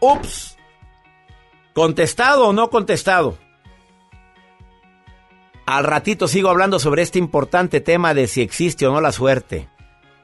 Ups. 0.00 0.56
¿Contestado 1.74 2.48
o 2.48 2.52
no 2.52 2.70
contestado? 2.70 3.38
Al 5.66 5.84
ratito 5.84 6.26
sigo 6.26 6.48
hablando 6.48 6.80
sobre 6.80 7.02
este 7.02 7.20
importante 7.20 7.80
tema 7.80 8.12
de 8.12 8.26
si 8.26 8.42
existe 8.42 8.86
o 8.86 8.92
no 8.92 9.00
la 9.00 9.12
suerte. 9.12 9.68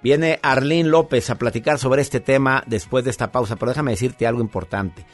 Viene 0.02 0.40
Arlín 0.42 0.90
López 0.90 1.30
a 1.30 1.36
platicar 1.36 1.78
sobre 1.78 2.02
este 2.02 2.20
tema 2.20 2.64
después 2.66 3.04
de 3.04 3.10
esta 3.10 3.30
pausa, 3.30 3.56
pero 3.56 3.70
déjame 3.70 3.92
decirte 3.92 4.26
algo 4.26 4.40
importante. 4.40 5.06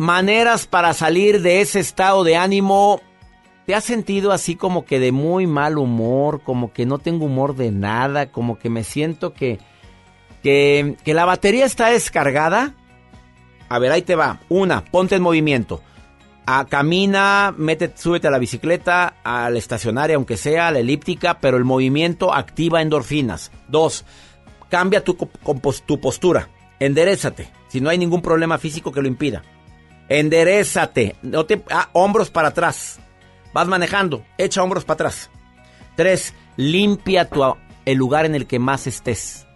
Maneras 0.00 0.66
para 0.66 0.94
salir 0.94 1.42
de 1.42 1.60
ese 1.60 1.78
estado 1.78 2.24
de 2.24 2.34
ánimo. 2.34 3.02
¿Te 3.66 3.74
has 3.74 3.84
sentido 3.84 4.32
así 4.32 4.56
como 4.56 4.86
que 4.86 4.98
de 4.98 5.12
muy 5.12 5.46
mal 5.46 5.76
humor, 5.76 6.40
como 6.40 6.72
que 6.72 6.86
no 6.86 6.96
tengo 6.96 7.26
humor 7.26 7.54
de 7.54 7.70
nada, 7.70 8.32
como 8.32 8.58
que 8.58 8.70
me 8.70 8.82
siento 8.82 9.34
que, 9.34 9.58
que, 10.42 10.96
que 11.04 11.12
la 11.12 11.26
batería 11.26 11.66
está 11.66 11.88
descargada? 11.90 12.74
A 13.68 13.78
ver, 13.78 13.92
ahí 13.92 14.00
te 14.00 14.14
va. 14.14 14.40
Una, 14.48 14.82
ponte 14.86 15.16
en 15.16 15.22
movimiento. 15.22 15.82
Ah, 16.46 16.64
camina, 16.66 17.54
mete, 17.58 17.92
súbete 17.94 18.26
a 18.26 18.30
la 18.30 18.38
bicicleta, 18.38 19.16
a 19.22 19.50
la 19.50 19.58
estacionaria, 19.58 20.16
aunque 20.16 20.38
sea, 20.38 20.68
a 20.68 20.70
la 20.70 20.78
elíptica, 20.78 21.40
pero 21.40 21.58
el 21.58 21.64
movimiento 21.66 22.32
activa 22.32 22.80
endorfinas. 22.80 23.52
Dos, 23.68 24.06
cambia 24.70 25.04
tu, 25.04 25.12
tu 25.84 26.00
postura. 26.00 26.48
Enderezate. 26.78 27.50
Si 27.68 27.82
no 27.82 27.90
hay 27.90 27.98
ningún 27.98 28.22
problema 28.22 28.56
físico 28.56 28.92
que 28.92 29.02
lo 29.02 29.08
impida. 29.08 29.42
Enderezate. 30.10 31.16
No 31.22 31.46
te, 31.46 31.62
ah, 31.70 31.88
hombros 31.94 32.28
para 32.30 32.48
atrás. 32.48 32.98
Vas 33.54 33.66
manejando. 33.66 34.24
Echa 34.36 34.62
hombros 34.62 34.84
para 34.84 34.94
atrás. 34.96 35.30
Tres, 35.96 36.34
limpia 36.56 37.28
tu, 37.30 37.42
el 37.86 37.96
lugar 37.96 38.26
en 38.26 38.34
el 38.34 38.46
que 38.46 38.58
más 38.58 38.86
estés. 38.86 39.46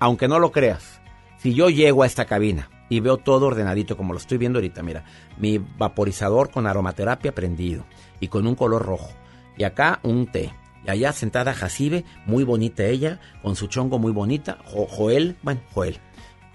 Aunque 0.00 0.26
no 0.26 0.38
lo 0.40 0.50
creas. 0.52 1.00
Si 1.38 1.54
yo 1.54 1.68
llego 1.70 2.02
a 2.02 2.06
esta 2.06 2.24
cabina 2.24 2.70
y 2.88 3.00
veo 3.00 3.18
todo 3.18 3.46
ordenadito 3.46 3.96
como 3.96 4.12
lo 4.14 4.18
estoy 4.18 4.38
viendo 4.38 4.58
ahorita, 4.58 4.82
mira, 4.82 5.04
mi 5.36 5.58
vaporizador 5.58 6.50
con 6.50 6.66
aromaterapia 6.66 7.32
prendido 7.34 7.84
y 8.20 8.28
con 8.28 8.46
un 8.46 8.54
color 8.54 8.82
rojo. 8.84 9.10
Y 9.56 9.64
acá 9.64 10.00
un 10.02 10.26
té. 10.26 10.52
Y 10.86 10.90
allá 10.90 11.12
sentada 11.12 11.52
Jacibe, 11.52 12.04
muy 12.24 12.44
bonita 12.44 12.84
ella, 12.84 13.20
con 13.42 13.54
su 13.54 13.66
chongo 13.66 13.98
muy 13.98 14.12
bonita. 14.12 14.58
Jo- 14.64 14.86
Joel, 14.88 15.36
bueno, 15.42 15.60
Joel. 15.74 15.98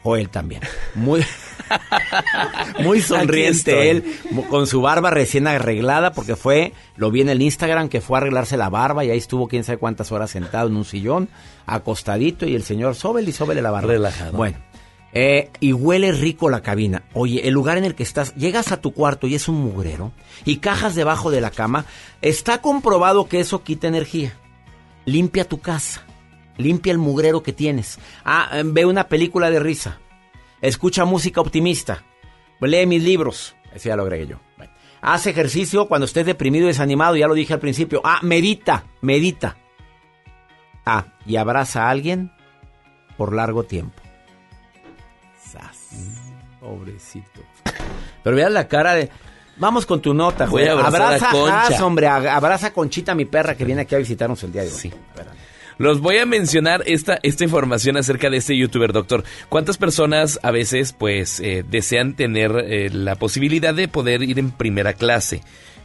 Joel 0.02 0.30
también. 0.30 0.62
Muy, 0.96 1.24
muy 2.80 3.02
sonriente 3.02 3.90
él, 3.90 4.04
con 4.50 4.68
su 4.68 4.82
barba 4.82 5.10
recién 5.10 5.48
arreglada, 5.48 6.14
porque 6.14 6.36
fue, 6.36 6.74
lo 6.96 7.12
vi 7.12 7.22
en 7.22 7.30
el 7.30 7.42
Instagram, 7.42 7.90
que 7.90 8.02
fue 8.02 8.18
a 8.18 8.22
arreglarse 8.22 8.58
la 8.58 8.70
barba 8.70 9.06
y 9.06 9.12
ahí 9.12 9.18
estuvo 9.18 9.48
quién 9.48 9.64
sabe 9.64 9.78
cuántas 9.78 10.12
horas 10.12 10.32
sentado 10.32 10.68
en 10.68 10.76
un 10.76 10.86
sillón, 10.86 11.30
acostadito, 11.66 12.46
y 12.46 12.56
el 12.56 12.64
señor, 12.64 12.96
sóbele 12.96 13.30
y 13.30 13.34
sóbele 13.34 13.62
la 13.62 13.72
barba. 13.72 13.90
Relajado. 13.90 14.38
Bueno, 14.38 14.58
eh, 15.14 15.52
y 15.60 15.74
huele 15.74 16.12
rico 16.12 16.50
la 16.50 16.62
cabina. 16.62 17.04
Oye, 17.14 17.48
el 17.48 17.54
lugar 17.54 17.78
en 17.78 17.86
el 17.86 17.94
que 17.94 18.04
estás, 18.04 18.34
llegas 18.36 18.72
a 18.72 18.82
tu 18.82 18.94
cuarto 18.94 19.28
y 19.28 19.36
es 19.36 19.48
un 19.48 19.56
mugrero, 19.56 20.12
y 20.44 20.58
cajas 20.58 20.96
debajo 20.96 21.30
de 21.32 21.42
la 21.42 21.52
cama, 21.52 21.86
está 22.22 22.62
comprobado 22.62 23.28
que 23.28 23.40
eso 23.40 23.64
quita 23.64 23.88
energía. 23.88 24.34
Limpia 25.06 25.48
tu 25.48 25.60
casa, 25.60 26.04
limpia 26.58 26.92
el 26.92 26.98
mugrero 26.98 27.44
que 27.44 27.54
tienes. 27.54 28.00
Ah, 28.26 28.50
eh, 28.54 28.64
ve 28.66 28.86
una 28.86 29.08
película 29.08 29.52
de 29.52 29.60
risa, 29.60 30.00
escucha 30.68 31.06
música 31.06 31.42
optimista, 31.42 32.04
lee 32.62 32.86
mis 32.86 33.04
libros, 33.04 33.56
ese 33.74 33.90
ya 33.90 33.96
lo 33.96 34.04
agregué 34.04 34.28
yo. 34.28 34.40
Bueno, 34.58 34.74
Haz 35.02 35.28
ejercicio 35.28 35.88
cuando 35.90 36.06
estés 36.06 36.26
deprimido 36.26 36.64
y 36.66 36.68
desanimado, 36.70 37.16
ya 37.18 37.28
lo 37.28 37.34
dije 37.34 37.54
al 37.54 37.60
principio. 37.60 38.02
Ah, 38.06 38.20
medita, 38.22 38.86
medita. 39.02 39.58
Ah, 40.86 41.06
y 41.26 41.36
abraza 41.36 41.84
a 41.88 41.90
alguien 41.90 42.32
por 43.18 43.34
largo 43.34 43.64
tiempo. 43.64 44.02
Sas. 45.52 45.90
Pobrecito. 46.60 47.42
Pero 48.24 48.36
vean 48.36 48.54
la 48.54 48.68
cara 48.68 48.94
de. 48.94 49.10
Vamos 49.58 49.86
con 49.86 50.02
tu 50.02 50.14
nota, 50.14 50.46
a 50.46 50.48
a 50.48 50.88
Abraza 50.88 51.30
Concha. 51.32 51.62
Haas, 51.68 51.82
hombre. 51.82 52.08
a- 52.08 52.36
Abraza 52.36 52.68
a 52.68 52.74
Conchita, 52.74 53.14
mi 53.14 53.26
perra, 53.26 53.56
que 53.56 53.66
viene 53.66 53.82
aquí 53.82 53.94
a 53.96 54.00
visitarnos 54.00 54.42
el 54.44 54.52
día 54.54 54.62
de 54.64 54.70
hoy. 54.70 54.74
Sí. 54.74 54.92
Los 55.78 56.02
voy 56.02 56.18
a 56.18 56.26
mencionar 56.26 56.84
esta, 56.86 57.20
esta 57.24 57.44
información 57.44 57.98
acerca 57.98 58.30
de 58.30 58.38
este 58.38 58.58
youtuber, 58.58 58.94
doctor. 58.94 59.24
¿Cuántas 59.50 59.78
personas 59.78 60.40
a 60.44 60.52
veces 60.52 60.94
pues 60.94 61.40
eh, 61.40 61.64
desean 61.68 62.16
tener 62.16 62.52
eh, 62.58 62.90
la 62.92 63.16
posibilidad 63.16 63.74
de 63.74 63.88
poder 63.88 64.24
ir 64.24 64.40
en 64.40 64.52
primera 64.52 64.94
clase? 64.94 65.42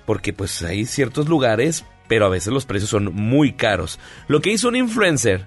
Porque 0.06 0.32
pues 0.32 0.62
hay 0.62 0.86
ciertos 0.86 1.28
lugares, 1.28 1.84
pero 2.06 2.26
a 2.26 2.30
veces 2.30 2.52
los 2.52 2.66
precios 2.66 2.90
son 2.90 3.14
muy 3.14 3.52
caros. 3.52 3.98
Lo 4.26 4.40
que 4.40 4.50
hizo 4.50 4.68
un 4.68 4.76
influencer, 4.76 5.46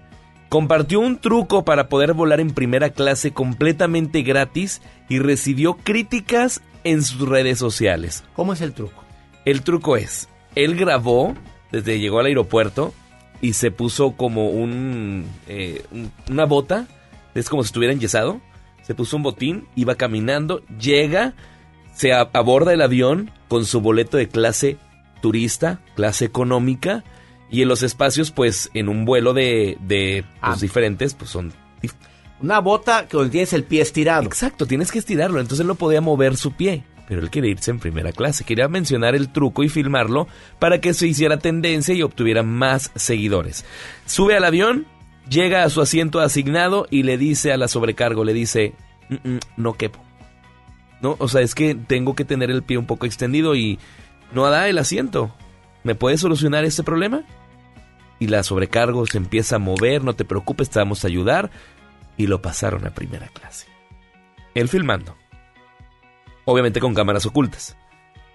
compartió 0.50 1.00
un 1.00 1.20
truco 1.20 1.64
para 1.64 1.88
poder 1.88 2.14
volar 2.14 2.40
en 2.40 2.52
primera 2.52 2.90
clase 2.90 3.32
completamente 3.32 4.22
gratis 4.22 4.82
y 5.08 5.20
recibió 5.20 5.76
críticas 5.76 6.62
en 6.84 7.04
sus 7.04 7.28
redes 7.28 7.58
sociales. 7.58 8.24
¿Cómo 8.36 8.54
es 8.54 8.62
el 8.62 8.74
truco? 8.74 9.04
El 9.46 9.62
truco 9.62 9.98
es, 9.98 10.30
él 10.56 10.76
grabó 10.76 11.36
desde 11.72 12.00
llegó 12.00 12.20
al 12.20 12.26
aeropuerto 12.26 12.94
y 13.42 13.54
se 13.54 13.72
puso 13.72 14.12
como 14.14 14.50
un, 14.50 15.26
eh, 15.48 15.84
un- 15.92 16.12
una 16.30 16.46
bota, 16.46 16.88
es 17.34 17.50
como 17.50 17.64
si 17.64 17.68
estuviera 17.68 17.94
enyesado, 17.94 18.40
se 18.84 18.96
puso 18.96 19.18
un 19.18 19.24
botín, 19.24 19.68
iba 19.76 19.96
caminando, 19.96 20.64
llega, 20.80 21.34
se 21.94 22.14
aborda 22.14 22.74
el 22.74 22.82
avión 22.82 23.32
con 23.48 23.66
su 23.66 23.82
boleto 23.82 24.18
de 24.18 24.28
clase 24.28 24.78
turista, 25.22 25.80
clase 25.96 26.26
económica, 26.26 27.04
y 27.50 27.62
en 27.64 27.68
los 27.68 27.84
espacios, 27.84 28.32
pues, 28.32 28.70
en 28.74 28.88
un 28.90 29.04
vuelo 29.06 29.34
de, 29.34 29.78
de 29.82 30.24
pues, 30.42 30.62
diferentes, 30.62 31.14
pues 31.14 31.30
son... 31.32 31.52
Una 32.40 32.58
bota 32.60 33.08
que 33.08 33.18
tienes 33.30 33.54
el 33.54 33.64
pie 33.66 33.82
estirado. 33.84 34.24
Exacto, 34.24 34.66
tienes 34.66 34.92
que 34.92 34.98
estirarlo, 34.98 35.40
entonces 35.40 35.62
él 35.62 35.68
no 35.68 35.76
podía 35.76 36.02
mover 36.02 36.38
su 36.38 36.54
pie. 36.54 36.84
Pero 37.12 37.24
él 37.24 37.30
quería 37.30 37.52
irse 37.52 37.72
en 37.72 37.80
primera 37.80 38.14
clase, 38.14 38.46
quería 38.46 38.70
mencionar 38.70 39.16
el 39.16 39.34
truco 39.34 39.66
y 39.66 39.68
filmarlo 39.68 40.30
para 40.60 40.80
que 40.80 40.94
se 40.94 41.08
hiciera 41.08 41.40
tendencia 41.40 41.94
y 41.94 42.04
obtuviera 42.04 42.42
más 42.42 42.90
seguidores. 42.96 43.66
Sube 44.06 44.38
al 44.38 44.46
avión, 44.46 44.88
llega 45.30 45.66
a 45.66 45.70
su 45.70 45.82
asiento 45.82 46.22
asignado 46.22 46.88
y 46.90 47.04
le 47.04 47.18
dice 47.18 47.52
a 47.52 47.58
la 47.58 47.68
sobrecargo, 47.68 48.24
le 48.24 48.32
dice, 48.32 48.76
"Mm, 49.10 49.30
mm, 49.30 49.40
no 49.58 49.74
quepo. 49.74 50.00
No, 51.02 51.18
o 51.20 51.28
sea, 51.28 51.42
es 51.42 51.54
que 51.54 51.76
tengo 51.76 52.16
que 52.16 52.24
tener 52.24 52.50
el 52.50 52.64
pie 52.64 52.78
un 52.78 52.86
poco 52.86 53.06
extendido 53.06 53.56
y 53.56 53.78
no 54.32 54.50
da 54.50 54.70
el 54.70 54.78
asiento. 54.78 55.36
¿Me 55.84 55.96
puedes 55.96 56.22
solucionar 56.22 56.64
este 56.64 56.82
problema? 56.82 57.26
Y 58.20 58.28
la 58.28 58.42
sobrecargo 58.42 59.06
se 59.06 59.18
empieza 59.18 59.58
a 59.58 59.60
mover, 59.60 60.02
no 60.02 60.14
te 60.14 60.24
preocupes, 60.24 60.70
te 60.70 60.80
vamos 60.80 61.04
a 61.04 61.10
ayudar. 61.10 61.52
Y 62.16 62.28
lo 62.28 62.42
pasaron 62.42 62.88
a 62.88 62.92
primera 62.92 63.28
clase. 63.28 63.68
Él 64.56 64.70
filmando. 64.70 65.18
Obviamente 66.52 66.80
con 66.80 66.94
cámaras 66.94 67.26
ocultas. 67.26 67.78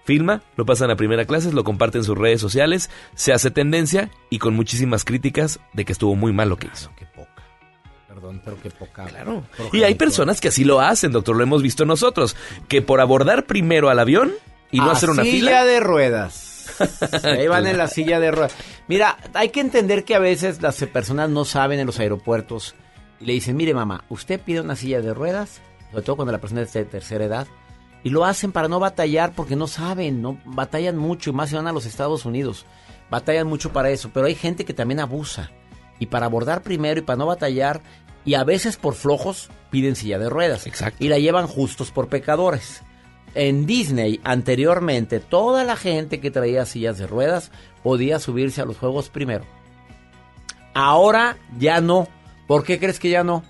Filma, 0.03 0.41
lo 0.55 0.65
pasan 0.65 0.89
a 0.89 0.95
primera 0.95 1.25
clase, 1.25 1.51
lo 1.51 1.63
comparte 1.63 1.97
en 1.97 2.03
sus 2.03 2.17
redes 2.17 2.39
sociales, 2.41 2.89
se 3.13 3.33
hace 3.33 3.51
tendencia 3.51 4.09
y 4.29 4.39
con 4.39 4.55
muchísimas 4.55 5.03
críticas 5.03 5.59
de 5.73 5.83
que 5.85 5.91
estuvo 5.91 6.15
muy 6.15 6.31
mal 6.31 6.49
lo 6.49 6.57
que 6.57 6.67
hizo. 6.73 6.89
Perdón, 8.07 8.41
pero 8.43 8.57
qué 8.63 8.71
poca. 8.71 9.05
Y 9.73 9.83
hay 9.83 9.95
personas 9.95 10.41
que 10.41 10.47
así 10.47 10.63
lo 10.63 10.79
hacen, 10.79 11.11
doctor, 11.11 11.35
lo 11.35 11.43
hemos 11.43 11.61
visto 11.61 11.85
nosotros, 11.85 12.35
que 12.67 12.81
por 12.81 13.01
abordar 13.01 13.45
primero 13.45 13.89
al 13.89 13.99
avión, 13.99 14.31
y 14.71 14.79
no 14.79 14.89
A 14.89 14.93
hacer 14.93 15.09
una 15.09 15.23
silla 15.23 15.35
fila. 15.35 15.65
de 15.65 15.79
ruedas. 15.79 16.65
Ahí 17.23 17.47
van 17.47 17.67
en 17.67 17.77
la 17.77 17.87
silla 17.87 18.19
de 18.19 18.31
ruedas. 18.31 18.55
Mira, 18.87 19.17
hay 19.33 19.49
que 19.49 19.59
entender 19.59 20.03
que 20.03 20.15
a 20.15 20.19
veces 20.19 20.61
las 20.61 20.77
personas 20.85 21.29
no 21.29 21.45
saben 21.45 21.79
en 21.79 21.85
los 21.85 21.99
aeropuertos 21.99 22.75
y 23.19 23.25
le 23.25 23.33
dicen, 23.33 23.55
mire 23.55 23.73
mamá, 23.73 24.03
usted 24.09 24.39
pide 24.41 24.61
una 24.61 24.75
silla 24.75 25.01
de 25.01 25.13
ruedas, 25.13 25.61
sobre 25.91 26.03
todo 26.03 26.15
cuando 26.15 26.31
la 26.31 26.39
persona 26.39 26.61
es 26.61 26.73
de 26.73 26.85
tercera 26.85 27.25
edad, 27.25 27.47
y 28.03 28.09
lo 28.09 28.25
hacen 28.25 28.51
para 28.51 28.67
no 28.67 28.79
batallar 28.79 29.33
porque 29.33 29.55
no 29.55 29.67
saben, 29.67 30.21
no 30.21 30.39
batallan 30.45 30.97
mucho 30.97 31.29
y 31.29 31.33
más 31.33 31.49
si 31.49 31.55
van 31.55 31.67
a 31.67 31.73
los 31.73 31.85
Estados 31.85 32.25
Unidos. 32.25 32.65
Batallan 33.09 33.47
mucho 33.47 33.71
para 33.71 33.89
eso, 33.89 34.11
pero 34.13 34.27
hay 34.27 34.35
gente 34.35 34.65
que 34.65 34.73
también 34.73 34.99
abusa. 34.99 35.51
Y 35.99 36.07
para 36.07 36.25
abordar 36.25 36.61
primero 36.61 36.99
y 36.99 37.03
para 37.03 37.17
no 37.17 37.25
batallar, 37.25 37.81
y 38.25 38.35
a 38.35 38.43
veces 38.43 38.77
por 38.77 38.93
flojos 38.93 39.49
piden 39.69 39.95
silla 39.95 40.19
de 40.19 40.29
ruedas. 40.29 40.67
Exacto. 40.67 41.03
Y 41.03 41.07
la 41.07 41.17
llevan 41.17 41.47
justos 41.47 41.91
por 41.91 42.09
pecadores. 42.09 42.83
En 43.35 43.65
Disney, 43.65 44.19
anteriormente, 44.23 45.19
toda 45.19 45.63
la 45.63 45.75
gente 45.75 46.19
que 46.19 46.31
traía 46.31 46.65
sillas 46.65 46.97
de 46.97 47.07
ruedas 47.07 47.51
podía 47.83 48.19
subirse 48.19 48.61
a 48.61 48.65
los 48.65 48.77
juegos 48.77 49.09
primero. 49.09 49.45
Ahora 50.73 51.37
ya 51.57 51.81
no. 51.81 52.07
¿Por 52.47 52.63
qué 52.63 52.79
crees 52.79 52.99
que 52.99 53.09
ya 53.09 53.23
no? 53.23 53.43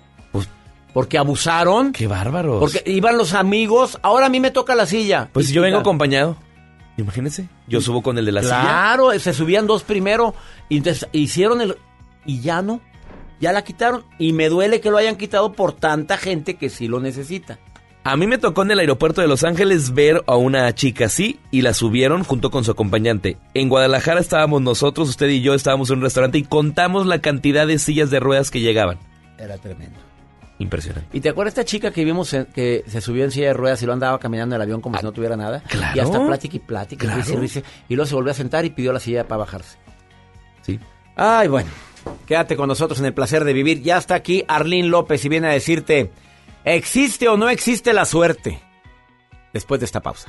Porque 0.92 1.18
abusaron. 1.18 1.92
Qué 1.92 2.06
bárbaros. 2.06 2.60
Porque 2.60 2.82
iban 2.86 3.18
los 3.18 3.34
amigos. 3.34 3.98
Ahora 4.02 4.26
a 4.26 4.28
mí 4.28 4.40
me 4.40 4.50
toca 4.50 4.74
la 4.74 4.86
silla. 4.86 5.28
Pues 5.32 5.50
Y 5.50 5.52
yo 5.52 5.62
vengo 5.62 5.78
acompañado. 5.78 6.36
Imagínense. 6.96 7.48
Yo 7.68 7.80
subo 7.80 8.02
con 8.02 8.18
el 8.18 8.24
de 8.24 8.32
la 8.32 8.42
silla. 8.42 8.60
Claro, 8.60 9.18
se 9.18 9.32
subían 9.32 9.66
dos 9.66 9.84
primero. 9.84 10.34
Y 10.68 10.78
entonces 10.78 11.08
hicieron 11.12 11.60
el. 11.60 11.76
Y 12.26 12.40
ya 12.40 12.62
no. 12.62 12.80
Ya 13.40 13.52
la 13.52 13.62
quitaron. 13.62 14.04
Y 14.18 14.32
me 14.32 14.48
duele 14.48 14.80
que 14.80 14.90
lo 14.90 14.96
hayan 14.96 15.16
quitado 15.16 15.52
por 15.52 15.72
tanta 15.72 16.16
gente 16.16 16.56
que 16.56 16.70
sí 16.70 16.88
lo 16.88 16.98
necesita. 16.98 17.58
A 18.08 18.16
mí 18.16 18.26
me 18.26 18.38
tocó 18.38 18.62
en 18.62 18.70
el 18.70 18.78
aeropuerto 18.78 19.20
de 19.20 19.28
Los 19.28 19.44
Ángeles 19.44 19.92
ver 19.92 20.24
a 20.26 20.36
una 20.36 20.74
chica 20.74 21.06
así 21.06 21.40
y 21.50 21.60
la 21.60 21.74
subieron 21.74 22.24
junto 22.24 22.50
con 22.50 22.64
su 22.64 22.70
acompañante. 22.70 23.36
En 23.52 23.68
Guadalajara 23.68 24.18
estábamos 24.20 24.62
nosotros, 24.62 25.10
usted 25.10 25.28
y 25.28 25.42
yo 25.42 25.52
estábamos 25.52 25.90
en 25.90 25.98
un 25.98 26.04
restaurante 26.04 26.38
y 26.38 26.44
contamos 26.44 27.06
la 27.06 27.20
cantidad 27.20 27.66
de 27.66 27.78
sillas 27.78 28.10
de 28.10 28.18
ruedas 28.18 28.50
que 28.50 28.60
llegaban. 28.60 28.98
Era 29.36 29.58
tremendo. 29.58 29.98
Impresionante. 30.58 31.16
¿Y 31.16 31.20
te 31.20 31.28
acuerdas 31.28 31.52
esta 31.52 31.64
chica 31.64 31.90
que 31.92 32.04
vimos 32.04 32.32
en- 32.34 32.46
que 32.46 32.82
se 32.88 33.00
subió 33.00 33.24
en 33.24 33.30
silla 33.30 33.48
de 33.48 33.52
ruedas 33.54 33.80
y 33.82 33.86
lo 33.86 33.92
andaba 33.92 34.18
caminando 34.18 34.54
en 34.56 34.60
el 34.60 34.62
avión 34.62 34.80
como 34.80 34.98
si 34.98 35.04
no 35.04 35.12
tuviera 35.12 35.36
nada? 35.36 35.62
claro. 35.68 35.96
Y 35.96 36.00
hasta 36.00 36.26
plática 36.26 36.56
y 36.56 36.60
plática. 36.60 37.06
Claro. 37.06 37.44
y 37.88 37.94
luego 37.94 38.06
se 38.06 38.14
volvió 38.14 38.32
a 38.32 38.34
sentar 38.34 38.64
y 38.64 38.70
pidió 38.70 38.92
la 38.92 38.98
silla 39.00 39.26
para 39.28 39.38
bajarse. 39.40 39.78
Sí. 40.62 40.80
Ay, 41.16 41.48
bueno. 41.48 41.70
Quédate 42.26 42.56
con 42.56 42.68
nosotros 42.68 42.98
en 43.00 43.06
el 43.06 43.14
placer 43.14 43.44
de 43.44 43.52
vivir. 43.52 43.82
Ya 43.82 43.98
está 43.98 44.14
aquí 44.16 44.44
Arlín 44.48 44.90
López 44.90 45.24
y 45.24 45.28
viene 45.28 45.48
a 45.48 45.50
decirte, 45.52 46.10
¿existe 46.64 47.28
o 47.28 47.36
no 47.36 47.48
existe 47.48 47.92
la 47.92 48.04
suerte? 48.04 48.60
Después 49.52 49.80
de 49.80 49.86
esta 49.86 50.00
pausa. 50.00 50.28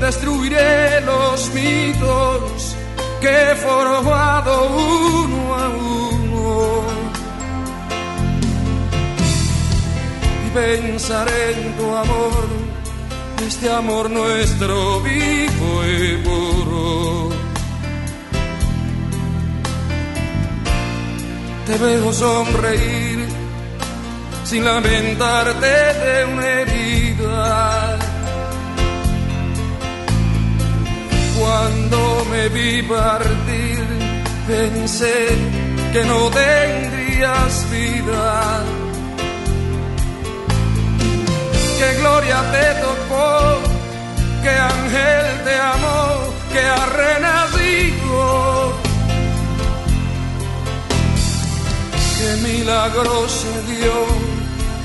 destruiré 0.00 1.00
los 1.02 1.50
mitos 1.52 2.76
que 3.20 3.28
he 3.28 3.54
formado 3.56 4.52
uno 4.68 5.54
a 5.54 5.68
uno. 5.68 6.82
Y 10.46 10.50
pensaré 10.54 11.52
en 11.52 11.76
tu 11.76 11.94
amor, 11.94 12.48
este 13.46 13.70
amor 13.70 14.10
nuestro 14.10 15.00
vivo 15.00 15.84
y 15.86 16.16
puro. 16.24 17.30
Te 21.66 21.78
veo 21.78 22.12
sonreír 22.12 23.28
sin 24.44 24.64
lamentarte 24.64 25.66
de 25.66 26.24
una 26.24 26.46
herida. 26.46 27.89
Cuando 31.40 32.26
me 32.30 32.48
vi 32.50 32.82
partir, 32.82 33.82
pensé 34.46 35.16
que 35.90 36.04
no 36.04 36.28
tendrías 36.28 37.70
vida. 37.70 38.62
Que 41.78 41.88
gloria 42.00 42.38
te 42.54 42.66
tocó, 42.84 43.58
que 44.42 44.50
ángel 44.50 45.26
te 45.46 45.54
amó, 45.74 46.02
que 46.52 46.60
ha 46.60 46.86
renacido. 47.04 48.72
Que 52.18 52.30
milagro 52.48 53.28
se 53.40 53.54
dio 53.72 53.96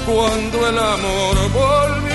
cuando 0.06 0.70
el 0.70 0.80
amor 0.80 1.36
volvió 1.52 2.06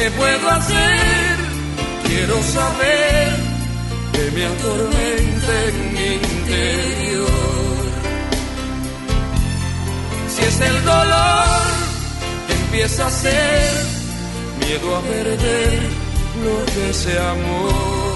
¿Qué 0.00 0.10
puedo 0.12 0.48
hacer? 0.48 1.36
Quiero 2.06 2.42
saber 2.42 3.28
que 4.14 4.30
me 4.30 4.46
atormenta 4.46 5.64
en 5.68 5.92
mi 5.92 6.06
interior. 6.14 7.28
Si 10.32 10.42
es 10.42 10.60
el 10.62 10.84
dolor 10.86 11.60
que 12.46 12.54
empieza 12.54 13.08
a 13.08 13.10
ser 13.10 13.72
miedo 14.60 14.96
a 14.96 15.02
perder 15.02 15.82
lo 16.44 16.64
que 16.72 16.94
se 16.94 17.18
amó. 17.18 18.09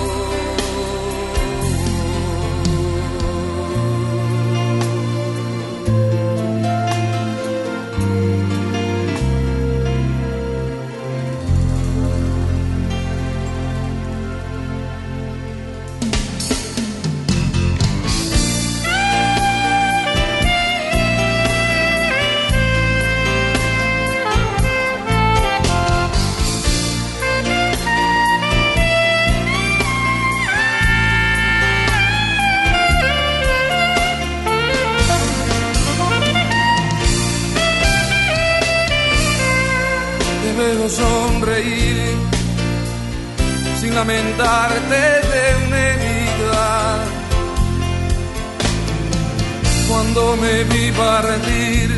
Partir, 50.96 51.90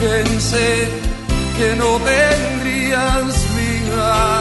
pensé 0.00 0.88
que 1.56 1.76
no 1.76 1.98
tendrías 1.98 3.56
vida. 3.56 4.40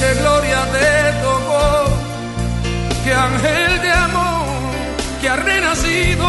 Qué 0.00 0.20
gloria 0.20 0.62
te 0.72 1.22
tocó, 1.22 1.84
qué 3.04 3.12
ángel 3.12 3.82
de 3.82 3.90
amor 3.90 4.46
que 5.20 5.28
ha 5.28 5.36
renacido. 5.36 6.28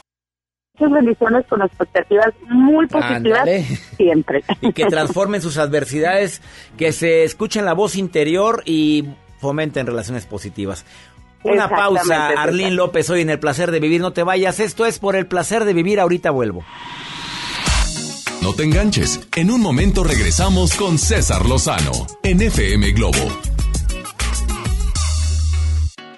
Muchas 0.77 0.91
bendiciones 0.91 1.45
con 1.47 1.61
expectativas 1.61 2.33
muy 2.49 2.85
positivas 2.87 3.39
Ándale. 3.41 3.63
siempre. 3.95 4.43
Y 4.61 4.73
que 4.73 4.85
transformen 4.85 5.41
sus 5.41 5.57
adversidades, 5.57 6.41
que 6.77 6.91
se 6.91 7.23
escuchen 7.23 7.63
la 7.63 7.73
voz 7.73 7.95
interior 7.95 8.61
y 8.65 9.05
fomenten 9.39 9.87
relaciones 9.87 10.25
positivas. 10.25 10.85
Una 11.45 11.69
pausa. 11.69 12.27
Arlín 12.37 12.75
López, 12.75 13.09
hoy 13.09 13.21
en 13.21 13.29
el 13.29 13.39
placer 13.39 13.71
de 13.71 13.79
vivir. 13.79 14.01
No 14.01 14.13
te 14.13 14.23
vayas, 14.23 14.59
esto 14.59 14.85
es 14.85 14.99
por 14.99 15.15
el 15.15 15.27
placer 15.27 15.65
de 15.65 15.73
vivir. 15.73 15.99
Ahorita 15.99 16.31
vuelvo. 16.31 16.63
No 18.41 18.53
te 18.53 18.63
enganches. 18.63 19.21
En 19.35 19.49
un 19.49 19.61
momento 19.61 20.03
regresamos 20.03 20.75
con 20.75 20.97
César 20.97 21.45
Lozano 21.45 21.91
en 22.23 22.41
FM 22.41 22.91
Globo. 22.91 23.31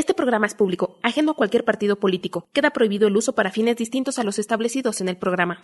Este 0.00 0.14
programa 0.14 0.46
es 0.46 0.54
público, 0.54 0.96
ajeno 1.02 1.32
a 1.32 1.34
cualquier 1.34 1.62
partido 1.62 1.96
político. 1.96 2.48
Queda 2.54 2.70
prohibido 2.70 3.06
el 3.06 3.14
uso 3.18 3.34
para 3.34 3.50
fines 3.50 3.76
distintos 3.76 4.18
a 4.18 4.24
los 4.24 4.38
establecidos 4.38 5.02
en 5.02 5.10
el 5.10 5.18
programa. 5.18 5.60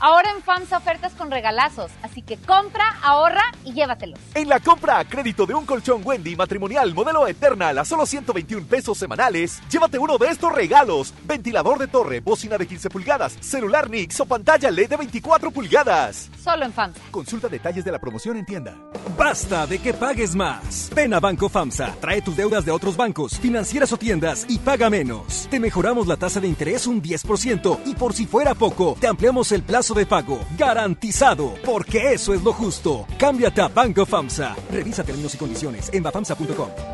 Ahora 0.00 0.30
en 0.34 0.42
FAMSA 0.42 0.78
ofertas 0.78 1.12
con 1.12 1.30
regalazos, 1.30 1.90
así 2.02 2.22
que 2.22 2.38
compra, 2.38 2.98
ahorra 3.02 3.42
y 3.62 3.74
llévatelos. 3.74 4.18
En 4.34 4.48
la 4.48 4.58
compra 4.58 5.00
a 5.00 5.04
crédito 5.04 5.44
de 5.44 5.52
un 5.52 5.66
colchón 5.66 6.00
Wendy 6.02 6.34
matrimonial 6.34 6.94
modelo 6.94 7.28
Eternal 7.28 7.76
a 7.78 7.84
solo 7.84 8.06
121 8.06 8.66
pesos 8.66 8.96
semanales, 8.96 9.60
llévate 9.70 9.98
uno 9.98 10.16
de 10.16 10.28
estos 10.28 10.50
regalos: 10.50 11.12
ventilador 11.24 11.78
de 11.78 11.86
torre, 11.86 12.20
bocina 12.20 12.56
de 12.56 12.66
15 12.66 12.88
pulgadas, 12.88 13.36
celular 13.40 13.90
Nix 13.90 14.18
o 14.18 14.24
pantalla 14.24 14.70
LED 14.70 14.88
de 14.88 14.96
24 14.96 15.50
pulgadas. 15.50 16.30
Solo 16.42 16.64
en 16.64 16.72
FAMSA. 16.72 17.00
Consulta 17.10 17.48
detalles 17.48 17.84
de 17.84 17.92
la 17.92 17.98
promoción 17.98 18.38
en 18.38 18.46
tienda. 18.46 18.78
Basta 19.18 19.66
de 19.66 19.78
que 19.78 19.92
pagues 19.92 20.34
más. 20.34 20.90
Ven 20.94 21.12
a 21.12 21.20
Banco 21.20 21.50
FAMSA, 21.50 21.96
trae 22.00 22.22
tus 22.22 22.34
deudas 22.34 22.64
de 22.64 22.72
otros 22.72 22.96
bancos, 22.96 23.38
financieras 23.74 23.92
o 23.92 23.96
tiendas 23.96 24.46
y 24.48 24.58
paga 24.58 24.88
menos. 24.88 25.48
Te 25.50 25.58
mejoramos 25.58 26.06
la 26.06 26.16
tasa 26.16 26.38
de 26.40 26.46
interés 26.46 26.86
un 26.86 27.02
10% 27.02 27.80
y 27.86 27.94
por 27.94 28.14
si 28.14 28.26
fuera 28.26 28.54
poco, 28.54 28.96
te 29.00 29.08
ampliamos 29.08 29.50
el 29.50 29.62
plazo 29.62 29.94
de 29.94 30.06
pago. 30.06 30.38
Garantizado, 30.56 31.54
porque 31.64 32.12
eso 32.12 32.34
es 32.34 32.42
lo 32.42 32.52
justo. 32.52 33.06
Cámbiate 33.18 33.62
a 33.62 33.68
Banco 33.68 34.06
FAMSA. 34.06 34.54
Revisa 34.70 35.02
términos 35.02 35.34
y 35.34 35.38
condiciones 35.38 35.90
en 35.92 36.04
bafamsa.com. 36.04 36.93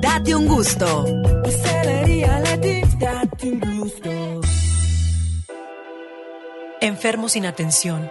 Date 0.00 0.34
un 0.34 0.46
gusto. 0.46 1.04
Enfermos 6.80 7.32
sin 7.32 7.46
atención, 7.46 8.10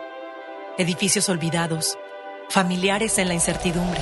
edificios 0.77 1.29
olvidados, 1.29 1.97
familiares 2.49 3.17
en 3.19 3.29
la 3.29 3.33
incertidumbre. 3.33 4.01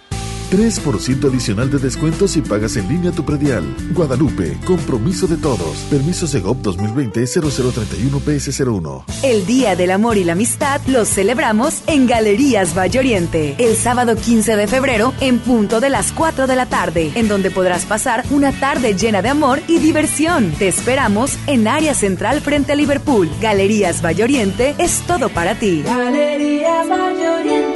3% 0.51 1.29
adicional 1.29 1.71
de 1.71 1.79
descuento 1.79 2.27
si 2.27 2.41
pagas 2.41 2.75
en 2.75 2.89
línea 2.89 3.13
tu 3.13 3.23
predial. 3.23 3.63
Guadalupe, 3.93 4.57
compromiso 4.65 5.25
de 5.25 5.37
todos. 5.37 5.77
Permiso 5.89 6.27
Segov 6.27 6.57
2020-0031-PS01. 6.61 9.05
El 9.23 9.45
Día 9.45 9.77
del 9.77 9.91
Amor 9.91 10.17
y 10.17 10.25
la 10.25 10.33
Amistad 10.33 10.81
los 10.87 11.07
celebramos 11.07 11.81
en 11.87 12.05
Galerías 12.05 12.77
Valloriente. 12.77 13.55
El 13.59 13.77
sábado 13.77 14.17
15 14.17 14.57
de 14.57 14.67
febrero 14.67 15.13
en 15.21 15.39
punto 15.39 15.79
de 15.79 15.89
las 15.89 16.11
4 16.11 16.47
de 16.47 16.55
la 16.57 16.65
tarde, 16.65 17.13
en 17.15 17.29
donde 17.29 17.49
podrás 17.49 17.85
pasar 17.85 18.25
una 18.29 18.51
tarde 18.51 18.93
llena 18.93 19.21
de 19.21 19.29
amor 19.29 19.61
y 19.69 19.79
diversión. 19.79 20.51
Te 20.51 20.67
esperamos 20.67 21.37
en 21.47 21.69
área 21.69 21.93
central 21.93 22.41
frente 22.41 22.73
a 22.73 22.75
Liverpool. 22.75 23.29
Galerías 23.39 24.03
Valloriente 24.03 24.75
es 24.77 24.99
todo 25.07 25.29
para 25.29 25.55
ti. 25.55 25.81
Galerías 25.85 26.89
Valloriente. 26.89 27.70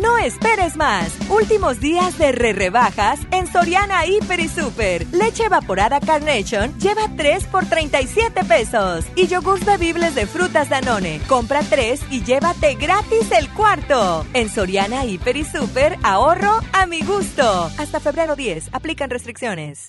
No 0.00 0.16
esperes 0.16 0.76
más. 0.76 1.12
Últimos 1.28 1.80
días 1.80 2.16
de 2.18 2.30
re 2.30 2.52
rebajas 2.52 3.18
en 3.32 3.46
Soriana 3.48 4.06
Hiper 4.06 4.38
y 4.38 4.48
Super. 4.48 5.04
Leche 5.12 5.46
evaporada 5.46 5.98
Carnation 5.98 6.72
lleva 6.78 7.08
3 7.16 7.44
por 7.46 7.66
37 7.66 8.44
pesos. 8.44 9.04
Y 9.16 9.26
yogurts 9.26 9.64
bebibles 9.66 10.14
de 10.14 10.26
frutas 10.26 10.68
Danone. 10.68 11.20
Compra 11.26 11.62
3 11.62 12.00
y 12.10 12.22
llévate 12.22 12.76
gratis 12.76 13.32
el 13.32 13.50
cuarto. 13.50 14.24
En 14.34 14.48
Soriana 14.48 15.04
Hiper 15.04 15.36
y 15.36 15.44
Super, 15.44 15.96
ahorro 16.04 16.60
a 16.72 16.86
mi 16.86 17.02
gusto. 17.02 17.68
Hasta 17.76 17.98
febrero 17.98 18.36
10. 18.36 18.68
Aplican 18.72 19.10
restricciones. 19.10 19.88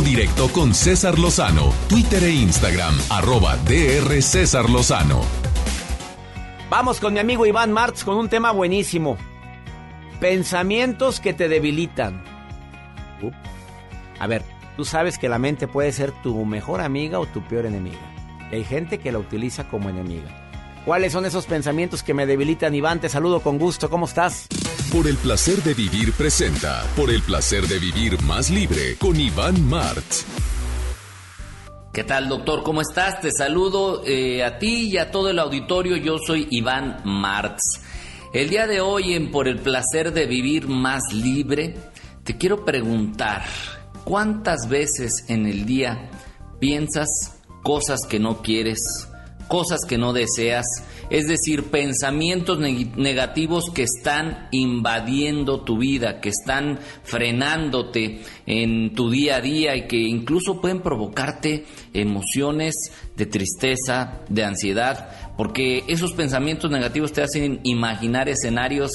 Directo 0.00 0.48
con 0.48 0.74
César 0.74 1.18
Lozano, 1.18 1.72
Twitter 1.88 2.24
e 2.24 2.30
Instagram, 2.30 2.94
arroba 3.10 3.56
DR 3.58 4.22
César 4.22 4.68
Lozano. 4.68 5.20
Vamos 6.70 6.98
con 7.00 7.12
mi 7.12 7.20
amigo 7.20 7.46
Iván 7.46 7.72
Martz 7.72 8.04
con 8.04 8.16
un 8.16 8.28
tema 8.28 8.50
buenísimo. 8.50 9.16
Pensamientos 10.20 11.20
que 11.20 11.34
te 11.34 11.48
debilitan. 11.48 12.24
A 14.18 14.26
ver, 14.26 14.42
tú 14.76 14.84
sabes 14.84 15.18
que 15.18 15.28
la 15.28 15.38
mente 15.38 15.68
puede 15.68 15.92
ser 15.92 16.12
tu 16.22 16.44
mejor 16.44 16.80
amiga 16.80 17.20
o 17.20 17.26
tu 17.26 17.42
peor 17.42 17.66
enemiga. 17.66 17.98
Y 18.50 18.56
hay 18.56 18.64
gente 18.64 18.98
que 18.98 19.12
la 19.12 19.18
utiliza 19.18 19.68
como 19.68 19.88
enemiga. 19.88 20.44
¿Cuáles 20.84 21.12
son 21.12 21.24
esos 21.24 21.46
pensamientos 21.46 22.02
que 22.02 22.14
me 22.14 22.26
debilitan, 22.26 22.74
Iván? 22.74 23.00
Te 23.00 23.08
saludo 23.08 23.40
con 23.40 23.58
gusto. 23.58 23.88
¿Cómo 23.88 24.06
estás? 24.06 24.43
Por 24.94 25.08
el 25.08 25.16
placer 25.16 25.60
de 25.64 25.74
vivir 25.74 26.12
presenta, 26.12 26.84
por 26.94 27.10
el 27.10 27.20
placer 27.20 27.66
de 27.66 27.80
vivir 27.80 28.22
más 28.22 28.48
libre 28.48 28.94
con 28.96 29.18
Iván 29.18 29.68
Martz. 29.68 30.24
¿Qué 31.92 32.04
tal, 32.04 32.28
doctor? 32.28 32.62
¿Cómo 32.62 32.80
estás? 32.80 33.20
Te 33.20 33.32
saludo 33.32 34.04
eh, 34.06 34.44
a 34.44 34.56
ti 34.60 34.90
y 34.92 34.98
a 34.98 35.10
todo 35.10 35.30
el 35.30 35.40
auditorio. 35.40 35.96
Yo 35.96 36.18
soy 36.24 36.46
Iván 36.48 37.02
Martz. 37.04 37.80
El 38.32 38.50
día 38.50 38.68
de 38.68 38.80
hoy, 38.80 39.14
en 39.14 39.32
Por 39.32 39.48
el 39.48 39.58
placer 39.58 40.12
de 40.12 40.26
vivir 40.26 40.68
más 40.68 41.12
libre, 41.12 41.74
te 42.22 42.36
quiero 42.36 42.64
preguntar, 42.64 43.42
¿cuántas 44.04 44.68
veces 44.68 45.24
en 45.26 45.46
el 45.46 45.66
día 45.66 46.08
piensas 46.60 47.34
cosas 47.64 47.98
que 48.08 48.20
no 48.20 48.42
quieres, 48.42 49.08
cosas 49.48 49.80
que 49.88 49.98
no 49.98 50.12
deseas, 50.12 50.64
es 51.10 51.26
decir, 51.26 51.64
pensamientos 51.64 52.58
neg- 52.58 52.94
negativos 52.96 53.70
que 53.70 53.82
están 53.82 54.48
invadiendo 54.50 55.60
tu 55.60 55.78
vida, 55.78 56.20
que 56.20 56.30
están 56.30 56.78
frenándote 57.02 58.20
en 58.46 58.94
tu 58.94 59.10
día 59.10 59.36
a 59.36 59.40
día 59.40 59.76
y 59.76 59.86
que 59.86 59.98
incluso 59.98 60.60
pueden 60.60 60.80
provocarte 60.80 61.64
emociones 61.92 62.74
de 63.16 63.26
tristeza, 63.26 64.20
de 64.28 64.44
ansiedad, 64.44 65.34
porque 65.36 65.84
esos 65.88 66.12
pensamientos 66.12 66.70
negativos 66.70 67.12
te 67.12 67.22
hacen 67.22 67.60
imaginar 67.64 68.28
escenarios 68.28 68.92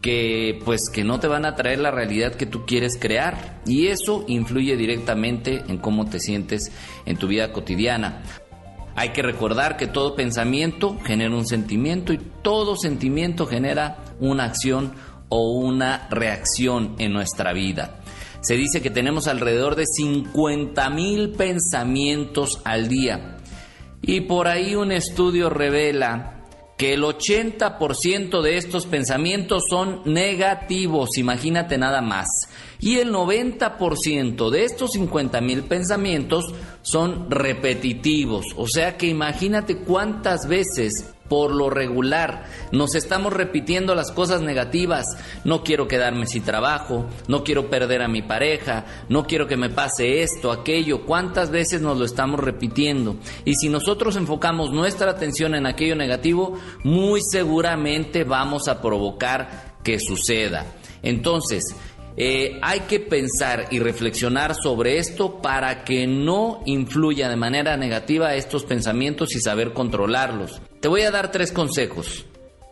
que 0.00 0.58
pues 0.64 0.90
que 0.92 1.04
no 1.04 1.20
te 1.20 1.28
van 1.28 1.44
a 1.44 1.54
traer 1.54 1.78
la 1.78 1.92
realidad 1.92 2.34
que 2.34 2.44
tú 2.44 2.66
quieres 2.66 2.98
crear 2.98 3.60
y 3.66 3.86
eso 3.86 4.24
influye 4.26 4.76
directamente 4.76 5.62
en 5.68 5.78
cómo 5.78 6.06
te 6.06 6.18
sientes 6.18 6.72
en 7.06 7.16
tu 7.16 7.28
vida 7.28 7.52
cotidiana. 7.52 8.22
Hay 8.94 9.10
que 9.10 9.22
recordar 9.22 9.76
que 9.76 9.86
todo 9.86 10.14
pensamiento 10.14 10.98
genera 11.04 11.34
un 11.34 11.46
sentimiento 11.46 12.12
y 12.12 12.18
todo 12.42 12.76
sentimiento 12.76 13.46
genera 13.46 13.98
una 14.20 14.44
acción 14.44 14.92
o 15.28 15.58
una 15.58 16.08
reacción 16.10 16.94
en 16.98 17.12
nuestra 17.12 17.52
vida. 17.52 18.00
Se 18.42 18.56
dice 18.56 18.82
que 18.82 18.90
tenemos 18.90 19.28
alrededor 19.28 19.76
de 19.76 19.86
50 19.86 20.90
mil 20.90 21.30
pensamientos 21.30 22.60
al 22.64 22.88
día 22.88 23.38
y 24.02 24.22
por 24.22 24.48
ahí 24.48 24.74
un 24.74 24.92
estudio 24.92 25.48
revela 25.48 26.41
que 26.82 26.94
el 26.94 27.04
80% 27.04 28.42
de 28.42 28.56
estos 28.56 28.86
pensamientos 28.86 29.62
son 29.70 30.02
negativos, 30.04 31.16
imagínate 31.16 31.78
nada 31.78 32.02
más. 32.02 32.26
Y 32.80 32.98
el 32.98 33.12
90% 33.12 34.50
de 34.50 34.64
estos 34.64 34.90
50 34.94 35.40
mil 35.42 35.62
pensamientos 35.62 36.52
son 36.82 37.30
repetitivos, 37.30 38.46
o 38.56 38.66
sea 38.66 38.96
que 38.96 39.06
imagínate 39.06 39.76
cuántas 39.76 40.48
veces 40.48 41.11
por 41.32 41.54
lo 41.54 41.70
regular 41.70 42.44
nos 42.72 42.94
estamos 42.94 43.32
repitiendo 43.32 43.94
las 43.94 44.12
cosas 44.12 44.42
negativas. 44.42 45.06
No 45.44 45.64
quiero 45.64 45.88
quedarme 45.88 46.26
sin 46.26 46.42
trabajo, 46.42 47.06
no 47.26 47.42
quiero 47.42 47.70
perder 47.70 48.02
a 48.02 48.08
mi 48.08 48.20
pareja, 48.20 48.84
no 49.08 49.26
quiero 49.26 49.46
que 49.46 49.56
me 49.56 49.70
pase 49.70 50.20
esto, 50.20 50.52
aquello. 50.52 51.06
¿Cuántas 51.06 51.50
veces 51.50 51.80
nos 51.80 51.96
lo 51.96 52.04
estamos 52.04 52.38
repitiendo? 52.38 53.16
Y 53.46 53.54
si 53.54 53.70
nosotros 53.70 54.16
enfocamos 54.16 54.72
nuestra 54.72 55.12
atención 55.12 55.54
en 55.54 55.64
aquello 55.64 55.96
negativo, 55.96 56.58
muy 56.84 57.22
seguramente 57.22 58.24
vamos 58.24 58.68
a 58.68 58.82
provocar 58.82 59.78
que 59.82 59.98
suceda. 60.00 60.66
Entonces, 61.02 61.74
eh, 62.18 62.58
hay 62.60 62.80
que 62.80 63.00
pensar 63.00 63.68
y 63.70 63.78
reflexionar 63.78 64.54
sobre 64.54 64.98
esto 64.98 65.40
para 65.40 65.82
que 65.82 66.06
no 66.06 66.60
influya 66.66 67.30
de 67.30 67.36
manera 67.36 67.78
negativa 67.78 68.34
estos 68.34 68.64
pensamientos 68.64 69.34
y 69.34 69.40
saber 69.40 69.72
controlarlos. 69.72 70.60
Te 70.82 70.88
voy 70.88 71.02
a 71.02 71.12
dar 71.12 71.30
tres 71.30 71.52
consejos. 71.52 72.24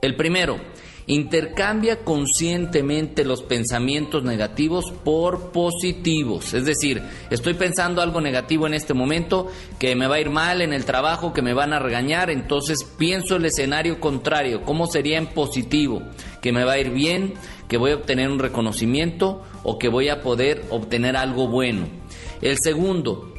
El 0.02 0.16
primero, 0.16 0.58
intercambia 1.06 2.02
conscientemente 2.02 3.24
los 3.24 3.40
pensamientos 3.40 4.24
negativos 4.24 4.90
por 5.04 5.52
positivos. 5.52 6.52
Es 6.52 6.64
decir, 6.64 7.00
estoy 7.30 7.54
pensando 7.54 8.02
algo 8.02 8.20
negativo 8.20 8.66
en 8.66 8.74
este 8.74 8.94
momento, 8.94 9.46
que 9.78 9.94
me 9.94 10.08
va 10.08 10.16
a 10.16 10.20
ir 10.20 10.28
mal 10.28 10.60
en 10.60 10.72
el 10.72 10.84
trabajo, 10.84 11.32
que 11.32 11.40
me 11.40 11.54
van 11.54 11.72
a 11.72 11.78
regañar, 11.78 12.30
entonces 12.30 12.82
pienso 12.98 13.36
el 13.36 13.44
escenario 13.44 14.00
contrario, 14.00 14.62
cómo 14.62 14.88
sería 14.88 15.16
en 15.16 15.28
positivo, 15.28 16.02
que 16.42 16.50
me 16.50 16.64
va 16.64 16.72
a 16.72 16.80
ir 16.80 16.90
bien, 16.90 17.34
que 17.68 17.76
voy 17.76 17.92
a 17.92 17.96
obtener 17.96 18.28
un 18.28 18.40
reconocimiento 18.40 19.44
o 19.62 19.78
que 19.78 19.88
voy 19.88 20.08
a 20.08 20.20
poder 20.20 20.64
obtener 20.70 21.16
algo 21.16 21.46
bueno. 21.46 21.86
El 22.42 22.56
segundo, 22.60 23.29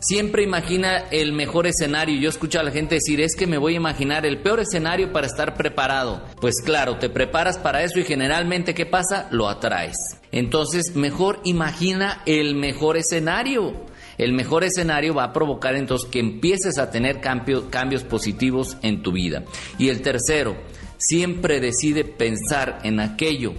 Siempre 0.00 0.42
imagina 0.42 1.04
el 1.10 1.32
mejor 1.32 1.66
escenario. 1.66 2.18
Yo 2.18 2.30
escucho 2.30 2.58
a 2.58 2.62
la 2.62 2.70
gente 2.70 2.94
decir, 2.94 3.20
es 3.20 3.36
que 3.36 3.46
me 3.46 3.58
voy 3.58 3.74
a 3.74 3.76
imaginar 3.76 4.24
el 4.24 4.38
peor 4.38 4.60
escenario 4.60 5.12
para 5.12 5.26
estar 5.26 5.54
preparado. 5.56 6.22
Pues 6.40 6.56
claro, 6.64 6.96
te 6.96 7.10
preparas 7.10 7.58
para 7.58 7.82
eso 7.82 7.98
y 8.00 8.04
generalmente, 8.04 8.72
¿qué 8.74 8.86
pasa? 8.86 9.28
Lo 9.30 9.48
atraes. 9.48 9.96
Entonces, 10.32 10.96
mejor 10.96 11.40
imagina 11.44 12.22
el 12.24 12.54
mejor 12.54 12.96
escenario. 12.96 13.84
El 14.16 14.32
mejor 14.32 14.64
escenario 14.64 15.14
va 15.14 15.24
a 15.24 15.32
provocar 15.32 15.76
entonces 15.76 16.08
que 16.10 16.18
empieces 16.20 16.78
a 16.78 16.90
tener 16.90 17.20
cambio- 17.20 17.70
cambios 17.70 18.02
positivos 18.02 18.78
en 18.82 19.02
tu 19.02 19.12
vida. 19.12 19.44
Y 19.78 19.90
el 19.90 20.00
tercero, 20.00 20.56
siempre 20.96 21.60
decide 21.60 22.04
pensar 22.04 22.78
en 22.84 23.00
aquello 23.00 23.54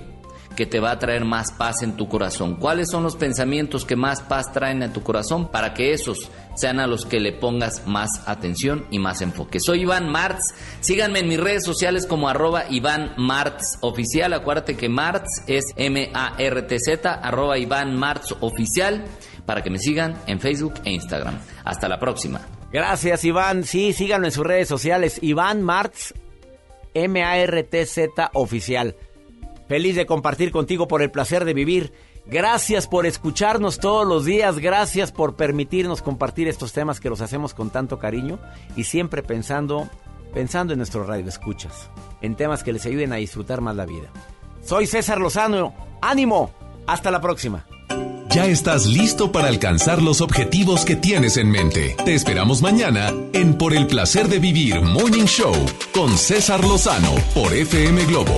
que 0.56 0.66
te 0.66 0.80
va 0.80 0.92
a 0.92 1.00
traer 1.00 1.26
más 1.26 1.52
paz 1.52 1.82
en 1.82 1.96
tu 1.96 2.08
corazón. 2.08 2.56
¿Cuáles 2.56 2.90
son 2.90 3.04
los 3.04 3.16
pensamientos 3.16 3.86
que 3.86 3.96
más 3.96 4.22
paz 4.22 4.52
traen 4.52 4.84
a 4.84 4.94
tu 4.94 5.02
corazón 5.04 5.50
para 5.50 5.74
que 5.74 5.94
esos 5.94 6.30
sean 6.56 6.80
a 6.80 6.88
los 6.88 7.06
que 7.06 7.20
le 7.20 7.32
pongas 7.32 7.88
más 7.88 8.28
atención 8.28 8.86
y 8.92 9.00
más 9.00 9.22
enfoque? 9.22 9.60
Soy 9.60 9.82
Iván 9.82 10.10
Martz. 10.10 10.54
Síganme 10.82 11.20
en 11.20 11.28
mis 11.28 11.40
redes 11.40 11.64
sociales 11.64 12.06
como 12.06 12.30
arroba 12.30 12.66
Iván 12.70 13.14
Martz 13.18 13.78
Oficial. 13.82 14.34
Acuérdate 14.34 14.76
que 14.76 14.90
Martz 14.90 15.44
es 15.48 15.66
M-A-R-T-Z, 15.76 17.14
arroba 17.14 17.58
Iván 17.58 17.98
Martz 17.98 18.36
Oficial, 18.42 19.06
para 19.46 19.64
que 19.64 19.70
me 19.70 19.80
sigan 19.80 20.16
en 20.28 20.40
Facebook 20.40 20.76
e 20.84 20.92
Instagram. 20.92 21.40
Hasta 21.64 21.88
la 21.88 22.00
próxima. 22.00 22.42
Gracias, 22.72 23.26
Iván. 23.26 23.64
Sí, 23.64 23.94
síganlo 23.94 24.28
en 24.28 24.32
sus 24.32 24.46
redes 24.46 24.68
sociales. 24.68 25.20
Iván 25.22 25.62
Martz, 25.62 26.14
M-A-R-T-Z 26.94 28.32
oficial. 28.34 28.96
Feliz 29.72 29.96
de 29.96 30.06
compartir 30.06 30.52
contigo 30.52 30.86
por 30.86 31.02
el 31.02 31.12
placer 31.12 31.46
de 31.46 31.54
vivir. 31.54 31.94
Gracias 32.26 32.88
por 32.88 33.06
escucharnos 33.06 33.80
todos 33.80 34.06
los 34.06 34.26
días. 34.26 34.60
Gracias 34.60 35.14
por 35.14 35.38
permitirnos 35.38 36.02
compartir 36.02 36.50
estos 36.50 36.74
temas 36.74 37.00
que 37.00 37.10
los 37.10 37.22
hacemos 37.22 37.54
con 37.54 37.70
tanto 37.70 37.98
cariño 37.98 38.38
y 38.76 38.84
siempre 38.84 39.24
pensando, 39.24 39.88
pensando 40.34 40.74
en 40.74 40.80
nuestro 40.80 41.06
radio 41.06 41.26
escuchas, 41.26 41.90
en 42.22 42.36
temas 42.36 42.66
que 42.66 42.74
les 42.74 42.86
ayuden 42.86 43.14
a 43.14 43.16
disfrutar 43.16 43.62
más 43.62 43.78
la 43.78 43.86
vida. 43.86 44.12
Soy 44.62 44.88
César 44.88 45.22
Lozano. 45.22 45.74
¡Ánimo! 46.02 46.52
Hasta 46.86 47.10
la 47.10 47.22
próxima. 47.22 47.66
Ya 48.28 48.48
estás 48.48 48.88
listo 48.88 49.32
para 49.32 49.48
alcanzar 49.48 50.02
los 50.02 50.20
objetivos 50.20 50.84
que 50.84 50.98
tienes 50.98 51.38
en 51.38 51.50
mente. 51.50 51.96
Te 52.04 52.14
esperamos 52.14 52.62
mañana 52.62 53.14
en 53.32 53.58
Por 53.58 53.74
el 53.74 53.88
placer 53.88 54.28
de 54.28 54.40
vivir 54.40 54.82
Morning 54.82 55.28
Show 55.28 55.54
con 55.94 56.18
César 56.18 56.60
Lozano 56.66 57.16
por 57.34 57.54
FM 57.54 58.04
Globo. 58.08 58.38